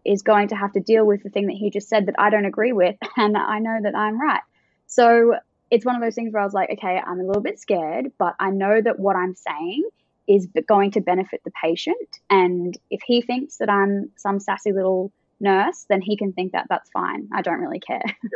is 0.03 0.21
going 0.21 0.49
to 0.49 0.55
have 0.55 0.73
to 0.73 0.79
deal 0.79 1.05
with 1.05 1.23
the 1.23 1.29
thing 1.29 1.47
that 1.47 1.55
he 1.55 1.71
just 1.71 1.89
said 1.89 2.05
that 2.05 2.15
I 2.19 2.29
don't 2.29 2.45
agree 2.45 2.73
with. 2.73 2.95
And 3.17 3.35
I 3.37 3.59
know 3.59 3.79
that 3.81 3.95
I'm 3.95 4.19
right. 4.19 4.41
So 4.87 5.35
it's 5.71 5.85
one 5.85 5.95
of 5.95 6.01
those 6.01 6.15
things 6.15 6.31
where 6.31 6.41
I 6.41 6.45
was 6.45 6.53
like, 6.53 6.69
okay, 6.69 7.01
I'm 7.03 7.19
a 7.19 7.23
little 7.23 7.41
bit 7.41 7.59
scared, 7.59 8.11
but 8.19 8.35
I 8.39 8.51
know 8.51 8.79
that 8.81 8.99
what 8.99 9.15
I'm 9.15 9.35
saying 9.35 9.83
is 10.27 10.47
going 10.67 10.91
to 10.91 11.01
benefit 11.01 11.41
the 11.43 11.51
patient. 11.63 11.97
And 12.29 12.77
if 12.91 13.01
he 13.05 13.21
thinks 13.21 13.57
that 13.57 13.69
I'm 13.69 14.11
some 14.17 14.39
sassy 14.39 14.73
little 14.73 15.11
nurse, 15.39 15.85
then 15.89 16.01
he 16.01 16.17
can 16.17 16.33
think 16.33 16.51
that 16.51 16.67
that's 16.69 16.89
fine. 16.91 17.29
I 17.33 17.41
don't 17.41 17.59
really 17.59 17.79
care. 17.79 18.03
Yeah. 18.05 18.29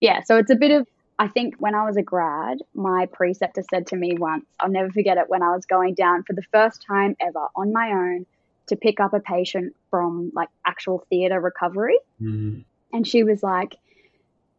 yeah. 0.00 0.20
So 0.24 0.38
it's 0.38 0.50
a 0.50 0.56
bit 0.56 0.70
of 0.70 0.86
I 1.20 1.28
think 1.28 1.56
when 1.58 1.74
I 1.74 1.84
was 1.84 1.98
a 1.98 2.02
grad, 2.02 2.62
my 2.74 3.04
preceptor 3.04 3.62
said 3.68 3.88
to 3.88 3.96
me 3.96 4.14
once, 4.16 4.46
I'll 4.58 4.70
never 4.70 4.90
forget 4.90 5.18
it, 5.18 5.28
when 5.28 5.42
I 5.42 5.54
was 5.54 5.66
going 5.66 5.92
down 5.92 6.22
for 6.22 6.32
the 6.32 6.42
first 6.50 6.82
time 6.82 7.14
ever 7.20 7.46
on 7.54 7.74
my 7.74 7.90
own 7.90 8.24
to 8.68 8.76
pick 8.76 9.00
up 9.00 9.12
a 9.12 9.20
patient 9.20 9.76
from 9.90 10.32
like 10.34 10.48
actual 10.64 11.04
theatre 11.10 11.38
recovery. 11.38 11.98
Mm. 12.22 12.64
And 12.94 13.06
she 13.06 13.22
was 13.22 13.42
like, 13.42 13.76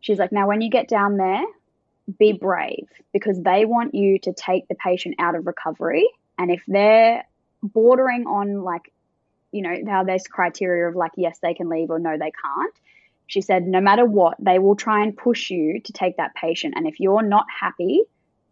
she's 0.02 0.19
like, 0.19 0.32
now 0.32 0.47
when 0.47 0.62
you 0.62 0.69
get 0.69 0.88
down 0.88 1.17
there, 1.17 1.43
be 2.19 2.32
brave 2.32 2.88
because 3.12 3.41
they 3.41 3.65
want 3.65 3.95
you 3.95 4.19
to 4.19 4.32
take 4.32 4.67
the 4.67 4.76
patient 4.76 5.15
out 5.17 5.34
of 5.34 5.47
recovery. 5.47 6.08
And 6.38 6.52
if 6.52 6.62
they're 6.67 7.26
bordering 7.63 8.28
on 8.28 8.62
like, 8.62 8.93
you 9.52 9.63
know, 9.63 9.74
now 9.82 10.04
there's 10.04 10.28
criteria 10.28 10.88
of 10.88 10.95
like, 10.95 11.13
yes, 11.17 11.39
they 11.41 11.56
can 11.56 11.69
leave 11.69 11.89
or 11.89 11.97
no, 11.97 12.19
they 12.19 12.32
can't. 12.32 12.76
She 13.27 13.41
said, 13.41 13.63
no 13.65 13.79
matter 13.79 14.05
what, 14.05 14.36
they 14.39 14.60
will 14.60 14.75
try 14.75 15.03
and 15.03 15.15
push 15.15 15.49
you 15.49 15.79
to 15.86 15.93
take 15.93 16.17
that 16.17 16.36
patient. 16.36 16.73
And 16.75 16.88
if 16.88 16.99
you're 16.99 17.21
not 17.23 17.45
happy, 17.60 18.01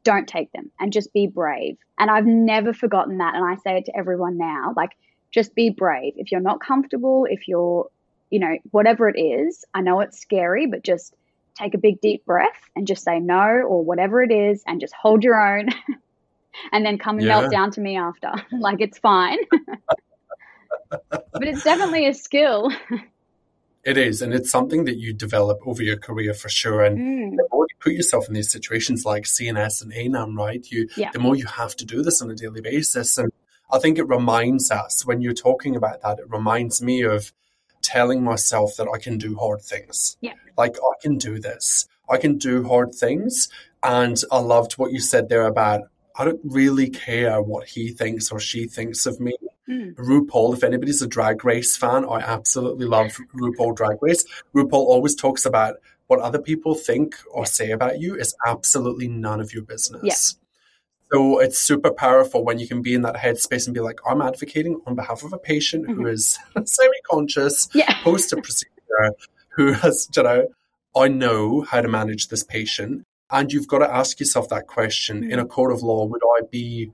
don't 0.06 0.28
take 0.28 0.52
them 0.54 0.72
and 0.80 0.94
just 0.94 1.12
be 1.14 1.28
brave. 1.28 1.76
And 1.98 2.10
I've 2.10 2.26
never 2.26 2.74
forgotten 2.74 3.18
that. 3.18 3.36
And 3.36 3.44
I 3.44 3.56
say 3.56 3.78
it 3.78 3.86
to 3.86 3.98
everyone 3.98 4.38
now 4.38 4.74
like, 4.76 4.92
just 5.34 5.54
be 5.54 5.70
brave. 5.70 6.14
If 6.16 6.32
you're 6.32 6.42
not 6.42 6.62
comfortable, 6.62 7.28
if 7.30 7.48
you're, 7.48 7.88
you 8.30 8.40
know, 8.40 8.58
whatever 8.72 9.10
it 9.10 9.20
is, 9.20 9.64
I 9.74 9.82
know 9.82 10.00
it's 10.00 10.20
scary, 10.22 10.66
but 10.66 10.84
just 10.84 11.14
take 11.58 11.74
a 11.76 11.80
big 11.80 12.00
deep 12.02 12.26
breath 12.26 12.48
and 12.76 12.88
just 12.88 13.04
say 13.04 13.20
no 13.20 13.42
or 13.68 13.84
whatever 13.84 14.24
it 14.24 14.32
is 14.32 14.64
and 14.66 14.80
just 14.80 14.94
hold 15.00 15.24
your 15.24 15.36
own 15.36 15.68
and 16.72 16.86
then 16.86 16.98
come 16.98 17.18
and 17.20 17.28
Yeah. 17.28 17.42
melt 17.42 17.52
down 17.52 17.72
to 17.72 17.82
me 17.82 17.98
after. 17.98 18.32
like 18.60 18.82
it's 18.82 18.98
fine. 19.00 19.38
but 21.34 21.48
it's 21.48 21.64
definitely 21.64 22.08
a 22.08 22.14
skill. 22.14 22.72
It 23.84 23.98
is, 23.98 24.22
and 24.22 24.34
it's 24.34 24.52
something 24.52 24.86
that 24.86 24.98
you 24.98 25.14
develop 25.14 25.60
over 25.66 25.82
your 25.82 25.98
career 25.98 26.34
for 26.34 26.50
sure. 26.50 26.84
And 26.84 26.98
Mm, 26.98 27.38
the 27.38 27.48
more 27.52 27.66
you 27.70 27.76
put 27.80 27.94
yourself 27.94 28.28
in 28.28 28.34
these 28.34 28.52
situations 28.52 29.06
like 29.06 29.24
CNS 29.26 29.82
and 29.82 29.94
ANUM, 29.94 30.38
right? 30.38 30.66
You 30.70 30.88
Yeah. 30.96 31.12
the 31.14 31.20
more 31.20 31.36
you 31.36 31.46
have 31.46 31.76
to 31.78 31.86
do 31.86 32.02
this 32.04 32.22
on 32.22 32.30
a 32.30 32.36
daily 32.36 32.62
basis. 32.62 33.18
And 33.18 33.32
I 33.72 33.80
think 33.80 33.98
it 33.98 34.08
reminds 34.08 34.70
us 34.70 35.06
when 35.06 35.22
you're 35.22 35.34
talking 35.34 35.76
about 35.76 36.02
that, 36.02 36.20
it 36.20 36.30
reminds 36.30 36.82
me 36.82 37.04
of 37.04 37.32
telling 37.82 38.24
myself 38.24 38.76
that 38.76 38.90
I 38.94 38.98
can 38.98 39.18
do 39.18 39.36
hard 39.38 39.62
things. 39.62 40.18
Yeah. 40.20 40.34
Like 40.58 40.76
I 40.78 40.94
can 41.02 41.18
do 41.18 41.40
this. 41.40 41.88
I 42.10 42.18
can 42.18 42.38
do 42.38 42.68
hard 42.68 42.94
things. 42.94 43.48
And 43.82 44.22
I 44.32 44.40
loved 44.40 44.74
what 44.74 44.92
you 44.92 45.00
said 45.00 45.30
there 45.30 45.46
about 45.46 45.84
I 46.18 46.26
don't 46.26 46.42
really 46.44 46.90
care 46.90 47.42
what 47.42 47.66
he 47.70 47.92
thinks 47.92 48.30
or 48.30 48.42
she 48.42 48.66
thinks 48.68 49.06
of 49.06 49.22
me. 49.22 49.34
Mm, 49.70 49.94
RuPaul, 49.96 50.56
if 50.56 50.64
anybody's 50.64 51.02
a 51.02 51.08
drag 51.08 51.46
race 51.46 51.78
fan, 51.78 52.06
I 52.06 52.20
absolutely 52.20 52.86
love 52.86 53.18
RuPaul 53.36 53.76
Drag 53.76 54.02
Race. 54.02 54.26
RuPaul 54.56 54.74
always 54.74 55.16
talks 55.16 55.46
about 55.46 55.76
what 56.08 56.20
other 56.20 56.40
people 56.40 56.74
think 56.74 57.16
or 57.32 57.46
say 57.46 57.72
about 57.72 58.00
you 58.00 58.16
is 58.16 58.36
absolutely 58.46 59.08
none 59.08 59.40
of 59.40 59.54
your 59.54 59.64
business. 59.64 60.38
So 61.12 61.40
it's 61.40 61.60
super 61.60 61.92
powerful 61.92 62.44
when 62.44 62.60
you 62.60 62.68
can 62.68 62.82
be 62.82 62.94
in 62.94 63.02
that 63.02 63.16
headspace 63.16 63.66
and 63.66 63.74
be 63.74 63.80
like, 63.80 64.00
I'm 64.08 64.22
advocating 64.22 64.80
on 64.86 64.96
behalf 64.96 65.24
of 65.24 65.34
a 65.34 65.40
patient 65.40 65.90
who 65.90 66.06
is 66.06 66.38
semi-conscious, 66.66 67.70
Yeah. 67.74 67.94
post 68.04 68.32
a 68.34 68.38
procedure, 68.38 69.14
who 69.50 69.74
has, 69.74 70.08
you 70.16 70.24
know, 70.24 70.48
I 70.96 71.08
know 71.08 71.62
how 71.62 71.82
to 71.82 71.88
manage 71.88 72.28
this 72.28 72.44
patient. 72.44 73.04
And 73.32 73.52
you've 73.52 73.68
got 73.68 73.80
to 73.80 73.92
ask 73.92 74.20
yourself 74.20 74.50
that 74.50 74.68
question 74.68 75.24
in 75.24 75.38
a 75.40 75.46
court 75.46 75.72
of 75.72 75.84
law, 75.84 76.06
would 76.06 76.22
I 76.38 76.42
be 76.50 76.92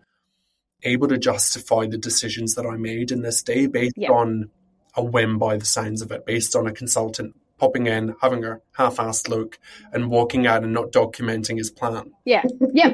able 0.85 1.07
to 1.09 1.17
justify 1.17 1.87
the 1.87 1.97
decisions 1.97 2.55
that 2.55 2.65
I 2.65 2.77
made 2.77 3.11
in 3.11 3.21
this 3.21 3.41
day 3.43 3.67
based 3.67 3.95
Yeah. 3.97 4.11
on 4.11 4.49
a 4.95 5.03
whim 5.03 5.37
by 5.37 5.57
the 5.57 5.65
sounds 5.65 6.01
of 6.01 6.11
it, 6.11 6.25
based 6.25 6.55
on 6.55 6.67
a 6.67 6.71
consultant 6.71 7.35
popping 7.57 7.87
in, 7.87 8.15
having 8.21 8.43
a 8.45 8.59
half-assed 8.73 9.27
look 9.29 9.59
and 9.91 10.09
walking 10.09 10.45
out 10.47 10.63
and 10.63 10.73
not 10.73 10.91
documenting 10.91 11.57
his 11.57 11.69
plan. 11.71 12.11
Yeah. 12.25 12.43
yeah, 12.73 12.93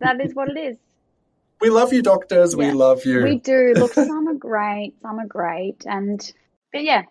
that 0.00 0.20
is 0.20 0.34
what 0.34 0.48
it 0.50 0.58
is. 0.58 0.76
We 1.60 1.70
love 1.70 1.92
you, 1.92 2.02
doctors. 2.02 2.54
We 2.54 2.70
love 2.72 3.04
you. 3.06 3.22
We 3.24 3.38
do. 3.38 3.72
Look, 3.76 3.94
some 3.94 4.28
are 4.28 4.34
great, 4.34 4.94
some 5.00 5.18
are 5.18 5.26
great. 5.26 5.84
And, 5.86 6.20
but 6.72 6.82
yeah, 6.84 7.02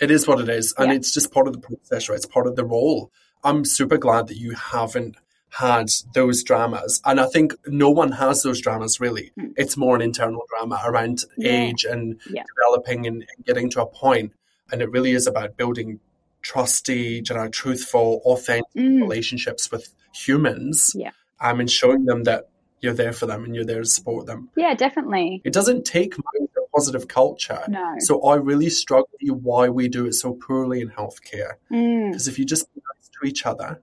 It 0.00 0.10
is 0.10 0.26
what 0.26 0.40
it 0.40 0.48
is. 0.48 0.74
And 0.78 0.90
Yeah. 0.90 0.96
it's 0.96 1.12
just 1.12 1.32
part 1.32 1.46
of 1.46 1.52
the 1.52 1.60
process, 1.60 2.08
right? 2.08 2.16
It's 2.16 2.26
part 2.26 2.46
of 2.46 2.56
the 2.56 2.64
role. 2.64 3.10
I'm 3.44 3.64
super 3.64 3.98
glad 3.98 4.28
that 4.28 4.36
you 4.38 4.52
haven't 4.52 5.16
had 5.52 5.88
those 6.14 6.42
dramas. 6.42 7.00
And 7.04 7.20
I 7.20 7.26
think 7.26 7.54
no 7.66 7.90
one 7.90 8.12
has 8.12 8.42
those 8.42 8.60
dramas 8.60 9.00
really. 9.00 9.32
Mm. 9.38 9.52
It's 9.56 9.76
more 9.76 9.94
an 9.94 10.00
internal 10.02 10.44
drama 10.48 10.80
around 10.84 11.24
Yeah. 11.36 11.50
age 11.68 11.84
and 11.84 12.18
Yeah. 12.30 12.44
developing 12.56 13.06
and, 13.06 13.16
and 13.36 13.44
getting 13.46 13.68
to 13.70 13.82
a 13.82 13.86
point. 13.86 14.32
And 14.70 14.80
it 14.80 14.90
really 14.90 15.12
is 15.12 15.26
about 15.26 15.56
building 15.58 16.00
trusty, 16.40 17.22
you 17.28 17.34
know, 17.34 17.48
truthful, 17.48 18.22
authentic 18.24 18.64
mm, 18.74 19.00
relationships 19.02 19.70
with 19.70 19.94
humans. 20.14 20.92
Yeah. 20.94 21.10
Um, 21.40 21.60
and 21.60 21.70
showing 21.70 22.06
them 22.06 22.24
that 22.24 22.48
you're 22.80 22.94
there 22.94 23.12
for 23.12 23.26
them 23.26 23.44
and 23.44 23.54
you're 23.54 23.64
there 23.64 23.80
to 23.80 23.86
support 23.86 24.26
them. 24.26 24.48
yeah, 24.56 24.74
definitely. 24.74 25.40
It 25.44 25.52
doesn't 25.52 25.84
take 25.84 26.16
much 26.16 26.48
for 26.54 26.66
positive 26.74 27.06
culture. 27.08 27.62
No. 27.68 27.94
So 27.98 28.22
I 28.22 28.36
really 28.36 28.70
struggle 28.70 29.08
with 29.22 29.42
why 29.42 29.68
we 29.68 29.88
do 29.88 30.06
it 30.06 30.14
so 30.14 30.32
poorly 30.32 30.80
in 30.80 30.88
healthcare. 30.88 31.52
Mm. 31.70 32.10
Because 32.10 32.26
if 32.26 32.38
you 32.38 32.44
just 32.46 32.72
be 32.74 32.80
nice 32.80 33.10
to 33.20 33.28
each 33.28 33.44
other, 33.46 33.82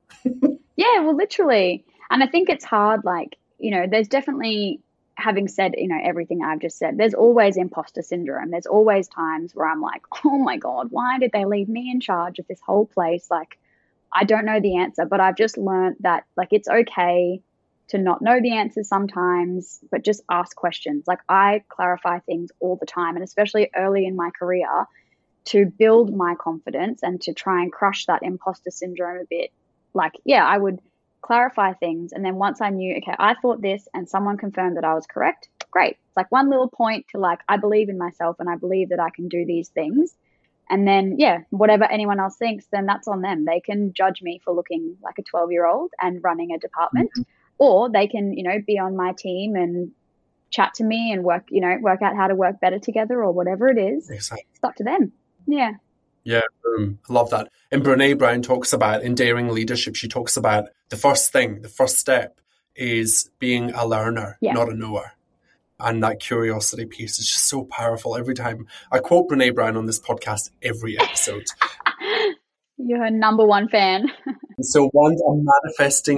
Yeah, 0.79 1.01
well, 1.01 1.15
literally. 1.17 1.83
And 2.09 2.23
I 2.23 2.27
think 2.27 2.47
it's 2.47 2.63
hard, 2.63 3.03
like, 3.03 3.35
you 3.57 3.71
know, 3.71 3.85
there's 3.85 4.07
definitely, 4.07 4.79
having 5.15 5.49
said, 5.49 5.75
you 5.77 5.89
know, 5.89 5.99
everything 6.01 6.41
I've 6.41 6.59
just 6.61 6.77
said, 6.77 6.97
there's 6.97 7.13
always 7.13 7.57
imposter 7.57 8.01
syndrome. 8.01 8.49
There's 8.49 8.65
always 8.65 9.09
times 9.09 9.53
where 9.53 9.67
I'm 9.67 9.81
like, 9.81 10.03
oh 10.25 10.37
my 10.37 10.55
God, 10.55 10.87
why 10.89 11.19
did 11.19 11.31
they 11.33 11.43
leave 11.43 11.67
me 11.67 11.91
in 11.91 11.99
charge 11.99 12.39
of 12.39 12.47
this 12.47 12.61
whole 12.65 12.85
place? 12.85 13.27
Like, 13.29 13.59
I 14.13 14.23
don't 14.23 14.45
know 14.45 14.61
the 14.61 14.77
answer, 14.77 15.03
but 15.03 15.19
I've 15.19 15.35
just 15.35 15.57
learned 15.57 15.97
that, 15.99 16.23
like, 16.37 16.49
it's 16.51 16.69
okay 16.69 17.41
to 17.89 17.97
not 17.97 18.21
know 18.21 18.39
the 18.39 18.53
answers 18.53 18.87
sometimes, 18.87 19.81
but 19.91 20.05
just 20.05 20.23
ask 20.31 20.55
questions. 20.55 21.03
Like, 21.07 21.19
I 21.27 21.61
clarify 21.67 22.19
things 22.19 22.51
all 22.61 22.77
the 22.77 22.85
time, 22.85 23.15
and 23.15 23.23
especially 23.25 23.69
early 23.75 24.05
in 24.05 24.15
my 24.15 24.29
career 24.29 24.85
to 25.47 25.65
build 25.65 26.15
my 26.15 26.35
confidence 26.35 27.03
and 27.03 27.19
to 27.23 27.33
try 27.33 27.63
and 27.63 27.71
crush 27.73 28.05
that 28.05 28.23
imposter 28.23 28.71
syndrome 28.71 29.17
a 29.17 29.25
bit 29.29 29.51
like 29.93 30.13
yeah 30.25 30.45
i 30.45 30.57
would 30.57 30.79
clarify 31.21 31.73
things. 31.73 32.13
And 32.13 32.23
then 32.23 32.35
once 32.35 32.61
i 32.61 32.69
knew 32.69 32.95
okay 32.97 33.15
i 33.19 33.35
thought 33.41 33.61
this 33.61 33.87
and 33.93 34.07
someone 34.07 34.37
confirmed 34.37 34.77
that 34.77 34.85
i 34.85 34.93
was 34.93 35.05
correct 35.05 35.49
great. 35.71 35.97
It's 36.07 36.17
like 36.17 36.31
one 36.31 36.49
little 36.49 36.69
point 36.69 37.05
to 37.09 37.19
like 37.19 37.39
i 37.47 37.57
believe 37.57 37.89
in 37.89 37.97
myself 37.97 38.37
and 38.39 38.49
i 38.49 38.55
believe 38.55 38.89
that 38.89 38.99
i 38.99 39.09
can 39.09 39.27
do 39.27 39.45
these 39.45 39.69
things. 39.69 40.15
And 40.69 40.87
then 40.87 41.15
yeah 41.17 41.39
whatever 41.49 41.83
anyone 41.85 42.19
else 42.19 42.37
thinks 42.37 42.65
then 42.71 42.85
that's 42.85 43.07
on 43.07 43.21
them. 43.21 43.45
They 43.45 43.59
can 43.59 43.93
judge 43.93 44.21
me 44.21 44.41
for 44.43 44.53
looking 44.53 44.97
like 45.03 45.19
a 45.19 45.23
12 45.23 45.51
year 45.51 45.65
old 45.65 45.91
and 46.01 46.23
running 46.23 46.51
a 46.51 46.57
department 46.57 47.11
mm-hmm. 47.11 47.23
or 47.57 47.89
they 47.89 48.07
can 48.07 48.33
you 48.33 48.43
know 48.43 48.59
be 48.65 48.79
on 48.79 48.95
my 48.95 49.13
team 49.13 49.55
and 49.55 49.91
chat 50.51 50.73
to 50.75 50.83
me 50.83 51.11
and 51.11 51.23
work 51.23 51.43
you 51.49 51.61
know 51.61 51.77
work 51.81 52.01
out 52.01 52.15
how 52.15 52.27
to 52.27 52.35
work 52.35 52.59
better 52.59 52.79
together 52.79 53.23
or 53.23 53.31
whatever 53.31 53.67
it 53.67 53.77
is. 53.77 54.09
Exactly. 54.09 54.45
it's 54.51 54.63
up 54.63 54.75
to 54.75 54.83
them. 54.83 55.11
Yeah 55.45 55.73
Yeah, 56.23 56.41
boom. 56.63 56.99
I 57.09 57.13
love 57.13 57.29
that. 57.31 57.49
And 57.71 57.83
Brene 57.83 58.17
Brown 58.17 58.41
talks 58.41 58.73
about 58.73 59.01
in 59.03 59.15
daring 59.15 59.49
leadership, 59.49 59.95
she 59.95 60.07
talks 60.07 60.37
about 60.37 60.65
the 60.89 60.97
first 60.97 61.31
thing, 61.31 61.61
the 61.61 61.69
first 61.69 61.97
step 61.97 62.39
is 62.75 63.29
being 63.39 63.71
a 63.71 63.85
learner, 63.85 64.37
Yeah. 64.41 64.53
not 64.53 64.69
a 64.69 64.75
knower. 64.75 65.13
And 65.79 66.03
that 66.03 66.19
curiosity 66.19 66.85
piece 66.85 67.19
is 67.19 67.27
just 67.27 67.45
so 67.45 67.63
powerful 67.65 68.17
every 68.17 68.33
time. 68.35 68.67
I 68.91 68.99
quote 68.99 69.29
Brene 69.29 69.55
Brown 69.55 69.77
on 69.77 69.85
this 69.85 69.99
podcast 69.99 70.51
every 70.61 70.99
episode. 70.99 71.45
you're 72.77 72.99
her 73.03 73.09
number 73.11 73.45
one 73.45 73.67
fan 73.69 74.09
so 74.61 74.89
once 74.93 75.21
I'm 75.27 75.45
manifesting, 75.63 76.17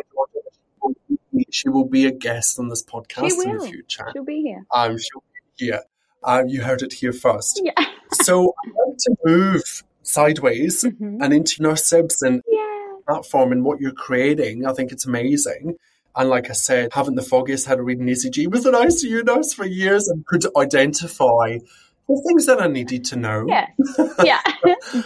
she 1.49 1.69
will 1.69 1.85
be 1.87 2.05
a 2.05 2.11
guest 2.11 2.59
on 2.59 2.69
this 2.69 2.83
podcast 2.83 3.43
in 3.43 3.57
the 3.57 3.65
future. 3.67 4.09
she'll 4.13 4.23
be 4.23 4.41
here 4.41 4.65
Um, 4.71 4.97
she'll 4.97 5.23
be 5.57 5.65
here. 5.65 5.81
Um, 6.23 6.47
you 6.47 6.61
heard 6.61 6.81
it 6.81 6.93
here 6.93 7.13
first. 7.13 7.61
yeah 7.63 7.85
So 8.13 8.53
I'd 8.65 8.71
like 8.89 8.97
to 8.97 9.15
move 9.25 9.83
sideways 10.11 10.83
Mhm. 10.83 11.17
and 11.23 11.33
into 11.33 11.61
Nurse 11.61 11.83
Sibs 11.89 12.21
and 12.21 12.41
yeah 12.47 12.67
platform 13.07 13.51
and 13.51 13.65
what 13.65 13.79
you're 13.81 13.91
creating. 13.91 14.65
I 14.65 14.73
think 14.73 14.91
it's 14.91 15.05
amazing. 15.05 15.75
And 16.15 16.29
like 16.29 16.49
I 16.49 16.53
said, 16.53 16.89
haven't 16.93 17.15
the 17.15 17.21
foggiest 17.23 17.65
how 17.65 17.75
to 17.75 17.81
read 17.83 17.99
an 17.99 18.07
ECG 18.07 18.47
with 18.51 18.65
an 18.65 18.75
ICU 18.75 19.23
nurse 19.25 19.53
for 19.53 19.65
years 19.65 20.07
and 20.07 20.25
could 20.25 20.45
identify 20.55 21.57
the 22.07 22.21
things 22.27 22.45
that 22.45 22.61
I 22.61 22.67
needed 22.67 23.03
to 23.05 23.15
know. 23.15 23.45
Yes. 23.47 23.69
Yeah. 24.23 24.41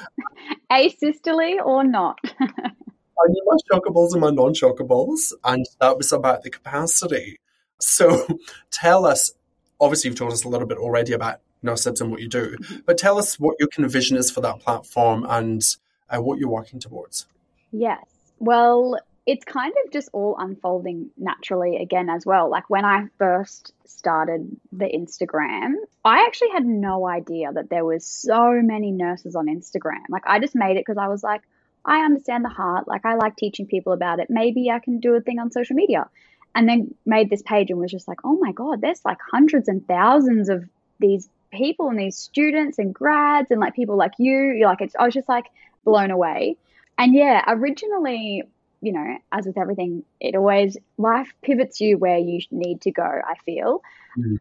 Asystole 0.72 1.63
or 1.65 1.84
not. 1.84 2.20
I 2.40 3.27
knew 3.29 3.44
my 3.46 3.58
shockables 3.71 4.12
and 4.12 4.21
my 4.21 4.29
non-shockables, 4.32 5.34
and 5.44 5.65
that 5.79 5.98
was 5.98 6.12
about 6.12 6.44
the 6.44 6.50
capacity. 6.50 7.40
So 7.79 8.27
tell 8.71 9.06
us, 9.06 9.32
obviously 9.79 10.10
you've 10.10 10.17
told 10.19 10.34
us 10.34 10.44
a 10.44 10.50
little 10.50 10.67
bit 10.67 10.77
already 10.77 11.13
about 11.13 11.40
Nurse 11.62 11.85
Sibs 11.85 12.01
and 12.01 12.12
what 12.12 12.21
you 12.21 12.27
do, 12.27 12.58
but 12.85 12.97
tell 12.97 13.17
us 13.17 13.39
what 13.39 13.56
your 13.60 13.67
kind 13.69 13.85
of 13.85 13.91
vision 13.91 14.17
is 14.17 14.29
for 14.29 14.41
that 14.41 14.60
platform 14.60 15.25
and 15.27 15.62
uh, 16.10 16.21
what 16.21 16.39
you're 16.39 16.49
working 16.49 16.79
towards. 16.79 17.27
Yes. 17.71 18.06
Well, 18.39 18.99
it's 19.25 19.43
kind 19.43 19.73
of 19.83 19.91
just 19.91 20.10
all 20.13 20.35
unfolding 20.37 21.10
naturally 21.17 21.77
again 21.77 22.10
as 22.10 22.25
well. 22.25 22.49
Like 22.49 22.69
when 22.69 22.85
I 22.85 23.06
first 23.17 23.73
started 23.85 24.56
the 24.71 24.85
Instagram, 24.85 25.73
I 26.03 26.25
actually 26.25 26.51
had 26.51 26.65
no 26.65 27.08
idea 27.08 27.51
that 27.51 27.69
there 27.69 27.83
was 27.83 28.06
so 28.06 28.62
many 28.62 28.91
nurses 28.91 29.35
on 29.35 29.47
Instagram. 29.47 30.03
Like 30.10 30.23
I 30.27 30.39
just 30.39 30.53
made 30.53 30.77
it 30.77 30.85
because 30.85 30.99
I 30.99 31.08
was 31.08 31.23
like, 31.23 31.41
I 31.85 31.99
understand 31.99 32.43
the 32.43 32.49
heart. 32.49 32.87
Like, 32.87 33.06
I 33.06 33.15
like 33.15 33.35
teaching 33.35 33.67
people 33.67 33.93
about 33.93 34.19
it. 34.19 34.27
Maybe 34.29 34.71
I 34.71 34.79
can 34.79 34.99
do 34.99 35.13
a 35.13 35.21
thing 35.21 35.39
on 35.39 35.51
social 35.51 35.75
media. 35.75 36.10
And 36.56 36.67
then 36.67 36.95
made 37.06 37.29
this 37.29 37.41
page 37.41 37.69
and 37.69 37.79
was 37.79 37.91
just 37.91 38.08
like, 38.08 38.19
oh 38.23 38.37
my 38.37 38.53
God, 38.53 38.81
there's 38.81 39.03
like 39.03 39.17
hundreds 39.31 39.67
and 39.67 39.85
thousands 39.85 40.49
of 40.49 40.67
these 40.99 41.29
people 41.56 41.89
and 41.89 41.99
these 41.99 42.17
students 42.17 42.77
and 42.77 42.93
grads 42.93 43.51
and 43.51 43.60
like 43.60 43.73
people 43.73 43.97
like 43.97 44.13
you. 44.19 44.53
You're 44.58 44.67
like, 44.67 44.81
it's, 44.81 44.95
I 44.97 45.06
was 45.06 45.13
just 45.13 45.29
like 45.29 45.45
blown 45.83 46.12
away. 46.12 46.58
And 46.97 47.13
yeah, 47.13 47.43
originally, 47.47 48.43
you 48.81 48.91
know, 48.91 49.17
as 49.31 49.45
with 49.45 49.58
everything, 49.58 50.03
it 50.19 50.35
always, 50.35 50.77
life 50.97 51.33
pivots 51.41 51.81
you 51.81 51.97
where 51.97 52.17
you 52.17 52.39
need 52.51 52.81
to 52.81 52.91
go, 52.91 53.03
I 53.03 53.35
feel. 53.45 53.81
Mm-hmm. 54.17 54.35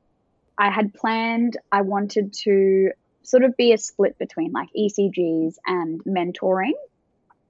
I 0.56 0.70
had 0.70 0.94
planned, 0.94 1.56
I 1.72 1.80
wanted 1.80 2.32
to 2.44 2.90
sort 3.22 3.42
of 3.42 3.56
be 3.56 3.72
a 3.72 3.78
split 3.78 4.18
between 4.18 4.52
like 4.52 4.68
ECGs 4.78 5.56
and 5.66 6.04
mentoring 6.04 6.74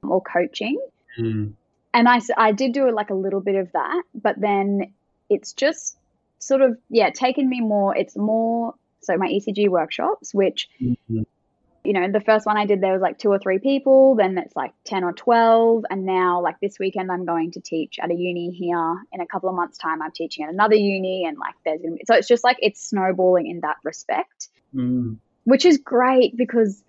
or 0.02 0.22
coaching. 0.22 0.80
Mm. 1.18 1.52
And 1.92 2.08
I, 2.08 2.20
I 2.36 2.52
did 2.52 2.72
do 2.72 2.90
like 2.90 3.10
a 3.10 3.14
little 3.14 3.40
bit 3.40 3.56
of 3.56 3.72
that, 3.72 4.02
but 4.14 4.40
then 4.40 4.92
it's 5.28 5.52
just 5.52 5.96
sort 6.38 6.62
of, 6.62 6.78
yeah, 6.88 7.10
taken 7.10 7.48
me 7.48 7.60
more, 7.60 7.96
it's 7.96 8.16
more, 8.16 8.74
so 9.05 9.16
my 9.16 9.28
ECG 9.28 9.68
workshops, 9.68 10.34
which, 10.34 10.68
mm-hmm. 10.80 11.22
you 11.84 11.92
know, 11.92 12.11
the 12.11 12.20
first 12.20 12.46
one 12.46 12.57
I 12.57 12.66
did, 12.66 12.80
there 12.80 12.92
was 12.92 13.02
like 13.02 13.18
two 13.18 13.30
or 13.30 13.38
three 13.38 13.59
people, 13.59 14.14
then 14.16 14.38
it's 14.38 14.57
like 14.57 14.72
10 14.84 15.05
or 15.05 15.12
12. 15.12 15.84
And 15.90 16.05
now, 16.05 16.40
like 16.42 16.61
this 16.61 16.78
weekend, 16.78 17.11
I'm 17.12 17.24
going 17.24 17.52
to 17.52 17.61
teach 17.61 17.98
at 18.02 18.11
a 18.11 18.14
uni 18.14 18.50
here. 18.50 18.96
In 19.12 19.20
a 19.20 19.26
couple 19.26 19.48
of 19.48 19.55
months' 19.55 19.78
time, 19.78 20.02
I'm 20.02 20.12
teaching 20.12 20.44
at 20.44 20.52
another 20.52 20.76
uni. 20.76 21.24
And 21.26 21.38
like 21.38 21.55
there's, 21.64 21.80
gonna 21.82 21.96
be, 21.96 22.02
so 22.07 22.14
it's 22.14 22.28
just 22.28 22.44
like 22.44 22.59
it's 22.61 22.80
snowballing 22.80 23.46
in 23.46 23.61
that 23.61 23.76
respect. 23.82 24.48
Mm 24.74 25.18
which 25.44 25.64
is 25.64 25.78
great 25.78 26.36
because 26.36 26.82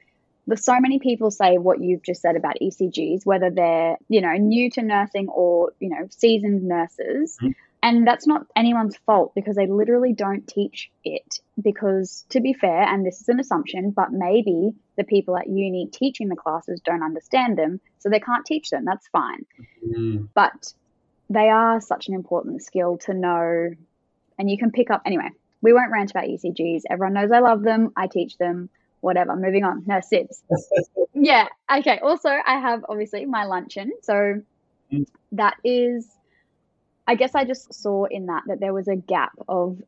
there's 0.47 0.63
so 0.63 0.79
many 0.79 0.99
people 0.99 1.31
say 1.31 1.57
what 1.57 1.81
you've 1.81 2.03
just 2.03 2.21
said 2.21 2.35
about 2.35 2.55
ECGs, 2.61 3.25
whether 3.25 3.49
they're, 3.49 3.97
you 4.09 4.21
know, 4.21 4.33
new 4.33 4.69
to 4.71 4.81
nursing 4.81 5.27
or, 5.27 5.73
you 5.79 5.89
know, 5.89 6.07
seasoned 6.09 6.63
nurses. 6.63 7.37
Mm-hmm. 7.41 7.51
And 7.85 8.07
that's 8.07 8.25
not 8.25 8.47
anyone's 8.55 8.97
fault 9.05 9.33
because 9.35 9.55
they 9.55 9.67
literally 9.67 10.13
don't 10.13 10.47
teach 10.47 10.89
it. 11.03 11.39
Because 11.61 12.25
to 12.29 12.41
be 12.41 12.53
fair, 12.53 12.81
and 12.81 13.05
this 13.05 13.21
is 13.21 13.29
an 13.29 13.39
assumption, 13.39 13.91
but 13.91 14.11
maybe 14.11 14.73
the 14.97 15.03
people 15.03 15.37
at 15.37 15.47
uni 15.47 15.87
teaching 15.91 16.27
the 16.27 16.35
classes 16.35 16.81
don't 16.83 17.03
understand 17.03 17.57
them, 17.57 17.79
so 17.99 18.09
they 18.09 18.19
can't 18.19 18.45
teach 18.45 18.69
them. 18.69 18.85
That's 18.85 19.07
fine. 19.09 19.45
Mm. 19.87 20.29
But 20.33 20.73
they 21.29 21.49
are 21.49 21.79
such 21.79 22.07
an 22.07 22.15
important 22.15 22.63
skill 22.63 22.97
to 23.05 23.13
know, 23.13 23.69
and 24.39 24.49
you 24.49 24.57
can 24.57 24.71
pick 24.71 24.89
up 24.89 25.03
anyway 25.05 25.29
we 25.65 25.73
won't 25.73 25.91
rant 25.91 26.11
about 26.11 26.25
ECGs. 26.25 26.83
Everyone 26.89 27.13
knows 27.13 27.31
I 27.31 27.39
love 27.39 27.63
them. 27.63 27.91
I 27.97 28.05
teach 28.05 28.37
them. 28.37 28.69
Whatever. 29.01 29.35
Moving 29.35 29.63
on. 29.63 29.83
Nurse 29.87 30.07
Sibs. 30.13 30.43
yeah. 31.15 31.47
Okay. 31.79 31.97
Also, 32.03 32.29
I 32.29 32.59
have 32.59 32.85
obviously 32.87 33.25
my 33.25 33.45
luncheon. 33.45 33.91
So 34.03 34.41
mm. 34.93 35.07
that 35.31 35.55
is, 35.63 36.07
I 37.07 37.15
guess 37.15 37.35
I 37.35 37.45
just 37.45 37.73
saw 37.73 38.05
in 38.05 38.27
that 38.27 38.43
that 38.47 38.59
there 38.59 38.73
was 38.73 38.87
a 38.87 38.95
gap 38.95 39.33
of 39.47 39.81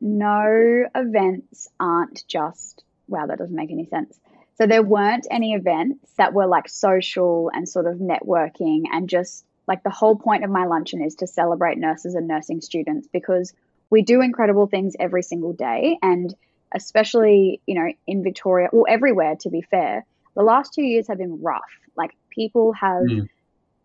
no 0.00 0.84
events 0.94 1.68
aren't 1.80 2.26
just, 2.28 2.84
wow, 3.08 3.26
that 3.26 3.38
doesn't 3.38 3.54
make 3.54 3.70
any 3.70 3.86
sense. 3.86 4.18
So 4.56 4.66
there 4.66 4.82
weren't 4.82 5.26
any 5.30 5.54
events 5.54 6.10
that 6.16 6.34
were 6.34 6.46
like 6.46 6.68
social 6.68 7.50
and 7.52 7.68
sort 7.68 7.86
of 7.86 7.98
networking 7.98 8.82
and 8.92 9.08
just 9.08 9.44
like 9.66 9.82
the 9.82 9.90
whole 9.90 10.16
point 10.16 10.44
of 10.44 10.50
my 10.50 10.66
luncheon 10.66 11.02
is 11.02 11.16
to 11.16 11.26
celebrate 11.26 11.78
nurses 11.78 12.14
and 12.14 12.26
nursing 12.26 12.60
students 12.60 13.06
because 13.12 13.52
we 13.90 14.02
do 14.02 14.20
incredible 14.20 14.66
things 14.66 14.96
every 14.98 15.22
single 15.22 15.52
day. 15.52 15.98
And 16.02 16.34
especially, 16.74 17.60
you 17.66 17.74
know, 17.74 17.92
in 18.06 18.22
Victoria 18.22 18.68
or 18.72 18.88
everywhere, 18.88 19.36
to 19.40 19.50
be 19.50 19.62
fair, 19.62 20.04
the 20.34 20.42
last 20.42 20.74
two 20.74 20.82
years 20.82 21.08
have 21.08 21.18
been 21.18 21.40
rough. 21.42 21.62
Like 21.96 22.16
people 22.30 22.72
have 22.72 23.02
mm. 23.02 23.28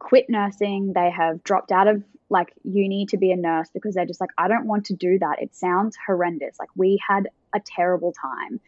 Quit 0.04 0.30
nursing, 0.30 0.94
they 0.94 1.10
have 1.10 1.44
dropped 1.44 1.72
out 1.72 1.88
of 1.88 2.04
like 2.30 2.54
uni 2.64 3.06
to 3.08 3.18
be 3.18 3.32
a 3.32 3.36
nurse 3.36 3.70
because 3.74 3.96
they're 3.96 4.06
just 4.06 4.22
like, 4.22 4.32
I 4.38 4.48
don't 4.48 4.68
want 4.68 4.86
to 4.86 4.94
do 4.94 5.20
that. 5.20 5.42
It 5.42 5.56
sounds 5.56 5.98
horrendous. 6.06 6.58
Like 6.60 6.70
we 6.76 7.00
had 7.08 7.30
a 7.56 7.60
terrible 7.60 8.14
time. 8.14 8.60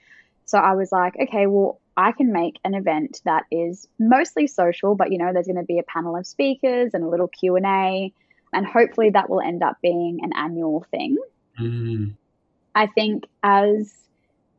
So 0.45 0.57
I 0.57 0.73
was 0.73 0.91
like, 0.91 1.15
okay, 1.19 1.47
well, 1.47 1.79
I 1.97 2.11
can 2.11 2.31
make 2.31 2.59
an 2.63 2.75
event 2.75 3.21
that 3.25 3.45
is 3.51 3.87
mostly 3.99 4.47
social, 4.47 4.95
but 4.95 5.11
you 5.11 5.17
know, 5.17 5.33
there's 5.33 5.47
going 5.47 5.55
to 5.57 5.63
be 5.63 5.79
a 5.79 5.83
panel 5.83 6.15
of 6.15 6.27
speakers 6.27 6.91
and 6.93 7.03
a 7.03 7.07
little 7.07 7.27
Q 7.27 7.55
and 7.55 7.65
A 7.65 8.13
and 8.55 8.65
hopefully 8.65 9.09
that 9.09 9.29
will 9.29 9.41
end 9.41 9.61
up 9.61 9.77
being 9.81 10.19
an 10.23 10.31
annual 10.33 10.85
thing. 10.89 11.17
Mm. 11.59 12.15
I 12.73 12.87
think 12.87 13.25
as 13.43 13.93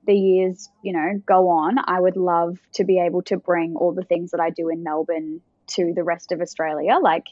the 0.06 0.14
years, 0.14 0.68
you 0.82 0.92
know, 0.92 1.20
go 1.24 1.48
on, 1.48 1.78
I 1.82 1.98
would 1.98 2.16
love 2.16 2.58
to 2.74 2.84
be 2.84 3.00
able 3.00 3.22
to 3.22 3.36
bring 3.36 3.74
all 3.74 3.92
the 3.92 4.04
things 4.04 4.30
that 4.32 4.40
I 4.40 4.50
do 4.50 4.68
in 4.68 4.82
Melbourne 4.82 5.40
to 5.68 5.92
the 5.94 6.04
rest 6.04 6.32
of 6.32 6.40
Australia. 6.40 6.98
Like 7.00 7.26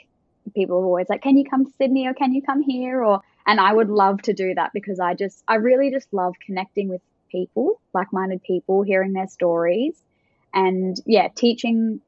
people 0.54 0.76
are 0.76 0.84
always 0.84 1.08
like, 1.08 1.22
"Can 1.22 1.36
you 1.36 1.44
come 1.44 1.64
to 1.64 1.72
Sydney 1.78 2.06
or 2.06 2.14
can 2.14 2.32
you 2.32 2.42
come 2.42 2.62
here?" 2.62 3.02
or 3.02 3.20
and 3.46 3.60
I 3.60 3.72
would 3.72 3.90
love 3.90 4.22
to 4.22 4.32
do 4.32 4.54
that 4.54 4.72
because 4.72 5.00
I 5.00 5.14
just 5.14 5.42
I 5.48 5.56
really 5.56 5.90
just 5.90 6.12
love 6.12 6.34
connecting 6.44 6.88
with 6.88 7.02
people, 7.30 7.80
like-minded 7.92 8.42
people, 8.42 8.82
hearing 8.82 9.12
their 9.12 9.28
stories 9.28 9.94
and 10.54 10.96
yeah, 11.04 11.28
teaching 11.34 12.00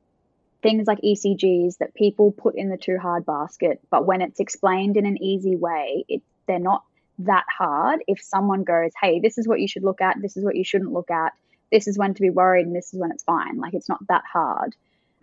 things 0.62 0.86
like 0.86 1.00
ECGs 1.00 1.78
that 1.78 1.94
people 1.94 2.32
put 2.32 2.56
in 2.56 2.70
the 2.70 2.76
too 2.76 2.98
hard 2.98 3.26
basket, 3.26 3.80
but 3.90 4.06
when 4.06 4.22
it's 4.22 4.40
explained 4.40 4.96
in 4.96 5.04
an 5.04 5.22
easy 5.22 5.56
way, 5.56 6.04
it, 6.08 6.22
they're 6.46 6.58
not 6.58 6.82
that 7.18 7.44
hard. 7.56 8.00
If 8.06 8.22
someone 8.22 8.64
goes, 8.64 8.92
hey, 9.00 9.20
this 9.20 9.36
is 9.38 9.46
what 9.46 9.60
you 9.60 9.68
should 9.68 9.82
look 9.82 10.00
at, 10.00 10.16
this 10.20 10.36
is 10.36 10.44
what 10.44 10.56
you 10.56 10.64
shouldn't 10.64 10.92
look 10.92 11.10
at, 11.10 11.32
this 11.70 11.86
is 11.88 11.98
when 11.98 12.14
to 12.14 12.22
be 12.22 12.30
worried, 12.30 12.66
and 12.66 12.74
this 12.74 12.94
is 12.94 12.98
when 13.00 13.10
it's 13.10 13.24
fine. 13.24 13.58
Like 13.58 13.74
it's 13.74 13.88
not 13.88 14.06
that 14.08 14.22
hard. 14.32 14.74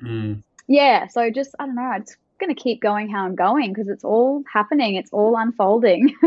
Mm. 0.01 0.43
Yeah. 0.67 1.07
So 1.07 1.29
just, 1.29 1.55
I 1.59 1.65
don't 1.65 1.75
know, 1.75 1.93
it's 1.97 2.15
going 2.39 2.53
to 2.53 2.61
keep 2.61 2.81
going 2.81 3.09
how 3.09 3.25
I'm 3.25 3.35
going 3.35 3.73
because 3.73 3.87
it's 3.87 4.03
all 4.03 4.43
happening, 4.51 4.95
it's 4.95 5.11
all 5.11 5.35
unfolding. 5.37 6.15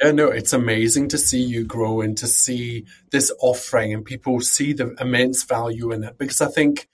Yeah, 0.00 0.12
no, 0.12 0.28
it's 0.28 0.52
amazing 0.52 1.08
to 1.08 1.18
see 1.18 1.42
you 1.42 1.64
grow 1.64 2.00
and 2.02 2.16
to 2.18 2.28
see 2.28 2.84
this 3.10 3.32
offering 3.40 3.92
and 3.92 4.04
people 4.04 4.40
see 4.40 4.72
the 4.72 4.94
immense 5.00 5.42
value 5.42 5.90
in 5.90 6.04
it 6.04 6.16
because 6.18 6.40
I 6.40 6.46
think 6.46 6.88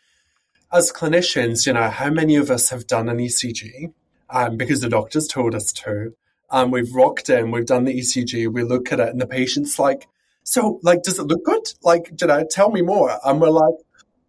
as 0.73 0.91
clinicians, 0.91 1.67
you 1.67 1.75
know, 1.75 1.91
how 1.91 2.09
many 2.09 2.37
of 2.37 2.51
us 2.51 2.71
have 2.71 2.87
done 2.87 3.11
an 3.11 3.19
ECG 3.19 3.93
um, 4.31 4.57
because 4.57 4.81
the 4.81 4.89
doctors 4.89 5.29
told 5.29 5.55
us 5.55 5.71
to? 5.73 6.15
And 6.51 6.73
we've 6.73 6.95
rocked 6.95 7.29
in, 7.29 7.51
we've 7.51 7.67
done 7.67 7.85
the 7.85 7.99
ECG, 7.99 8.51
we 8.51 8.63
look 8.63 8.91
at 8.91 9.01
it, 9.01 9.11
and 9.11 9.21
the 9.21 9.27
patient's 9.27 9.79
like, 9.79 10.09
so, 10.43 10.79
like, 10.83 11.03
does 11.03 11.19
it 11.19 11.27
look 11.27 11.45
good? 11.45 11.73
Like, 11.83 12.11
you 12.21 12.27
know, 12.27 12.45
tell 12.51 12.71
me 12.71 12.81
more. 12.83 13.19
And 13.25 13.41
we're 13.41 13.51
like, 13.51 13.75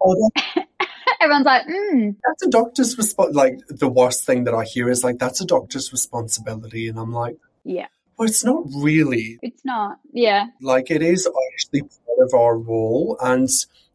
oh, 0.02 0.30
everyone's 1.20 1.46
like, 1.46 1.68
mm. 1.68 2.16
that's 2.28 2.44
a 2.44 2.50
doctor's 2.50 2.98
response. 2.98 3.36
Like, 3.36 3.60
the 3.68 3.88
worst 3.88 4.26
thing 4.26 4.44
that 4.46 4.54
I 4.54 4.64
hear 4.64 4.90
is 4.90 5.04
like, 5.04 5.20
that's 5.20 5.42
a 5.42 5.46
doctor's 5.46 5.92
responsibility. 5.92 6.88
And 6.88 7.00
I'm 7.00 7.12
like, 7.12 7.38
yeah. 7.64 7.88
Well, 8.18 8.28
it's 8.28 8.46
not 8.46 8.64
really. 8.76 9.40
It's 9.42 9.66
not. 9.66 10.00
Yeah. 10.14 10.48
Like, 10.62 10.90
it 10.90 11.02
is 11.02 11.28
actually 11.54 11.82
part 11.82 12.20
of 12.22 12.34
our 12.34 12.58
role. 12.58 13.18
And, 13.22 13.50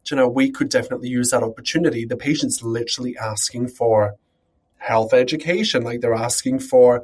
you 0.09 0.17
know, 0.17 0.27
we 0.27 0.51
could 0.51 0.69
definitely 0.69 1.09
use 1.09 1.31
that 1.31 1.43
opportunity. 1.43 2.05
The 2.05 2.17
patient's 2.17 2.61
literally 2.61 3.17
asking 3.17 3.69
for 3.69 4.15
health 4.77 5.13
education, 5.13 5.83
like 5.83 6.01
they're 6.01 6.13
asking 6.13 6.59
for, 6.59 7.03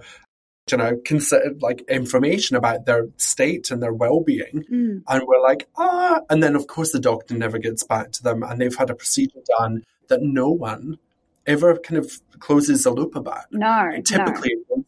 you 0.72 0.78
know, 0.78 0.98
consider, 1.06 1.54
like 1.62 1.82
information 1.88 2.56
about 2.56 2.86
their 2.86 3.08
state 3.18 3.70
and 3.72 3.82
their 3.82 3.94
well-being. 3.94 4.66
Mm. 4.70 5.04
And 5.08 5.24
we're 5.28 5.42
like, 5.42 5.68
ah, 5.78 6.22
and 6.30 6.42
then 6.42 6.56
of 6.56 6.66
course 6.68 6.92
the 6.92 7.00
doctor 7.00 7.36
never 7.36 7.60
gets 7.60 7.84
back 7.84 8.12
to 8.14 8.24
them 8.24 8.42
and 8.42 8.60
they've 8.60 8.76
had 8.76 8.90
a 8.90 8.96
procedure 8.96 9.40
done 9.60 9.84
that 10.08 10.22
no 10.22 10.50
one 10.50 10.98
ever 11.46 11.78
kind 11.78 11.98
of 11.98 12.12
closes 12.40 12.84
the 12.84 12.92
loop 12.92 13.16
about. 13.16 13.52
No. 13.52 13.90
typically, 14.04 14.56
no. 14.70 14.84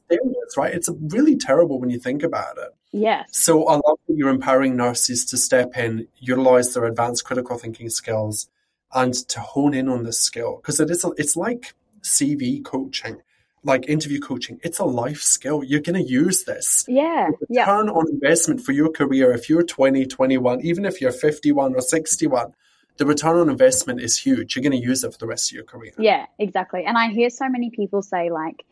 right? 0.57 0.73
It's 0.73 0.89
really 0.99 1.37
terrible 1.37 1.79
when 1.79 1.89
you 1.89 1.99
think 1.99 2.21
about 2.23 2.57
it. 2.57 2.75
Yes. 2.91 3.29
So 3.31 3.67
I 3.67 3.73
love 3.73 3.99
that 4.07 4.15
you're 4.15 4.29
empowering 4.29 4.75
nurses 4.75 5.25
to 5.25 5.37
step 5.37 5.77
in, 5.77 6.07
utilize 6.17 6.73
their 6.73 6.85
advanced 6.85 7.23
critical 7.23 7.57
thinking 7.57 7.89
skills, 7.89 8.49
and 8.93 9.13
to 9.29 9.39
hone 9.39 9.73
in 9.73 9.87
on 9.87 10.03
this 10.03 10.19
skill 10.19 10.57
because 10.57 10.79
it 10.79 10.89
is 10.89 11.05
it's 11.17 11.35
like 11.35 11.75
CV 12.01 12.63
coaching, 12.63 13.21
like 13.63 13.87
interview 13.87 14.19
coaching. 14.19 14.59
It's 14.63 14.79
a 14.79 14.85
life 14.85 15.21
skill. 15.21 15.63
You're 15.63 15.81
going 15.81 16.03
to 16.03 16.09
use 16.09 16.45
this. 16.45 16.85
Yeah. 16.87 17.29
Return 17.49 17.87
yeah. 17.87 17.93
on 17.93 18.09
investment 18.09 18.61
for 18.61 18.71
your 18.71 18.89
career, 18.89 19.31
if 19.31 19.49
you're 19.49 19.63
20, 19.63 20.05
21, 20.05 20.61
even 20.61 20.85
if 20.85 21.01
you're 21.01 21.11
51 21.11 21.75
or 21.75 21.81
61, 21.81 22.53
the 22.99 23.05
return 23.05 23.37
on 23.37 23.49
investment 23.49 23.99
is 23.99 24.17
huge. 24.17 24.55
You're 24.55 24.63
going 24.63 24.79
to 24.79 24.87
use 24.87 25.03
it 25.03 25.11
for 25.11 25.17
the 25.17 25.27
rest 25.27 25.49
of 25.49 25.55
your 25.55 25.63
career. 25.63 25.93
Yeah, 25.97 26.27
exactly. 26.37 26.85
And 26.85 26.97
I 26.97 27.09
hear 27.09 27.31
so 27.31 27.49
many 27.49 27.71
people 27.71 28.03
say 28.03 28.29
like 28.29 28.63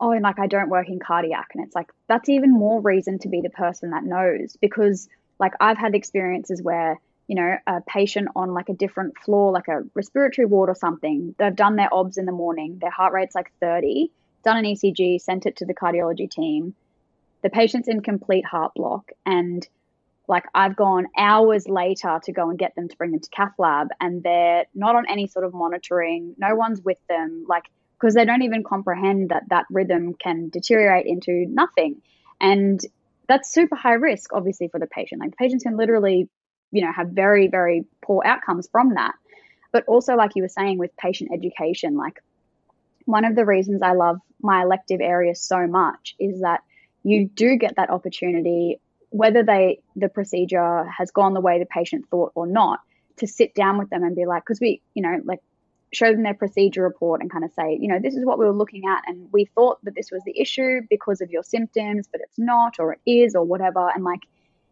oh, 0.00 0.10
and 0.10 0.22
like 0.22 0.38
I 0.38 0.46
don't 0.46 0.68
work 0.68 0.88
in 0.88 0.98
cardiac. 0.98 1.50
And 1.54 1.64
it's 1.64 1.74
like, 1.74 1.90
that's 2.08 2.28
even 2.28 2.52
more 2.52 2.80
reason 2.80 3.18
to 3.20 3.28
be 3.28 3.40
the 3.40 3.50
person 3.50 3.90
that 3.90 4.04
knows 4.04 4.56
because 4.60 5.08
like 5.38 5.52
I've 5.60 5.78
had 5.78 5.94
experiences 5.94 6.62
where, 6.62 7.00
you 7.26 7.36
know, 7.36 7.56
a 7.66 7.80
patient 7.80 8.28
on 8.36 8.52
like 8.52 8.68
a 8.68 8.74
different 8.74 9.18
floor, 9.18 9.52
like 9.52 9.68
a 9.68 9.82
respiratory 9.94 10.46
ward 10.46 10.68
or 10.68 10.74
something, 10.74 11.34
they've 11.38 11.56
done 11.56 11.76
their 11.76 11.92
OBS 11.92 12.18
in 12.18 12.26
the 12.26 12.32
morning, 12.32 12.78
their 12.80 12.90
heart 12.90 13.12
rate's 13.12 13.34
like 13.34 13.50
30, 13.60 14.10
done 14.44 14.58
an 14.58 14.64
ECG, 14.64 15.20
sent 15.20 15.46
it 15.46 15.56
to 15.56 15.64
the 15.64 15.74
cardiology 15.74 16.30
team. 16.30 16.74
The 17.42 17.50
patient's 17.50 17.88
in 17.88 18.00
complete 18.00 18.44
heart 18.44 18.72
block 18.74 19.10
and 19.24 19.66
Like 20.26 20.44
I've 20.54 20.76
gone 20.76 21.06
hours 21.18 21.68
later 21.68 22.18
to 22.24 22.32
go 22.32 22.48
and 22.48 22.58
get 22.58 22.74
them 22.74 22.88
to 22.88 22.96
bring 22.96 23.10
them 23.10 23.20
to 23.20 23.30
cath 23.30 23.52
lab, 23.58 23.88
and 24.00 24.22
they're 24.22 24.64
not 24.74 24.96
on 24.96 25.04
any 25.08 25.26
sort 25.26 25.44
of 25.44 25.52
monitoring. 25.52 26.34
No 26.38 26.54
one's 26.54 26.80
with 26.80 26.98
them, 27.08 27.44
like 27.48 27.64
because 28.00 28.14
they 28.14 28.24
don't 28.24 28.42
even 28.42 28.64
comprehend 28.64 29.30
that 29.30 29.44
that 29.50 29.66
rhythm 29.70 30.14
can 30.14 30.48
deteriorate 30.48 31.06
into 31.06 31.46
nothing, 31.48 32.00
and 32.40 32.80
that's 33.28 33.52
super 33.52 33.76
high 33.76 33.94
risk, 33.94 34.32
obviously, 34.32 34.68
for 34.68 34.80
the 34.80 34.86
patient. 34.86 35.20
Like 35.20 35.30
the 35.30 35.36
patients 35.36 35.64
can 35.64 35.76
literally, 35.76 36.28
you 36.70 36.84
know, 36.84 36.92
have 36.92 37.08
very 37.08 37.48
very 37.48 37.84
poor 38.02 38.22
outcomes 38.24 38.68
from 38.72 38.94
that. 38.94 39.14
But 39.72 39.84
also, 39.86 40.14
like 40.14 40.36
you 40.36 40.42
were 40.42 40.48
saying, 40.48 40.78
with 40.78 40.96
patient 40.96 41.30
education, 41.34 41.96
like 41.96 42.22
one 43.04 43.24
of 43.24 43.36
the 43.36 43.44
reasons 43.44 43.82
I 43.82 43.92
love 43.92 44.20
my 44.40 44.62
elective 44.62 45.00
area 45.02 45.34
so 45.34 45.66
much 45.66 46.14
is 46.18 46.40
that 46.40 46.62
you 47.02 47.28
do 47.28 47.56
get 47.56 47.76
that 47.76 47.90
opportunity 47.90 48.80
whether 49.14 49.44
they 49.44 49.78
the 49.94 50.08
procedure 50.08 50.84
has 50.86 51.12
gone 51.12 51.34
the 51.34 51.40
way 51.40 51.60
the 51.60 51.66
patient 51.66 52.04
thought 52.10 52.32
or 52.34 52.48
not 52.48 52.80
to 53.16 53.28
sit 53.28 53.54
down 53.54 53.78
with 53.78 53.88
them 53.88 54.02
and 54.02 54.16
be 54.16 54.26
like 54.26 54.42
because 54.42 54.60
we 54.60 54.82
you 54.94 55.02
know 55.02 55.20
like 55.24 55.38
show 55.92 56.10
them 56.10 56.24
their 56.24 56.34
procedure 56.34 56.82
report 56.82 57.20
and 57.20 57.30
kind 57.30 57.44
of 57.44 57.52
say 57.52 57.78
you 57.80 57.86
know 57.86 58.00
this 58.02 58.16
is 58.16 58.26
what 58.26 58.40
we 58.40 58.44
were 58.44 58.52
looking 58.52 58.82
at 58.88 59.02
and 59.06 59.28
we 59.32 59.44
thought 59.44 59.78
that 59.84 59.94
this 59.94 60.10
was 60.10 60.20
the 60.26 60.36
issue 60.36 60.80
because 60.90 61.20
of 61.20 61.30
your 61.30 61.44
symptoms 61.44 62.08
but 62.10 62.20
it's 62.22 62.38
not 62.38 62.80
or 62.80 62.94
it 62.94 63.00
is 63.08 63.36
or 63.36 63.44
whatever 63.44 63.88
and 63.94 64.02
like 64.02 64.22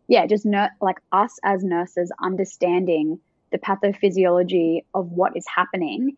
yeah 0.09 0.27
just 0.27 0.45
ner- 0.45 0.75
like 0.81 0.99
us 1.13 1.39
as 1.45 1.63
nurses 1.63 2.11
understanding 2.21 3.21
the 3.53 3.59
pathophysiology 3.59 4.81
of 4.93 5.13
what 5.13 5.37
is 5.37 5.47
happening 5.47 6.17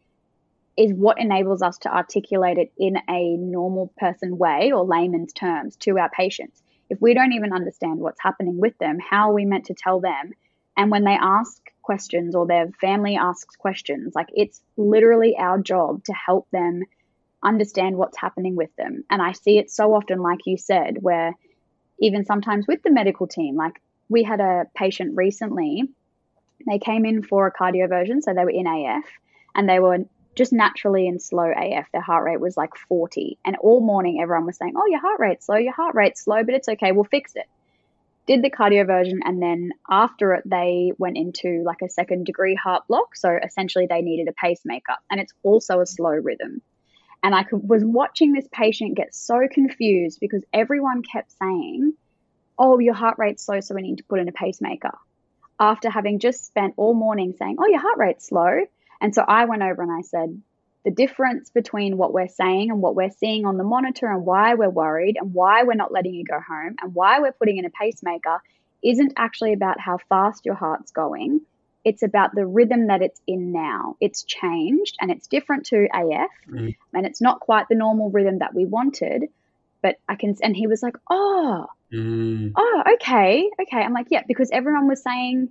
is 0.79 0.95
what 0.95 1.20
enables 1.20 1.61
us 1.61 1.77
to 1.77 1.95
articulate 1.95 2.57
it 2.57 2.72
in 2.79 2.97
a 3.07 3.37
normal 3.37 3.93
person 3.99 4.39
way 4.39 4.72
or 4.72 4.83
layman's 4.83 5.35
terms 5.35 5.77
to 5.77 5.99
our 5.99 6.09
patients 6.09 6.62
if 6.91 7.01
we 7.01 7.14
don't 7.14 7.32
even 7.32 7.53
understand 7.53 8.01
what's 8.01 8.20
happening 8.20 8.59
with 8.59 8.76
them, 8.78 8.99
how 8.99 9.30
are 9.30 9.35
we 9.35 9.45
meant 9.45 9.66
to 9.66 9.74
tell 9.74 10.01
them? 10.01 10.32
And 10.76 10.91
when 10.91 11.05
they 11.05 11.16
ask 11.20 11.61
questions 11.82 12.35
or 12.35 12.47
their 12.47 12.68
family 12.80 13.16
asks 13.16 13.57
questions, 13.57 14.14
like 14.14 14.28
it's 14.35 14.61
literally 14.76 15.37
our 15.37 15.59
job 15.61 16.05
to 16.05 16.12
help 16.12 16.49
them 16.51 16.82
understand 17.43 17.97
what's 17.97 18.18
happening 18.18 18.57
with 18.57 18.74
them. 18.76 19.05
And 19.11 19.20
I 19.22 19.32
see 19.32 19.59
it 19.59 19.70
so 19.70 19.95
often, 19.95 20.20
like 20.20 20.47
you 20.47 20.57
said, 20.57 20.99
where 21.01 21.35
even 22.01 22.24
sometimes 22.24 22.66
with 22.66 22.82
the 22.82 22.91
medical 22.91 23.26
team, 23.26 23.57
like 23.57 23.80
we 24.09 24.22
had 24.22 24.41
a 24.41 24.66
patient 24.74 25.16
recently, 25.16 25.85
they 26.66 26.78
came 26.78 27.05
in 27.05 27.22
for 27.22 27.47
a 27.47 27.53
cardioversion, 27.53 28.22
so 28.22 28.32
they 28.32 28.45
were 28.45 28.51
in 28.51 28.66
AF 28.66 29.05
and 29.55 29.68
they 29.68 29.78
were 29.78 29.99
just 30.35 30.53
naturally 30.53 31.07
in 31.07 31.18
slow 31.18 31.51
AF. 31.51 31.91
Their 31.93 32.03
heart 32.03 32.24
rate 32.24 32.41
was 32.41 32.57
like 32.57 32.76
40. 32.89 33.39
And 33.45 33.57
all 33.57 33.80
morning, 33.80 34.20
everyone 34.20 34.47
was 34.47 34.57
saying, 34.57 34.74
Oh, 34.76 34.87
your 34.87 35.01
heart 35.01 35.20
rate's 35.20 35.47
slow, 35.47 35.57
your 35.57 35.72
heart 35.72 35.95
rate's 35.95 36.22
slow, 36.22 36.43
but 36.45 36.55
it's 36.55 36.68
okay, 36.68 36.93
we'll 36.93 37.05
fix 37.05 37.32
it. 37.37 37.47
Did 38.26 38.43
the 38.43 38.51
cardioversion, 38.51 39.18
and 39.22 39.43
then 39.43 39.72
after 39.89 40.32
it, 40.32 40.45
they 40.47 40.93
went 40.97 41.18
into 41.18 41.62
like 41.64 41.82
a 41.82 41.91
second 41.91 42.24
degree 42.24 42.55
heart 42.55 42.85
block. 42.89 43.16
So 43.16 43.39
essentially, 43.43 43.87
they 43.87 44.01
needed 44.01 44.28
a 44.28 44.32
pacemaker, 44.32 44.95
and 45.11 45.20
it's 45.20 45.35
also 45.43 45.80
a 45.80 45.87
slow 45.87 46.11
rhythm. 46.11 46.62
And 47.22 47.35
I 47.35 47.45
was 47.53 47.85
watching 47.85 48.32
this 48.32 48.49
patient 48.51 48.97
get 48.97 49.14
so 49.14 49.47
confused 49.51 50.20
because 50.20 50.43
everyone 50.53 51.03
kept 51.03 51.32
saying, 51.39 51.93
Oh, 52.59 52.78
your 52.78 52.95
heart 52.95 53.16
rate's 53.18 53.45
slow, 53.45 53.61
so 53.61 53.74
we 53.74 53.82
need 53.82 53.99
to 53.99 54.05
put 54.05 54.20
in 54.20 54.28
a 54.28 54.32
pacemaker. 54.32 54.93
After 55.61 55.91
having 55.91 56.18
just 56.18 56.47
spent 56.47 56.74
all 56.76 56.95
morning 56.95 57.35
saying, 57.39 57.57
Oh, 57.59 57.66
your 57.66 57.80
heart 57.80 57.99
rate's 57.99 58.26
slow 58.28 58.64
and 59.05 59.15
so 59.15 59.23
I 59.29 59.45
went 59.45 59.61
over 59.61 59.83
and 59.83 59.93
I 59.93 60.01
said, 60.01 60.41
the 60.83 60.91
difference 60.91 61.51
between 61.51 61.99
what 61.99 62.15
we're 62.15 62.27
saying 62.27 62.71
and 62.71 62.81
what 62.81 62.97
we're 62.97 63.11
seeing 63.11 63.45
on 63.45 63.59
the 63.59 63.63
monitor 63.63 64.07
and 64.11 64.25
why 64.25 64.55
we're 64.55 64.71
worried 64.71 65.19
and 65.21 65.35
why 65.35 65.63
we're 65.63 65.75
not 65.75 65.93
letting 65.93 66.15
you 66.15 66.25
go 66.25 66.41
home 66.41 66.77
and 66.81 66.95
why 66.95 67.21
we're 67.21 67.33
putting 67.33 67.59
in 67.59 67.67
a 67.67 67.71
pacemaker 67.71 68.39
isn't 68.83 69.13
actually 69.19 69.53
about 69.53 69.79
how 69.79 69.99
fast 70.09 70.47
your 70.47 70.55
heart's 70.55 70.91
going. 70.91 71.43
It's 71.85 72.03
about 72.03 72.35
the 72.35 72.47
rhythm 72.47 72.87
that 72.87 73.03
it's 73.03 73.21
in 73.27 73.53
now. 73.53 73.97
It's 74.01 74.25
changed 74.25 74.97
and 75.03 75.11
it's 75.11 75.27
different 75.27 75.67
to 75.67 75.85
AF 75.93 76.31
mm. 76.51 76.75
and 76.95 77.05
it's 77.05 77.21
not 77.21 77.41
quite 77.41 77.69
the 77.69 77.75
normal 77.75 78.09
rhythm 78.09 78.39
that 78.39 78.55
we 78.55 78.65
wanted. 78.65 79.25
But 79.83 79.99
I 80.09 80.15
can, 80.15 80.35
and 80.43 80.57
he 80.57 80.67
was 80.67 80.83
like, 80.83 80.97
oh, 81.11 81.67
mm. 81.93 82.53
oh, 82.57 82.83
okay, 82.95 83.51
okay. 83.61 83.83
I'm 83.83 83.93
like, 83.93 84.07
yeah, 84.09 84.23
because 84.27 84.49
everyone 84.51 84.89
was 84.89 85.03
saying, 85.03 85.51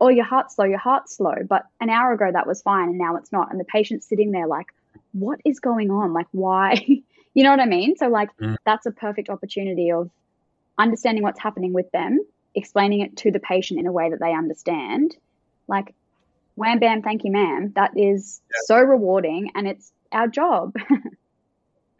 oh, 0.00 0.08
your 0.08 0.24
heart's 0.24 0.56
slow, 0.56 0.64
your 0.64 0.78
heart's 0.78 1.16
slow. 1.16 1.34
But 1.46 1.66
an 1.80 1.90
hour 1.90 2.12
ago 2.12 2.30
that 2.32 2.46
was 2.46 2.62
fine 2.62 2.88
and 2.88 2.98
now 2.98 3.16
it's 3.16 3.32
not. 3.32 3.50
And 3.50 3.60
the 3.60 3.64
patient's 3.64 4.08
sitting 4.08 4.30
there 4.30 4.46
like, 4.46 4.66
what 5.12 5.40
is 5.44 5.60
going 5.60 5.90
on? 5.90 6.12
Like, 6.12 6.28
why? 6.32 6.84
you 7.34 7.44
know 7.44 7.50
what 7.50 7.60
I 7.60 7.66
mean? 7.66 7.96
So, 7.96 8.08
like, 8.08 8.34
mm. 8.38 8.56
that's 8.64 8.86
a 8.86 8.90
perfect 8.90 9.28
opportunity 9.28 9.92
of 9.92 10.10
understanding 10.78 11.22
what's 11.22 11.40
happening 11.40 11.72
with 11.72 11.90
them, 11.90 12.20
explaining 12.54 13.00
it 13.00 13.16
to 13.18 13.30
the 13.30 13.40
patient 13.40 13.80
in 13.80 13.86
a 13.86 13.92
way 13.92 14.10
that 14.10 14.20
they 14.20 14.32
understand. 14.32 15.16
Like, 15.68 15.94
wham, 16.54 16.78
bam, 16.78 17.02
thank 17.02 17.24
you, 17.24 17.32
ma'am. 17.32 17.72
That 17.74 17.92
is 17.96 18.40
yeah. 18.50 18.58
so 18.64 18.80
rewarding 18.80 19.52
and 19.54 19.68
it's 19.68 19.92
our 20.12 20.28
job. 20.28 20.74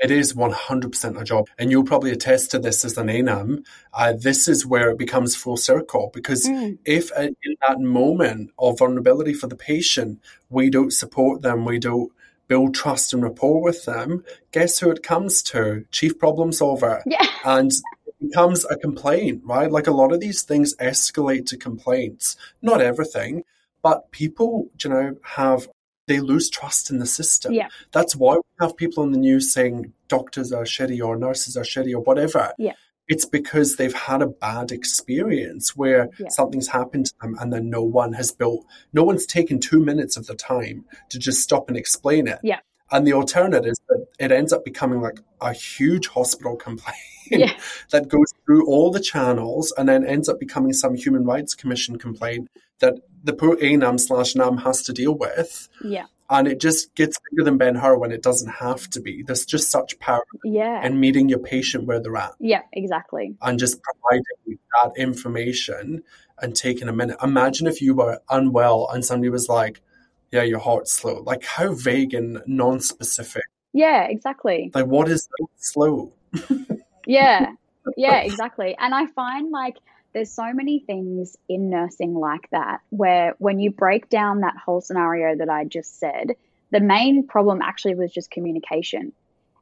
It 0.00 0.10
is 0.10 0.32
100% 0.32 1.20
a 1.20 1.24
job. 1.24 1.48
And 1.58 1.70
you'll 1.70 1.84
probably 1.84 2.10
attest 2.10 2.50
to 2.52 2.58
this 2.58 2.84
as 2.84 2.96
an 2.96 3.08
ANUM. 3.08 3.64
Uh, 3.92 4.14
this 4.18 4.48
is 4.48 4.64
where 4.64 4.90
it 4.90 4.98
becomes 4.98 5.36
full 5.36 5.56
circle 5.56 6.10
because 6.14 6.46
mm. 6.46 6.78
if 6.84 7.10
uh, 7.12 7.28
in 7.42 7.56
that 7.66 7.80
moment 7.80 8.50
of 8.58 8.78
vulnerability 8.78 9.34
for 9.34 9.46
the 9.46 9.56
patient, 9.56 10.20
we 10.48 10.70
don't 10.70 10.92
support 10.92 11.42
them, 11.42 11.64
we 11.64 11.78
don't 11.78 12.10
build 12.50 12.74
trust 12.74 13.12
and 13.12 13.22
rapport 13.22 13.62
with 13.62 13.84
them, 13.84 14.24
guess 14.50 14.80
who 14.80 14.90
it 14.90 15.04
comes 15.04 15.40
to? 15.40 15.84
Chief 15.92 16.18
problem 16.18 16.52
solver. 16.52 17.02
Yeah. 17.06 17.24
And 17.44 17.70
it 17.70 18.14
becomes 18.20 18.66
a 18.66 18.76
complaint, 18.76 19.42
right? 19.46 19.70
Like 19.70 19.86
a 19.86 19.92
lot 19.92 20.12
of 20.12 20.20
these 20.20 20.42
things 20.42 20.76
escalate 20.76 21.46
to 21.46 21.56
complaints. 21.56 22.36
Not 22.60 22.82
everything, 22.82 23.44
but 23.82 24.10
people, 24.10 24.68
you 24.82 24.90
know, 24.90 25.16
have 25.22 25.68
they 26.10 26.18
lose 26.18 26.50
trust 26.50 26.90
in 26.90 26.98
the 26.98 27.06
system. 27.06 27.52
Yeah. 27.52 27.68
That's 27.92 28.16
why 28.16 28.34
we 28.34 28.42
have 28.58 28.76
people 28.76 29.04
on 29.04 29.12
the 29.12 29.18
news 29.18 29.52
saying 29.52 29.92
doctors 30.08 30.52
are 30.52 30.64
shitty 30.64 31.00
or 31.00 31.16
nurses 31.16 31.56
are 31.56 31.62
shitty 31.62 31.94
or 31.94 32.00
whatever. 32.00 32.52
Yeah. 32.58 32.72
It's 33.06 33.24
because 33.24 33.76
they've 33.76 33.94
had 33.94 34.20
a 34.20 34.26
bad 34.26 34.72
experience 34.72 35.76
where 35.76 36.10
yeah. 36.18 36.28
something's 36.30 36.66
happened 36.66 37.06
to 37.06 37.14
them 37.22 37.36
and 37.40 37.52
then 37.52 37.70
no 37.70 37.84
one 37.84 38.12
has 38.14 38.32
built, 38.32 38.66
no 38.92 39.04
one's 39.04 39.24
taken 39.24 39.60
two 39.60 39.78
minutes 39.78 40.16
of 40.16 40.26
the 40.26 40.34
time 40.34 40.84
to 41.10 41.18
just 41.20 41.42
stop 41.42 41.68
and 41.68 41.76
explain 41.76 42.26
it. 42.26 42.40
Yeah. 42.42 42.58
And 42.90 43.06
the 43.06 43.12
alternative 43.12 43.70
is 43.70 43.80
that 43.88 44.04
it 44.18 44.32
ends 44.32 44.52
up 44.52 44.64
becoming 44.64 45.00
like 45.00 45.20
a 45.40 45.52
huge 45.52 46.08
hospital 46.08 46.56
complaint 46.56 46.98
yeah. 47.30 47.52
that 47.92 48.08
goes 48.08 48.32
through 48.44 48.66
all 48.66 48.90
the 48.90 48.98
channels 48.98 49.72
and 49.78 49.88
then 49.88 50.04
ends 50.04 50.28
up 50.28 50.40
becoming 50.40 50.72
some 50.72 50.96
human 50.96 51.24
rights 51.24 51.54
commission 51.54 51.98
complaint 51.98 52.48
that 52.80 52.94
the 53.22 53.32
poor 53.32 53.56
ANUM 53.56 53.98
slash 53.98 54.34
NUM 54.34 54.58
has 54.58 54.82
to 54.82 54.92
deal 54.92 55.14
with. 55.14 55.68
Yeah. 55.84 56.06
And 56.28 56.46
it 56.46 56.60
just 56.60 56.94
gets 56.94 57.18
bigger 57.30 57.44
than 57.44 57.58
Ben 57.58 57.74
Hur 57.74 57.98
when 57.98 58.12
it 58.12 58.22
doesn't 58.22 58.50
have 58.50 58.88
to 58.90 59.00
be. 59.00 59.24
There's 59.24 59.44
just 59.44 59.68
such 59.68 59.98
power 59.98 60.22
yeah. 60.44 60.86
in 60.86 61.00
meeting 61.00 61.28
your 61.28 61.40
patient 61.40 61.86
where 61.86 62.00
they're 62.00 62.16
at. 62.16 62.34
Yeah, 62.38 62.62
exactly. 62.72 63.36
And 63.42 63.58
just 63.58 63.80
providing 63.82 64.24
that 64.46 64.92
information 64.96 66.04
and 66.40 66.54
taking 66.54 66.88
a 66.88 66.92
minute. 66.92 67.16
Imagine 67.20 67.66
if 67.66 67.82
you 67.82 67.94
were 67.94 68.20
unwell 68.30 68.88
and 68.92 69.04
somebody 69.04 69.28
was 69.28 69.48
like, 69.48 69.82
yeah, 70.30 70.42
your 70.42 70.60
heart's 70.60 70.92
slow. 70.92 71.22
Like 71.22 71.44
how 71.44 71.74
vague 71.74 72.14
and 72.14 72.40
non-specific. 72.46 73.42
Yeah, 73.72 74.04
exactly. 74.04 74.70
Like 74.72 74.86
what 74.86 75.08
is 75.08 75.28
slow? 75.56 76.12
yeah. 77.06 77.52
Yeah, 77.96 78.20
exactly. 78.20 78.76
And 78.78 78.94
I 78.94 79.06
find 79.06 79.50
like 79.50 79.78
there's 80.12 80.32
so 80.32 80.52
many 80.52 80.80
things 80.80 81.36
in 81.48 81.70
nursing 81.70 82.14
like 82.14 82.48
that 82.50 82.80
where 82.90 83.34
when 83.38 83.60
you 83.60 83.70
break 83.70 84.08
down 84.08 84.40
that 84.40 84.56
whole 84.56 84.80
scenario 84.80 85.36
that 85.36 85.48
I 85.48 85.64
just 85.64 85.98
said, 85.98 86.32
the 86.70 86.80
main 86.80 87.26
problem 87.26 87.62
actually 87.62 87.94
was 87.94 88.12
just 88.12 88.30
communication. 88.30 89.12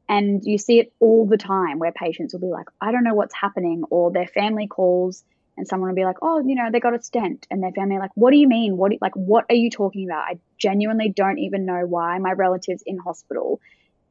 And 0.09 0.43
you 0.45 0.57
see 0.57 0.79
it 0.79 0.93
all 1.01 1.27
the 1.27 1.37
time 1.37 1.79
where 1.79 1.93
patients 1.93 2.33
will 2.33 2.41
be 2.41 2.47
like, 2.47 2.69
I 2.81 2.93
don't 2.93 3.05
know 3.05 3.15
what's 3.15 3.35
happening, 3.35 3.85
or 3.91 4.11
their 4.11 4.27
family 4.27 4.67
calls 4.67 5.23
and 5.59 5.67
someone 5.67 5.91
will 5.91 5.97
be 5.97 6.05
like, 6.05 6.19
Oh, 6.23 6.39
you 6.39 6.55
know, 6.55 6.71
they 6.73 6.81
got 6.81 6.95
a 6.95 7.03
stent, 7.03 7.47
and 7.51 7.63
their 7.63 7.73
family 7.73 7.99
like, 7.99 8.13
What 8.15 8.31
do 8.31 8.39
you 8.39 8.49
mean? 8.49 8.77
What 8.77 8.93
like 9.03 9.17
what 9.17 9.45
are 9.51 9.57
you 9.57 9.71
talking 9.71 10.09
about? 10.09 10.25
I 10.25 10.39
genuinely 10.57 11.11
don't 11.11 11.39
even 11.39 11.67
know 11.67 11.85
why 11.85 12.19
my 12.19 12.33
relative's 12.33 12.83
in 12.87 12.97
hospital. 12.97 13.61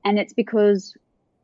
And 0.05 0.19
it's 0.19 0.33
because 0.33 0.93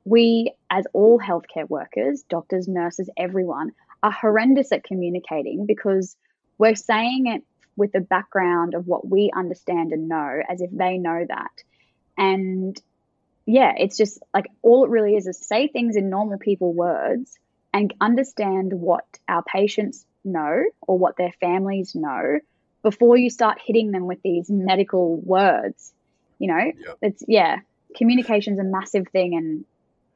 we, 0.05 0.53
as 0.69 0.85
all 0.93 1.19
healthcare 1.19 1.67
workers, 1.67 2.23
doctors, 2.29 2.67
nurses, 2.67 3.09
everyone, 3.17 3.71
are 4.03 4.11
horrendous 4.11 4.71
at 4.71 4.83
communicating 4.83 5.65
because 5.65 6.15
we're 6.57 6.75
saying 6.75 7.27
it 7.27 7.43
with 7.75 7.91
the 7.91 8.01
background 8.01 8.75
of 8.75 8.85
what 8.85 9.07
we 9.07 9.31
understand 9.35 9.93
and 9.93 10.07
know 10.07 10.41
as 10.47 10.61
if 10.61 10.69
they 10.71 10.97
know 10.97 11.25
that. 11.27 11.63
And 12.17 12.79
yeah, 13.45 13.73
it's 13.77 13.97
just 13.97 14.19
like 14.33 14.47
all 14.61 14.85
it 14.85 14.89
really 14.89 15.15
is 15.15 15.25
is 15.25 15.39
say 15.39 15.67
things 15.67 15.95
in 15.95 16.09
normal 16.09 16.37
people 16.37 16.73
words 16.73 17.39
and 17.73 17.93
understand 17.99 18.73
what 18.73 19.05
our 19.27 19.41
patients 19.43 20.05
know 20.23 20.63
or 20.81 20.97
what 20.97 21.17
their 21.17 21.33
families 21.39 21.95
know 21.95 22.39
before 22.83 23.17
you 23.17 23.29
start 23.29 23.59
hitting 23.65 23.91
them 23.91 24.05
with 24.05 24.21
these 24.21 24.49
medical 24.49 25.17
words. 25.17 25.91
You 26.37 26.49
know, 26.49 26.71
yeah. 26.77 26.93
it's 27.01 27.23
yeah, 27.27 27.59
communication's 27.95 28.59
a 28.59 28.63
massive 28.63 29.07
thing 29.07 29.35
and 29.35 29.65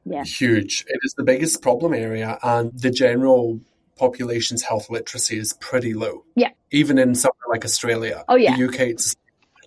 yeah. 0.04 0.24
Huge. 0.24 0.84
It 0.88 1.00
is 1.02 1.14
the 1.14 1.24
biggest 1.24 1.60
problem 1.60 1.92
area 1.92 2.38
and 2.42 2.72
the 2.78 2.90
general 2.90 3.60
population's 3.98 4.62
health 4.62 4.88
literacy 4.90 5.38
is 5.38 5.52
pretty 5.54 5.94
low. 5.94 6.24
Yeah. 6.36 6.50
Even 6.70 6.98
in 6.98 7.14
somewhere 7.14 7.48
like 7.50 7.64
Australia. 7.64 8.24
Oh, 8.28 8.36
yeah. 8.36 8.56
The 8.56 8.64
UK, 8.68 8.80
it's 8.80 9.14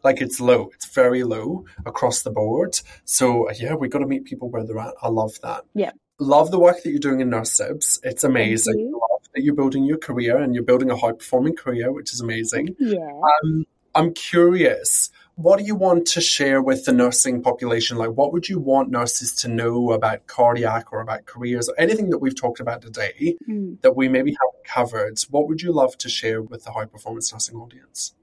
like 0.04 0.22
it's 0.22 0.40
low. 0.40 0.70
It's 0.74 0.88
very 0.94 1.24
low 1.24 1.66
across 1.86 2.24
the 2.24 2.32
board. 2.32 2.80
So 3.06 3.50
yeah, 3.52 3.76
we 3.76 3.88
got 3.88 4.00
to 4.00 4.08
meet 4.08 4.26
people 4.26 4.50
where 4.50 4.64
they're 4.64 4.80
at. 4.80 4.94
I 5.02 5.10
love 5.10 5.34
that. 5.44 5.64
Yeah. 5.74 5.92
Love 6.20 6.52
the 6.52 6.60
work 6.60 6.84
that 6.84 6.90
you're 6.90 7.00
doing 7.00 7.20
in 7.20 7.30
Nurse 7.30 7.60
Sibs. 7.60 8.00
It's 8.04 8.24
amazing. 8.24 8.80
you. 8.80 8.92
Love 8.92 9.22
that 9.34 9.44
you're 9.44 9.56
building 9.56 9.84
your 9.86 9.98
career 9.98 10.38
and 10.38 10.54
you're 10.54 10.64
building 10.64 10.90
a 10.92 10.96
high 10.96 11.14
performing 11.14 11.56
career, 11.56 11.92
which 11.92 12.14
is 12.14 12.22
amazing. 12.22 12.76
Yeah. 12.80 13.00
Um, 13.44 13.66
I'm 13.96 14.14
curious, 14.14 15.10
what 15.36 15.58
do 15.60 15.66
you 15.66 15.76
want 15.76 16.06
to 16.08 16.22
share 16.22 16.62
with 16.62 16.86
the 16.86 16.92
nursing 16.94 17.42
population? 17.42 17.98
Like, 17.98 18.12
what 18.12 18.32
would 18.34 18.48
you 18.50 18.60
want 18.60 18.92
nurses 18.92 19.34
to 19.38 19.48
know 19.48 19.92
about 19.92 20.28
cardiac 20.28 20.92
or 20.92 21.02
about 21.02 21.26
careers 21.26 21.70
or 21.70 21.76
anything 21.80 22.10
that 22.10 22.20
we've 22.20 22.36
talked 22.36 22.60
about 22.60 22.82
today 22.82 23.38
Mm. 23.48 23.80
that 23.82 23.96
we 23.96 24.08
maybe 24.08 24.32
haven't 24.40 24.66
covered? 24.66 25.20
What 25.30 25.48
would 25.48 25.62
you 25.62 25.72
love 25.72 25.98
to 26.00 26.10
share 26.10 26.42
with 26.42 26.64
the 26.66 26.72
high 26.72 26.86
performance 26.86 27.32
nursing 27.32 27.56
audience? 27.56 28.14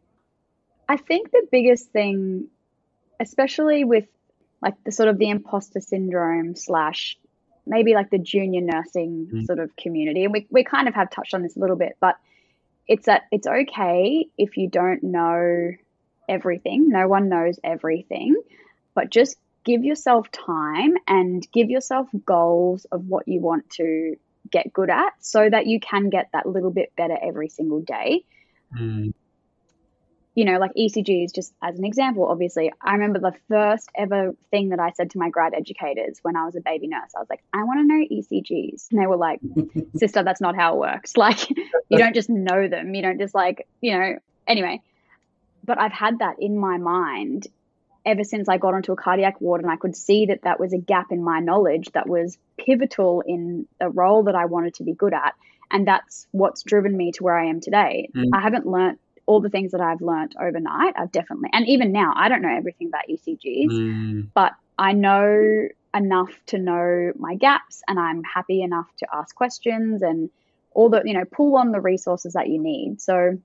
I 0.88 0.96
think 0.96 1.30
the 1.30 1.46
biggest 1.50 1.90
thing, 1.90 2.48
especially 3.20 3.84
with 3.84 4.06
like 4.62 4.74
the 4.84 4.92
sort 4.92 5.08
of 5.08 5.18
the 5.18 5.28
imposter 5.30 5.80
syndrome 5.80 6.54
slash 6.56 7.16
maybe 7.66 7.94
like 7.94 8.10
the 8.10 8.18
junior 8.18 8.60
nursing 8.60 9.28
Mm. 9.32 9.44
sort 9.46 9.58
of 9.58 9.74
community, 9.76 10.24
and 10.24 10.32
we, 10.32 10.46
we 10.50 10.64
kind 10.64 10.88
of 10.88 10.94
have 10.94 11.10
touched 11.10 11.34
on 11.34 11.42
this 11.42 11.56
a 11.56 11.60
little 11.60 11.76
bit, 11.76 11.96
but 12.00 12.16
it's 12.86 13.06
that 13.06 13.22
it's 13.30 13.46
okay 13.46 14.26
if 14.38 14.56
you 14.56 14.68
don't 14.68 15.02
know 15.02 15.72
everything. 16.28 16.88
No 16.88 17.08
one 17.08 17.28
knows 17.28 17.58
everything, 17.64 18.40
but 18.94 19.10
just 19.10 19.36
give 19.64 19.84
yourself 19.84 20.30
time 20.30 20.94
and 21.06 21.46
give 21.52 21.70
yourself 21.70 22.08
goals 22.24 22.86
of 22.86 23.06
what 23.06 23.28
you 23.28 23.40
want 23.40 23.68
to 23.70 24.16
get 24.50 24.72
good 24.72 24.88
at 24.88 25.12
so 25.20 25.48
that 25.48 25.66
you 25.66 25.78
can 25.78 26.08
get 26.08 26.30
that 26.32 26.46
little 26.46 26.70
bit 26.70 26.92
better 26.96 27.16
every 27.20 27.48
single 27.48 27.82
day 27.82 28.24
mm. 28.76 29.12
you 30.34 30.44
know, 30.44 30.58
like 30.58 30.72
ECGs, 30.74 31.34
just 31.34 31.52
as 31.62 31.78
an 31.78 31.84
example, 31.84 32.26
obviously, 32.26 32.72
I 32.80 32.92
remember 32.92 33.18
the 33.18 33.34
first 33.48 33.90
ever 33.96 34.34
thing 34.50 34.70
that 34.70 34.80
I 34.80 34.92
said 34.92 35.10
to 35.10 35.18
my 35.18 35.30
grad 35.30 35.52
educators 35.54 36.18
when 36.22 36.36
I 36.36 36.44
was 36.44 36.56
a 36.56 36.60
baby 36.60 36.86
nurse. 36.86 37.10
I 37.16 37.20
was 37.20 37.28
like, 37.28 37.42
I 37.52 37.64
want 37.64 37.80
to 37.80 37.86
know 37.86 38.04
ECGs. 38.10 38.90
And 38.90 39.00
they 39.00 39.06
were 39.06 39.16
like, 39.16 39.40
sister, 39.96 40.22
that's 40.22 40.40
not 40.40 40.56
how 40.56 40.74
it 40.74 40.78
works. 40.78 41.14
Like, 41.16 41.50
you 41.50 41.98
don't 41.98 42.14
just 42.14 42.30
know 42.30 42.68
them. 42.68 42.94
You 42.94 43.02
don't 43.02 43.18
just, 43.18 43.34
like, 43.34 43.66
you 43.80 43.98
know, 43.98 44.18
anyway. 44.46 44.80
But 45.68 45.78
I've 45.78 45.92
had 45.92 46.20
that 46.20 46.36
in 46.40 46.58
my 46.58 46.78
mind 46.78 47.46
ever 48.06 48.24
since 48.24 48.48
I 48.48 48.56
got 48.56 48.72
onto 48.72 48.92
a 48.92 48.96
cardiac 48.96 49.38
ward 49.40 49.60
and 49.60 49.70
I 49.70 49.76
could 49.76 49.94
see 49.94 50.26
that 50.26 50.42
that 50.42 50.58
was 50.58 50.72
a 50.72 50.78
gap 50.78 51.12
in 51.12 51.22
my 51.22 51.40
knowledge 51.40 51.90
that 51.92 52.08
was 52.08 52.38
pivotal 52.56 53.22
in 53.26 53.68
a 53.78 53.90
role 53.90 54.24
that 54.24 54.34
I 54.34 54.46
wanted 54.46 54.74
to 54.74 54.82
be 54.84 54.94
good 54.94 55.12
at. 55.12 55.34
And 55.70 55.86
that's 55.86 56.26
what's 56.30 56.62
driven 56.62 56.96
me 56.96 57.12
to 57.12 57.22
where 57.22 57.38
I 57.38 57.46
am 57.50 57.60
today. 57.60 58.08
Mm. 58.16 58.30
I 58.32 58.40
haven't 58.40 58.66
learnt 58.66 58.98
all 59.26 59.42
the 59.42 59.50
things 59.50 59.72
that 59.72 59.82
I've 59.82 60.00
learnt 60.00 60.34
overnight. 60.40 60.94
I've 60.96 61.12
definitely, 61.12 61.50
and 61.52 61.68
even 61.68 61.92
now, 61.92 62.14
I 62.16 62.30
don't 62.30 62.40
know 62.40 62.56
everything 62.56 62.88
about 62.88 63.06
ECGs, 63.10 63.70
Mm. 63.70 64.28
but 64.32 64.54
I 64.78 64.94
know 64.94 65.68
enough 65.94 66.32
to 66.46 66.58
know 66.58 67.12
my 67.18 67.34
gaps 67.34 67.82
and 67.86 67.98
I'm 68.00 68.22
happy 68.24 68.62
enough 68.62 68.88
to 69.00 69.06
ask 69.12 69.34
questions 69.34 70.00
and 70.00 70.30
all 70.72 70.88
the, 70.88 71.02
you 71.04 71.12
know, 71.12 71.26
pull 71.26 71.56
on 71.56 71.72
the 71.72 71.80
resources 71.80 72.32
that 72.32 72.48
you 72.48 72.58
need. 72.58 73.02
So 73.02 73.38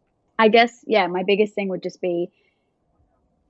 I 0.44 0.50
guess, 0.50 0.84
yeah, 0.86 1.08
my 1.08 1.24
biggest 1.24 1.54
thing 1.56 1.70
would 1.70 1.82
just 1.82 2.02
be 2.02 2.30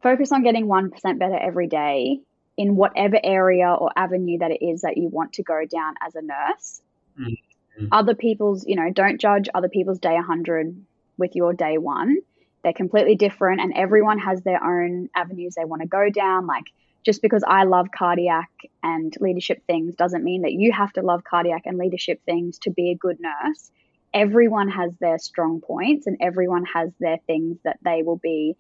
focus 0.03 0.31
on 0.31 0.43
getting 0.43 0.67
1% 0.67 1.17
better 1.17 1.39
every 1.39 1.65
day 1.65 2.19
in 2.55 2.75
whatever 2.75 3.19
area 3.23 3.73
or 3.73 3.89
avenue 3.95 4.37
that 4.37 4.51
it 4.51 4.63
is 4.63 4.81
that 4.81 4.95
you 4.95 5.07
want 5.07 5.33
to 5.33 5.43
go 5.43 5.65
down 5.65 5.95
as 6.05 6.13
a 6.13 6.21
nurse. 6.21 6.83
Mhm. 7.17 7.87
Other 7.91 8.13
people's, 8.13 8.67
you 8.67 8.75
know, 8.75 8.91
don't 8.91 9.19
judge 9.19 9.49
other 9.55 9.69
people's 9.69 9.97
day 9.97 10.13
100 10.13 10.85
with 11.17 11.35
your 11.35 11.51
day 11.51 11.79
one. 11.79 12.17
They're 12.63 12.73
completely 12.73 13.15
different, 13.15 13.59
and 13.59 13.73
everyone 13.73 14.19
has 14.19 14.43
their 14.43 14.63
own 14.63 15.09
avenues 15.15 15.55
they 15.55 15.65
want 15.65 15.81
to 15.81 15.87
go 15.87 16.11
down. 16.11 16.45
Like, 16.45 16.65
just 17.03 17.23
because 17.23 17.43
I 17.47 17.63
love 17.63 17.87
cardiac 17.89 18.51
and 18.83 19.11
leadership 19.19 19.63
things 19.65 19.95
doesn't 19.95 20.23
mean 20.23 20.43
that 20.43 20.53
you 20.53 20.71
have 20.71 20.93
to 20.93 21.01
love 21.01 21.23
cardiac 21.23 21.63
and 21.65 21.79
leadership 21.79 22.21
things 22.23 22.59
to 22.59 22.69
be 22.69 22.91
a 22.91 22.95
good 22.95 23.17
nurse. 23.19 23.71
Everyone 24.13 24.69
has 24.69 24.95
their 24.99 25.17
strong 25.17 25.61
points, 25.61 26.07
and 26.07 26.17
everyone 26.21 26.65
has 26.73 26.91
their 26.99 27.17
things 27.27 27.57
that 27.63 27.77
they 27.83 28.03
will 28.03 28.19
be 28.21 28.55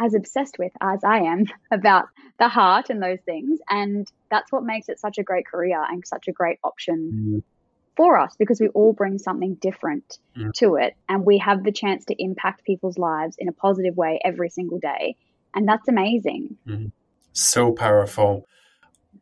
as 0.00 0.14
obsessed 0.14 0.56
with 0.58 0.72
as 0.80 1.02
I 1.04 1.20
am 1.20 1.46
about 1.72 2.06
the 2.38 2.48
heart 2.48 2.90
and 2.90 3.02
those 3.02 3.20
things. 3.24 3.58
And 3.68 4.06
that's 4.30 4.52
what 4.52 4.62
makes 4.62 4.88
it 4.88 5.00
such 5.00 5.18
a 5.18 5.24
great 5.24 5.46
career 5.46 5.82
and 5.82 6.06
such 6.06 6.28
a 6.28 6.32
great 6.32 6.58
option 6.62 7.12
Mm. 7.12 7.42
for 7.96 8.18
us 8.18 8.36
because 8.38 8.60
we 8.60 8.68
all 8.68 8.92
bring 8.92 9.18
something 9.18 9.56
different 9.60 10.18
Mm. 10.36 10.52
to 10.54 10.76
it 10.76 10.94
and 11.08 11.24
we 11.24 11.38
have 11.38 11.64
the 11.64 11.72
chance 11.72 12.04
to 12.04 12.14
impact 12.22 12.64
people's 12.64 12.96
lives 12.96 13.34
in 13.38 13.48
a 13.48 13.52
positive 13.52 13.96
way 13.96 14.20
every 14.24 14.50
single 14.50 14.78
day. 14.78 15.16
And 15.54 15.66
that's 15.66 15.88
amazing. 15.88 16.58
So 17.32 17.72
powerful. 17.72 18.44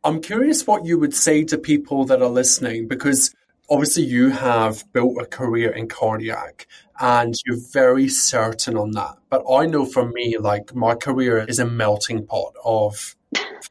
I'm 0.03 0.21
curious 0.21 0.67
what 0.67 0.85
you 0.85 0.99
would 0.99 1.15
say 1.15 1.43
to 1.45 1.57
people 1.57 2.05
that 2.05 2.21
are 2.21 2.29
listening 2.29 2.87
because 2.87 3.33
obviously 3.69 4.03
you 4.03 4.29
have 4.29 4.83
built 4.93 5.21
a 5.21 5.25
career 5.25 5.71
in 5.71 5.87
cardiac 5.87 6.67
and 6.99 7.35
you're 7.45 7.59
very 7.71 8.07
certain 8.07 8.77
on 8.77 8.91
that. 8.91 9.15
But 9.29 9.43
I 9.49 9.65
know 9.65 9.85
for 9.85 10.07
me, 10.07 10.37
like 10.37 10.73
my 10.73 10.95
career 10.95 11.39
is 11.39 11.59
a 11.59 11.65
melting 11.65 12.25
pot 12.25 12.53
of 12.63 13.15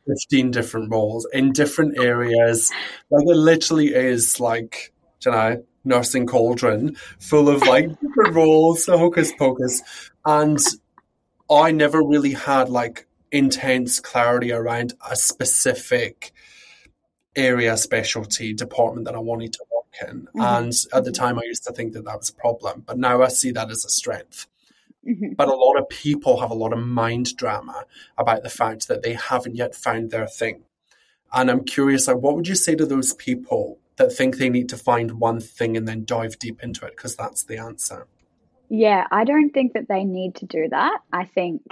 15 0.07 0.51
different 0.51 0.91
roles 0.91 1.27
in 1.33 1.53
different 1.53 1.99
areas. 1.99 2.71
Like 3.11 3.27
it 3.27 3.37
literally 3.37 3.95
is 3.95 4.39
like, 4.39 4.93
you 5.25 5.33
know, 5.33 5.65
nursing 5.85 6.27
cauldron 6.27 6.97
full 7.19 7.49
of 7.49 7.63
like 7.63 7.89
different 8.01 8.35
roles, 8.35 8.87
hocus 8.87 9.33
pocus. 9.39 9.83
And 10.25 10.59
I 11.51 11.73
never 11.73 12.03
really 12.03 12.33
had 12.33 12.69
like 12.69 13.07
intense 13.33 14.01
clarity 14.01 14.53
around 14.53 14.95
a 15.09 15.17
specific 15.17 16.33
area, 17.35 17.77
specialty, 17.77 18.55
department 18.55 19.07
that 19.07 19.15
I 19.15 19.21
wanted 19.21 19.53
to 19.55 19.65
Mhm. 20.03 20.27
And 20.35 20.73
at 20.93 21.05
the 21.05 21.13
time, 21.13 21.39
I 21.39 21.45
used 21.45 21.65
to 21.65 21.73
think 21.73 21.93
that 21.93 22.05
that 22.05 22.19
was 22.19 22.31
a 22.31 22.35
problem, 22.35 22.83
but 22.87 22.99
now 22.99 23.23
I 23.23 23.29
see 23.29 23.51
that 23.53 23.71
as 23.71 23.85
a 23.85 23.89
strength. 23.89 24.47
Mhm. 25.07 25.37
But 25.37 25.49
a 25.49 25.55
lot 25.55 25.79
of 25.79 25.89
people 25.89 26.41
have 26.41 26.51
a 26.51 26.55
lot 26.55 26.73
of 26.73 26.79
mind 26.79 27.37
drama 27.37 27.85
about 28.19 28.43
the 28.43 28.51
fact 28.51 28.89
that 28.89 29.03
they 29.03 29.15
haven't 29.15 29.57
yet 29.57 29.75
found 29.75 30.11
their 30.11 30.27
thing. 30.27 30.65
And 31.33 31.51
I'm 31.51 31.65
curious, 31.65 32.09
like, 32.09 32.19
what 32.19 32.37
would 32.37 32.49
you 32.49 32.55
say 32.55 32.75
to 32.75 32.87
those 32.87 33.13
people 33.15 33.79
that 33.97 34.13
think 34.13 34.37
they 34.37 34.49
need 34.49 34.69
to 34.71 34.77
find 34.77 35.21
one 35.21 35.41
thing 35.41 35.77
and 35.77 35.87
then 35.87 36.05
dive 36.05 36.39
deep 36.39 36.63
into 36.63 36.85
it? 36.87 36.97
Because 36.97 37.17
that's 37.17 37.45
the 37.45 37.59
answer. 37.59 38.07
Yeah, 38.69 39.07
I 39.11 39.25
don't 39.25 39.51
think 39.51 39.75
that 39.75 39.89
they 39.89 40.05
need 40.05 40.35
to 40.37 40.47
do 40.47 40.69
that. 40.71 41.01
I 41.13 41.25
think 41.25 41.63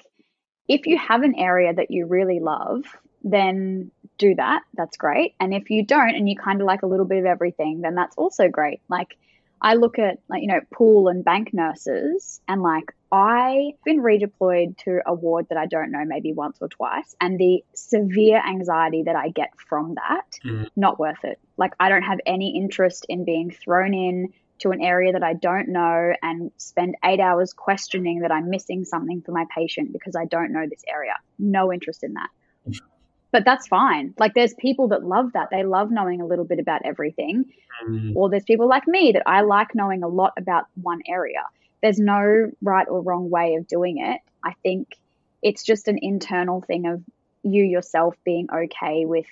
if 0.69 0.87
you 0.87 0.97
have 0.97 1.23
an 1.23 1.35
area 1.35 1.75
that 1.75 1.91
you 1.91 2.07
really 2.07 2.41
love, 2.41 2.85
then 3.23 3.91
do 4.19 4.35
that. 4.37 4.63
That's 4.75 4.97
great. 4.97 5.35
And 5.41 5.55
if 5.55 5.71
you 5.71 5.85
don't 5.85 6.15
and 6.15 6.29
you 6.29 6.37
kind 6.37 6.61
of 6.61 6.67
like 6.67 6.83
a 6.83 6.87
little 6.87 7.07
bit 7.07 7.19
of 7.19 7.27
everything, 7.27 7.81
then 7.81 7.95
that's 7.95 8.17
also 8.17 8.49
great. 8.49 8.81
Like 8.89 9.17
I 9.61 9.75
look 9.75 9.99
at 9.99 10.19
like 10.29 10.43
you 10.43 10.49
know 10.49 10.61
pool 10.73 11.09
and 11.09 11.25
bank 11.25 11.55
nurses 11.55 12.41
and 12.47 12.63
like 12.63 12.95
I've 13.11 13.75
been 13.85 14.01
redeployed 14.01 14.77
to 14.79 15.01
a 15.07 15.15
ward 15.15 15.47
that 15.49 15.59
I 15.59 15.67
don't 15.67 15.91
know 15.91 16.05
maybe 16.05 16.33
once 16.33 16.59
or 16.61 16.69
twice 16.69 17.15
and 17.21 17.39
the 17.39 17.65
severe 17.75 18.43
anxiety 18.45 19.05
that 19.05 19.17
I 19.17 19.31
get 19.31 19.51
from 19.69 19.95
that 19.95 20.39
Mhm. 20.45 20.69
not 20.77 20.99
worth 20.99 21.25
it. 21.25 21.39
Like 21.57 21.75
I 21.81 21.89
don't 21.89 22.03
have 22.03 22.19
any 22.27 22.57
interest 22.57 23.07
in 23.09 23.25
being 23.25 23.51
thrown 23.51 23.95
in 23.95 24.33
to 24.61 24.71
an 24.71 24.83
area 24.83 25.13
that 25.13 25.23
I 25.23 25.35
don't 25.35 25.69
know 25.69 26.13
and 26.23 26.51
spend 26.59 26.97
8 27.05 27.19
hours 27.21 27.53
questioning 27.53 28.21
that 28.21 28.31
I'm 28.31 28.51
missing 28.51 28.85
something 28.85 29.23
for 29.23 29.33
my 29.33 29.47
patient 29.55 29.93
because 29.93 30.15
I 30.15 30.27
don't 30.27 30.53
know 30.53 30.67
this 30.69 30.85
area. 30.87 31.15
No 31.39 31.73
interest 31.73 32.05
in 32.05 32.15
that 32.15 32.29
but 33.35 33.45
that's 33.45 33.67
fine. 33.67 34.15
Like 34.17 34.35
there's 34.35 34.55
people 34.55 34.87
that 34.89 35.03
love 35.03 35.33
that. 35.33 35.49
They 35.51 35.65
love 35.65 35.91
knowing 35.91 36.21
a 36.21 36.25
little 36.25 36.45
bit 36.45 36.61
about 36.61 36.83
everything. 36.85 37.47
Mm, 37.85 38.13
Or 38.15 38.31
there's 38.31 38.45
people 38.45 38.69
like 38.69 38.87
me 38.87 39.11
that 39.11 39.25
I 39.27 39.41
like 39.41 39.75
knowing 39.75 40.05
a 40.05 40.09
lot 40.09 40.35
about 40.37 40.67
one 40.81 41.01
area. 41.09 41.43
There's 41.83 41.99
no 41.99 42.53
right 42.63 42.87
or 42.89 43.03
wrong 43.03 43.29
way 43.29 43.57
of 43.57 43.67
doing 43.67 43.99
it. 43.99 44.21
I 44.45 44.53
think 44.63 44.97
it's 45.43 45.65
just 45.65 45.89
an 45.89 45.99
internal 46.01 46.61
thing 46.61 46.87
of 46.87 47.03
you 47.43 47.65
yourself 47.65 48.15
being 48.25 48.47
okay 48.55 49.05
with 49.05 49.27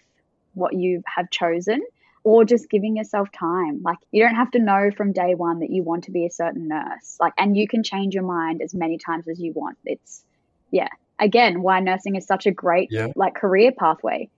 what 0.54 0.72
you 0.74 1.04
have 1.06 1.30
chosen 1.30 1.80
or 2.24 2.44
just 2.44 2.68
giving 2.68 2.96
yourself 2.96 3.30
time. 3.30 3.82
Like 3.84 3.98
you 4.10 4.24
don't 4.24 4.34
have 4.34 4.50
to 4.50 4.58
know 4.58 4.90
from 4.90 5.12
day 5.12 5.36
one 5.36 5.60
that 5.60 5.70
you 5.70 5.84
want 5.84 6.04
to 6.04 6.10
be 6.10 6.26
a 6.26 6.30
certain 6.30 6.66
nurse. 6.66 7.18
Like 7.20 7.34
and 7.38 7.56
you 7.56 7.68
can 7.68 7.84
change 7.84 8.14
your 8.14 8.24
mind 8.24 8.62
as 8.62 8.74
many 8.74 8.98
times 8.98 9.28
as 9.28 9.38
you 9.38 9.52
want. 9.52 9.78
It's 9.84 10.24
yeah. 10.72 10.88
Again, 11.22 11.62
why 11.62 11.80
nursing 11.80 12.16
is 12.16 12.26
such 12.26 12.46
a 12.46 12.50
great 12.50 12.88
Yeah. 12.90 13.08
like 13.16 13.34
career 13.34 13.72
pathway. 13.72 14.28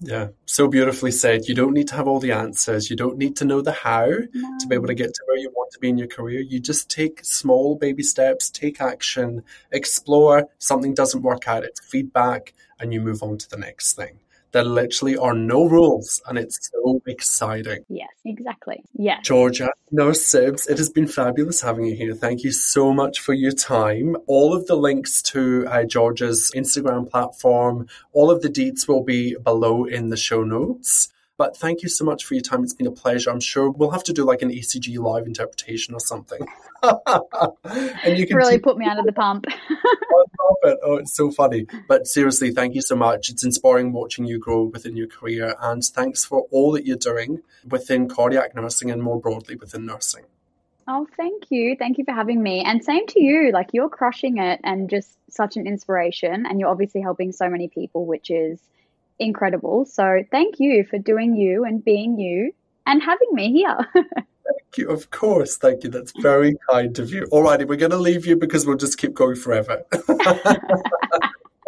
Yeah, 0.00 0.28
so 0.44 0.68
beautifully 0.68 1.10
said. 1.10 1.48
You 1.48 1.54
don't 1.54 1.72
need 1.72 1.88
to 1.88 1.94
have 1.94 2.06
all 2.06 2.20
the 2.20 2.32
answers. 2.32 2.90
You 2.90 2.96
don't 2.96 3.16
need 3.16 3.34
to 3.36 3.46
know 3.46 3.62
the 3.62 3.72
how 3.72 4.04
to 4.04 4.66
be 4.68 4.74
able 4.74 4.88
to 4.88 4.94
get 4.94 5.14
to 5.14 5.22
where 5.26 5.38
you 5.38 5.50
want 5.56 5.72
to 5.72 5.78
be 5.78 5.88
in 5.88 5.96
your 5.96 6.06
career. 6.08 6.40
You 6.40 6.60
just 6.60 6.90
take 6.90 7.24
small 7.24 7.76
baby 7.76 8.02
steps, 8.02 8.50
take 8.50 8.82
action, 8.82 9.42
explore. 9.72 10.48
Something 10.58 10.92
doesn't 10.92 11.22
work 11.22 11.48
out, 11.48 11.64
it's 11.64 11.80
feedback, 11.80 12.52
and 12.78 12.92
you 12.92 13.00
move 13.00 13.22
on 13.22 13.38
to 13.38 13.48
the 13.48 13.56
next 13.56 13.94
thing. 13.94 14.18
There 14.56 14.64
literally 14.64 15.18
are 15.18 15.34
no 15.34 15.66
rules, 15.66 16.22
and 16.26 16.38
it's 16.38 16.70
so 16.72 17.02
exciting. 17.06 17.84
Yes, 17.90 18.08
exactly. 18.24 18.82
Yes. 18.94 19.20
Georgia, 19.22 19.68
Nurse 19.90 20.24
Sibs, 20.24 20.66
it 20.66 20.78
has 20.78 20.88
been 20.88 21.06
fabulous 21.06 21.60
having 21.60 21.84
you 21.84 21.94
here. 21.94 22.14
Thank 22.14 22.42
you 22.42 22.52
so 22.52 22.90
much 22.90 23.20
for 23.20 23.34
your 23.34 23.52
time. 23.52 24.16
All 24.26 24.54
of 24.54 24.66
the 24.66 24.74
links 24.74 25.20
to 25.24 25.66
uh, 25.68 25.84
Georgia's 25.84 26.50
Instagram 26.56 27.10
platform, 27.10 27.86
all 28.14 28.30
of 28.30 28.40
the 28.40 28.48
deets 28.48 28.88
will 28.88 29.04
be 29.04 29.36
below 29.36 29.84
in 29.84 30.08
the 30.08 30.16
show 30.16 30.42
notes. 30.42 31.12
But 31.38 31.56
thank 31.56 31.82
you 31.82 31.88
so 31.88 32.04
much 32.04 32.24
for 32.24 32.34
your 32.34 32.42
time. 32.42 32.62
It's 32.62 32.72
been 32.72 32.86
a 32.86 32.92
pleasure. 32.92 33.30
I'm 33.30 33.40
sure 33.40 33.70
we'll 33.70 33.90
have 33.90 34.04
to 34.04 34.12
do 34.12 34.24
like 34.24 34.40
an 34.40 34.50
ECG 34.50 34.98
live 34.98 35.26
interpretation 35.26 35.92
or 35.92 36.00
something. 36.00 36.40
and 36.82 38.18
you 38.18 38.26
can 38.26 38.36
really 38.36 38.58
put 38.58 38.78
me 38.78 38.86
under 38.86 39.02
the 39.02 39.12
pump. 39.12 39.44
I 39.70 40.14
love 40.14 40.56
it. 40.62 40.78
Oh, 40.82 40.96
it's 40.96 41.14
so 41.14 41.30
funny. 41.30 41.66
But 41.88 42.06
seriously, 42.06 42.52
thank 42.52 42.74
you 42.74 42.80
so 42.80 42.96
much. 42.96 43.28
It's 43.28 43.44
inspiring 43.44 43.92
watching 43.92 44.24
you 44.24 44.38
grow 44.38 44.64
within 44.64 44.96
your 44.96 45.08
career. 45.08 45.54
And 45.60 45.84
thanks 45.84 46.24
for 46.24 46.46
all 46.50 46.72
that 46.72 46.86
you're 46.86 46.96
doing 46.96 47.42
within 47.68 48.08
cardiac 48.08 48.54
nursing 48.54 48.90
and 48.90 49.02
more 49.02 49.20
broadly 49.20 49.56
within 49.56 49.84
nursing. 49.84 50.24
Oh, 50.88 51.06
thank 51.16 51.50
you. 51.50 51.76
Thank 51.76 51.98
you 51.98 52.04
for 52.04 52.12
having 52.12 52.42
me. 52.42 52.62
And 52.62 52.82
same 52.82 53.06
to 53.08 53.22
you. 53.22 53.50
Like 53.52 53.70
you're 53.72 53.88
crushing 53.88 54.38
it 54.38 54.60
and 54.62 54.88
just 54.88 55.18
such 55.28 55.56
an 55.56 55.66
inspiration. 55.66 56.46
And 56.46 56.60
you're 56.60 56.70
obviously 56.70 57.02
helping 57.02 57.32
so 57.32 57.50
many 57.50 57.68
people, 57.68 58.06
which 58.06 58.30
is 58.30 58.60
incredible. 59.18 59.84
So 59.84 60.22
thank 60.30 60.56
you 60.58 60.84
for 60.84 60.98
doing 60.98 61.36
you 61.36 61.64
and 61.64 61.84
being 61.84 62.18
you 62.18 62.52
and 62.86 63.02
having 63.02 63.28
me 63.32 63.52
here. 63.52 63.76
thank 63.94 64.76
you. 64.76 64.88
Of 64.88 65.10
course. 65.10 65.56
Thank 65.56 65.84
you. 65.84 65.90
That's 65.90 66.12
very 66.20 66.56
kind 66.70 66.98
of 66.98 67.12
you. 67.12 67.26
All 67.30 67.42
righty. 67.42 67.64
we're 67.64 67.76
going 67.76 67.90
to 67.90 67.96
leave 67.98 68.26
you 68.26 68.36
because 68.36 68.66
we'll 68.66 68.76
just 68.76 68.98
keep 68.98 69.14
going 69.14 69.36
forever. 69.36 69.82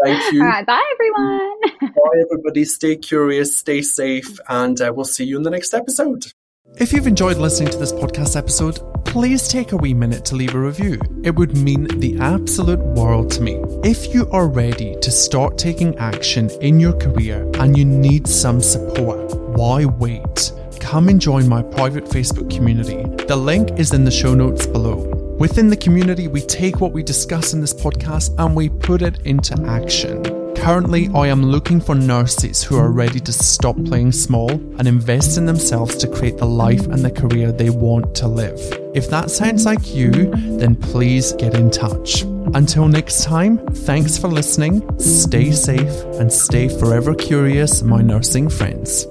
Thank 0.04 0.32
you. 0.32 0.42
All 0.42 0.48
right. 0.48 0.64
Bye, 0.64 0.84
everyone. 0.92 1.60
bye, 1.80 2.22
everybody. 2.22 2.64
Stay 2.64 2.96
curious, 2.96 3.56
stay 3.56 3.82
safe, 3.82 4.38
and 4.48 4.80
uh, 4.80 4.92
we'll 4.94 5.04
see 5.04 5.24
you 5.24 5.36
in 5.36 5.42
the 5.42 5.50
next 5.50 5.74
episode. 5.74 6.32
If 6.76 6.92
you've 6.92 7.08
enjoyed 7.08 7.38
listening 7.38 7.70
to 7.70 7.78
this 7.78 7.92
podcast 7.92 8.36
episode, 8.36 8.78
please 9.04 9.48
take 9.48 9.72
a 9.72 9.76
wee 9.76 9.94
minute 9.94 10.24
to 10.26 10.36
leave 10.36 10.54
a 10.54 10.60
review. 10.60 11.00
It 11.24 11.34
would 11.34 11.56
mean 11.56 11.88
the 11.98 12.18
absolute 12.20 12.78
world 12.78 13.32
to 13.32 13.42
me. 13.42 13.56
If 13.82 14.14
you 14.14 14.28
are 14.30 14.46
ready 14.46 14.96
to 15.00 15.10
start 15.10 15.58
taking 15.58 15.96
action 15.98 16.50
in 16.60 16.78
your 16.78 16.92
career 16.92 17.50
and 17.54 17.76
you 17.76 17.84
need 17.84 18.28
some 18.28 18.60
support, 18.60 19.34
why 19.56 19.86
wait? 19.86 20.52
Come 20.78 21.08
and 21.08 21.20
join 21.20 21.48
my 21.48 21.62
private 21.62 22.04
Facebook 22.04 22.54
community. 22.54 23.02
The 23.24 23.36
link 23.36 23.78
is 23.78 23.92
in 23.92 24.04
the 24.04 24.10
show 24.12 24.34
notes 24.34 24.66
below. 24.66 24.96
Within 25.40 25.68
the 25.68 25.76
community, 25.76 26.28
we 26.28 26.42
take 26.42 26.80
what 26.80 26.92
we 26.92 27.02
discuss 27.02 27.54
in 27.54 27.60
this 27.60 27.74
podcast 27.74 28.38
and 28.38 28.54
we 28.54 28.68
put 28.68 29.02
it 29.02 29.20
into 29.26 29.60
action. 29.66 30.47
Currently, 30.58 31.08
I 31.14 31.28
am 31.28 31.44
looking 31.44 31.80
for 31.80 31.94
nurses 31.94 32.62
who 32.62 32.76
are 32.76 32.90
ready 32.90 33.20
to 33.20 33.32
stop 33.32 33.76
playing 33.84 34.12
small 34.12 34.50
and 34.50 34.86
invest 34.86 35.38
in 35.38 35.46
themselves 35.46 35.96
to 35.96 36.08
create 36.08 36.36
the 36.36 36.46
life 36.46 36.84
and 36.88 37.02
the 37.02 37.10
career 37.10 37.52
they 37.52 37.70
want 37.70 38.14
to 38.16 38.28
live. 38.28 38.60
If 38.94 39.08
that 39.08 39.30
sounds 39.30 39.64
like 39.64 39.94
you, 39.94 40.10
then 40.58 40.74
please 40.74 41.32
get 41.34 41.54
in 41.54 41.70
touch. 41.70 42.22
Until 42.54 42.86
next 42.88 43.24
time, 43.24 43.58
thanks 43.68 44.18
for 44.18 44.28
listening, 44.28 44.82
stay 44.98 45.52
safe, 45.52 46.04
and 46.18 46.30
stay 46.30 46.68
forever 46.68 47.14
curious, 47.14 47.82
my 47.82 48.02
nursing 48.02 48.50
friends. 48.50 49.06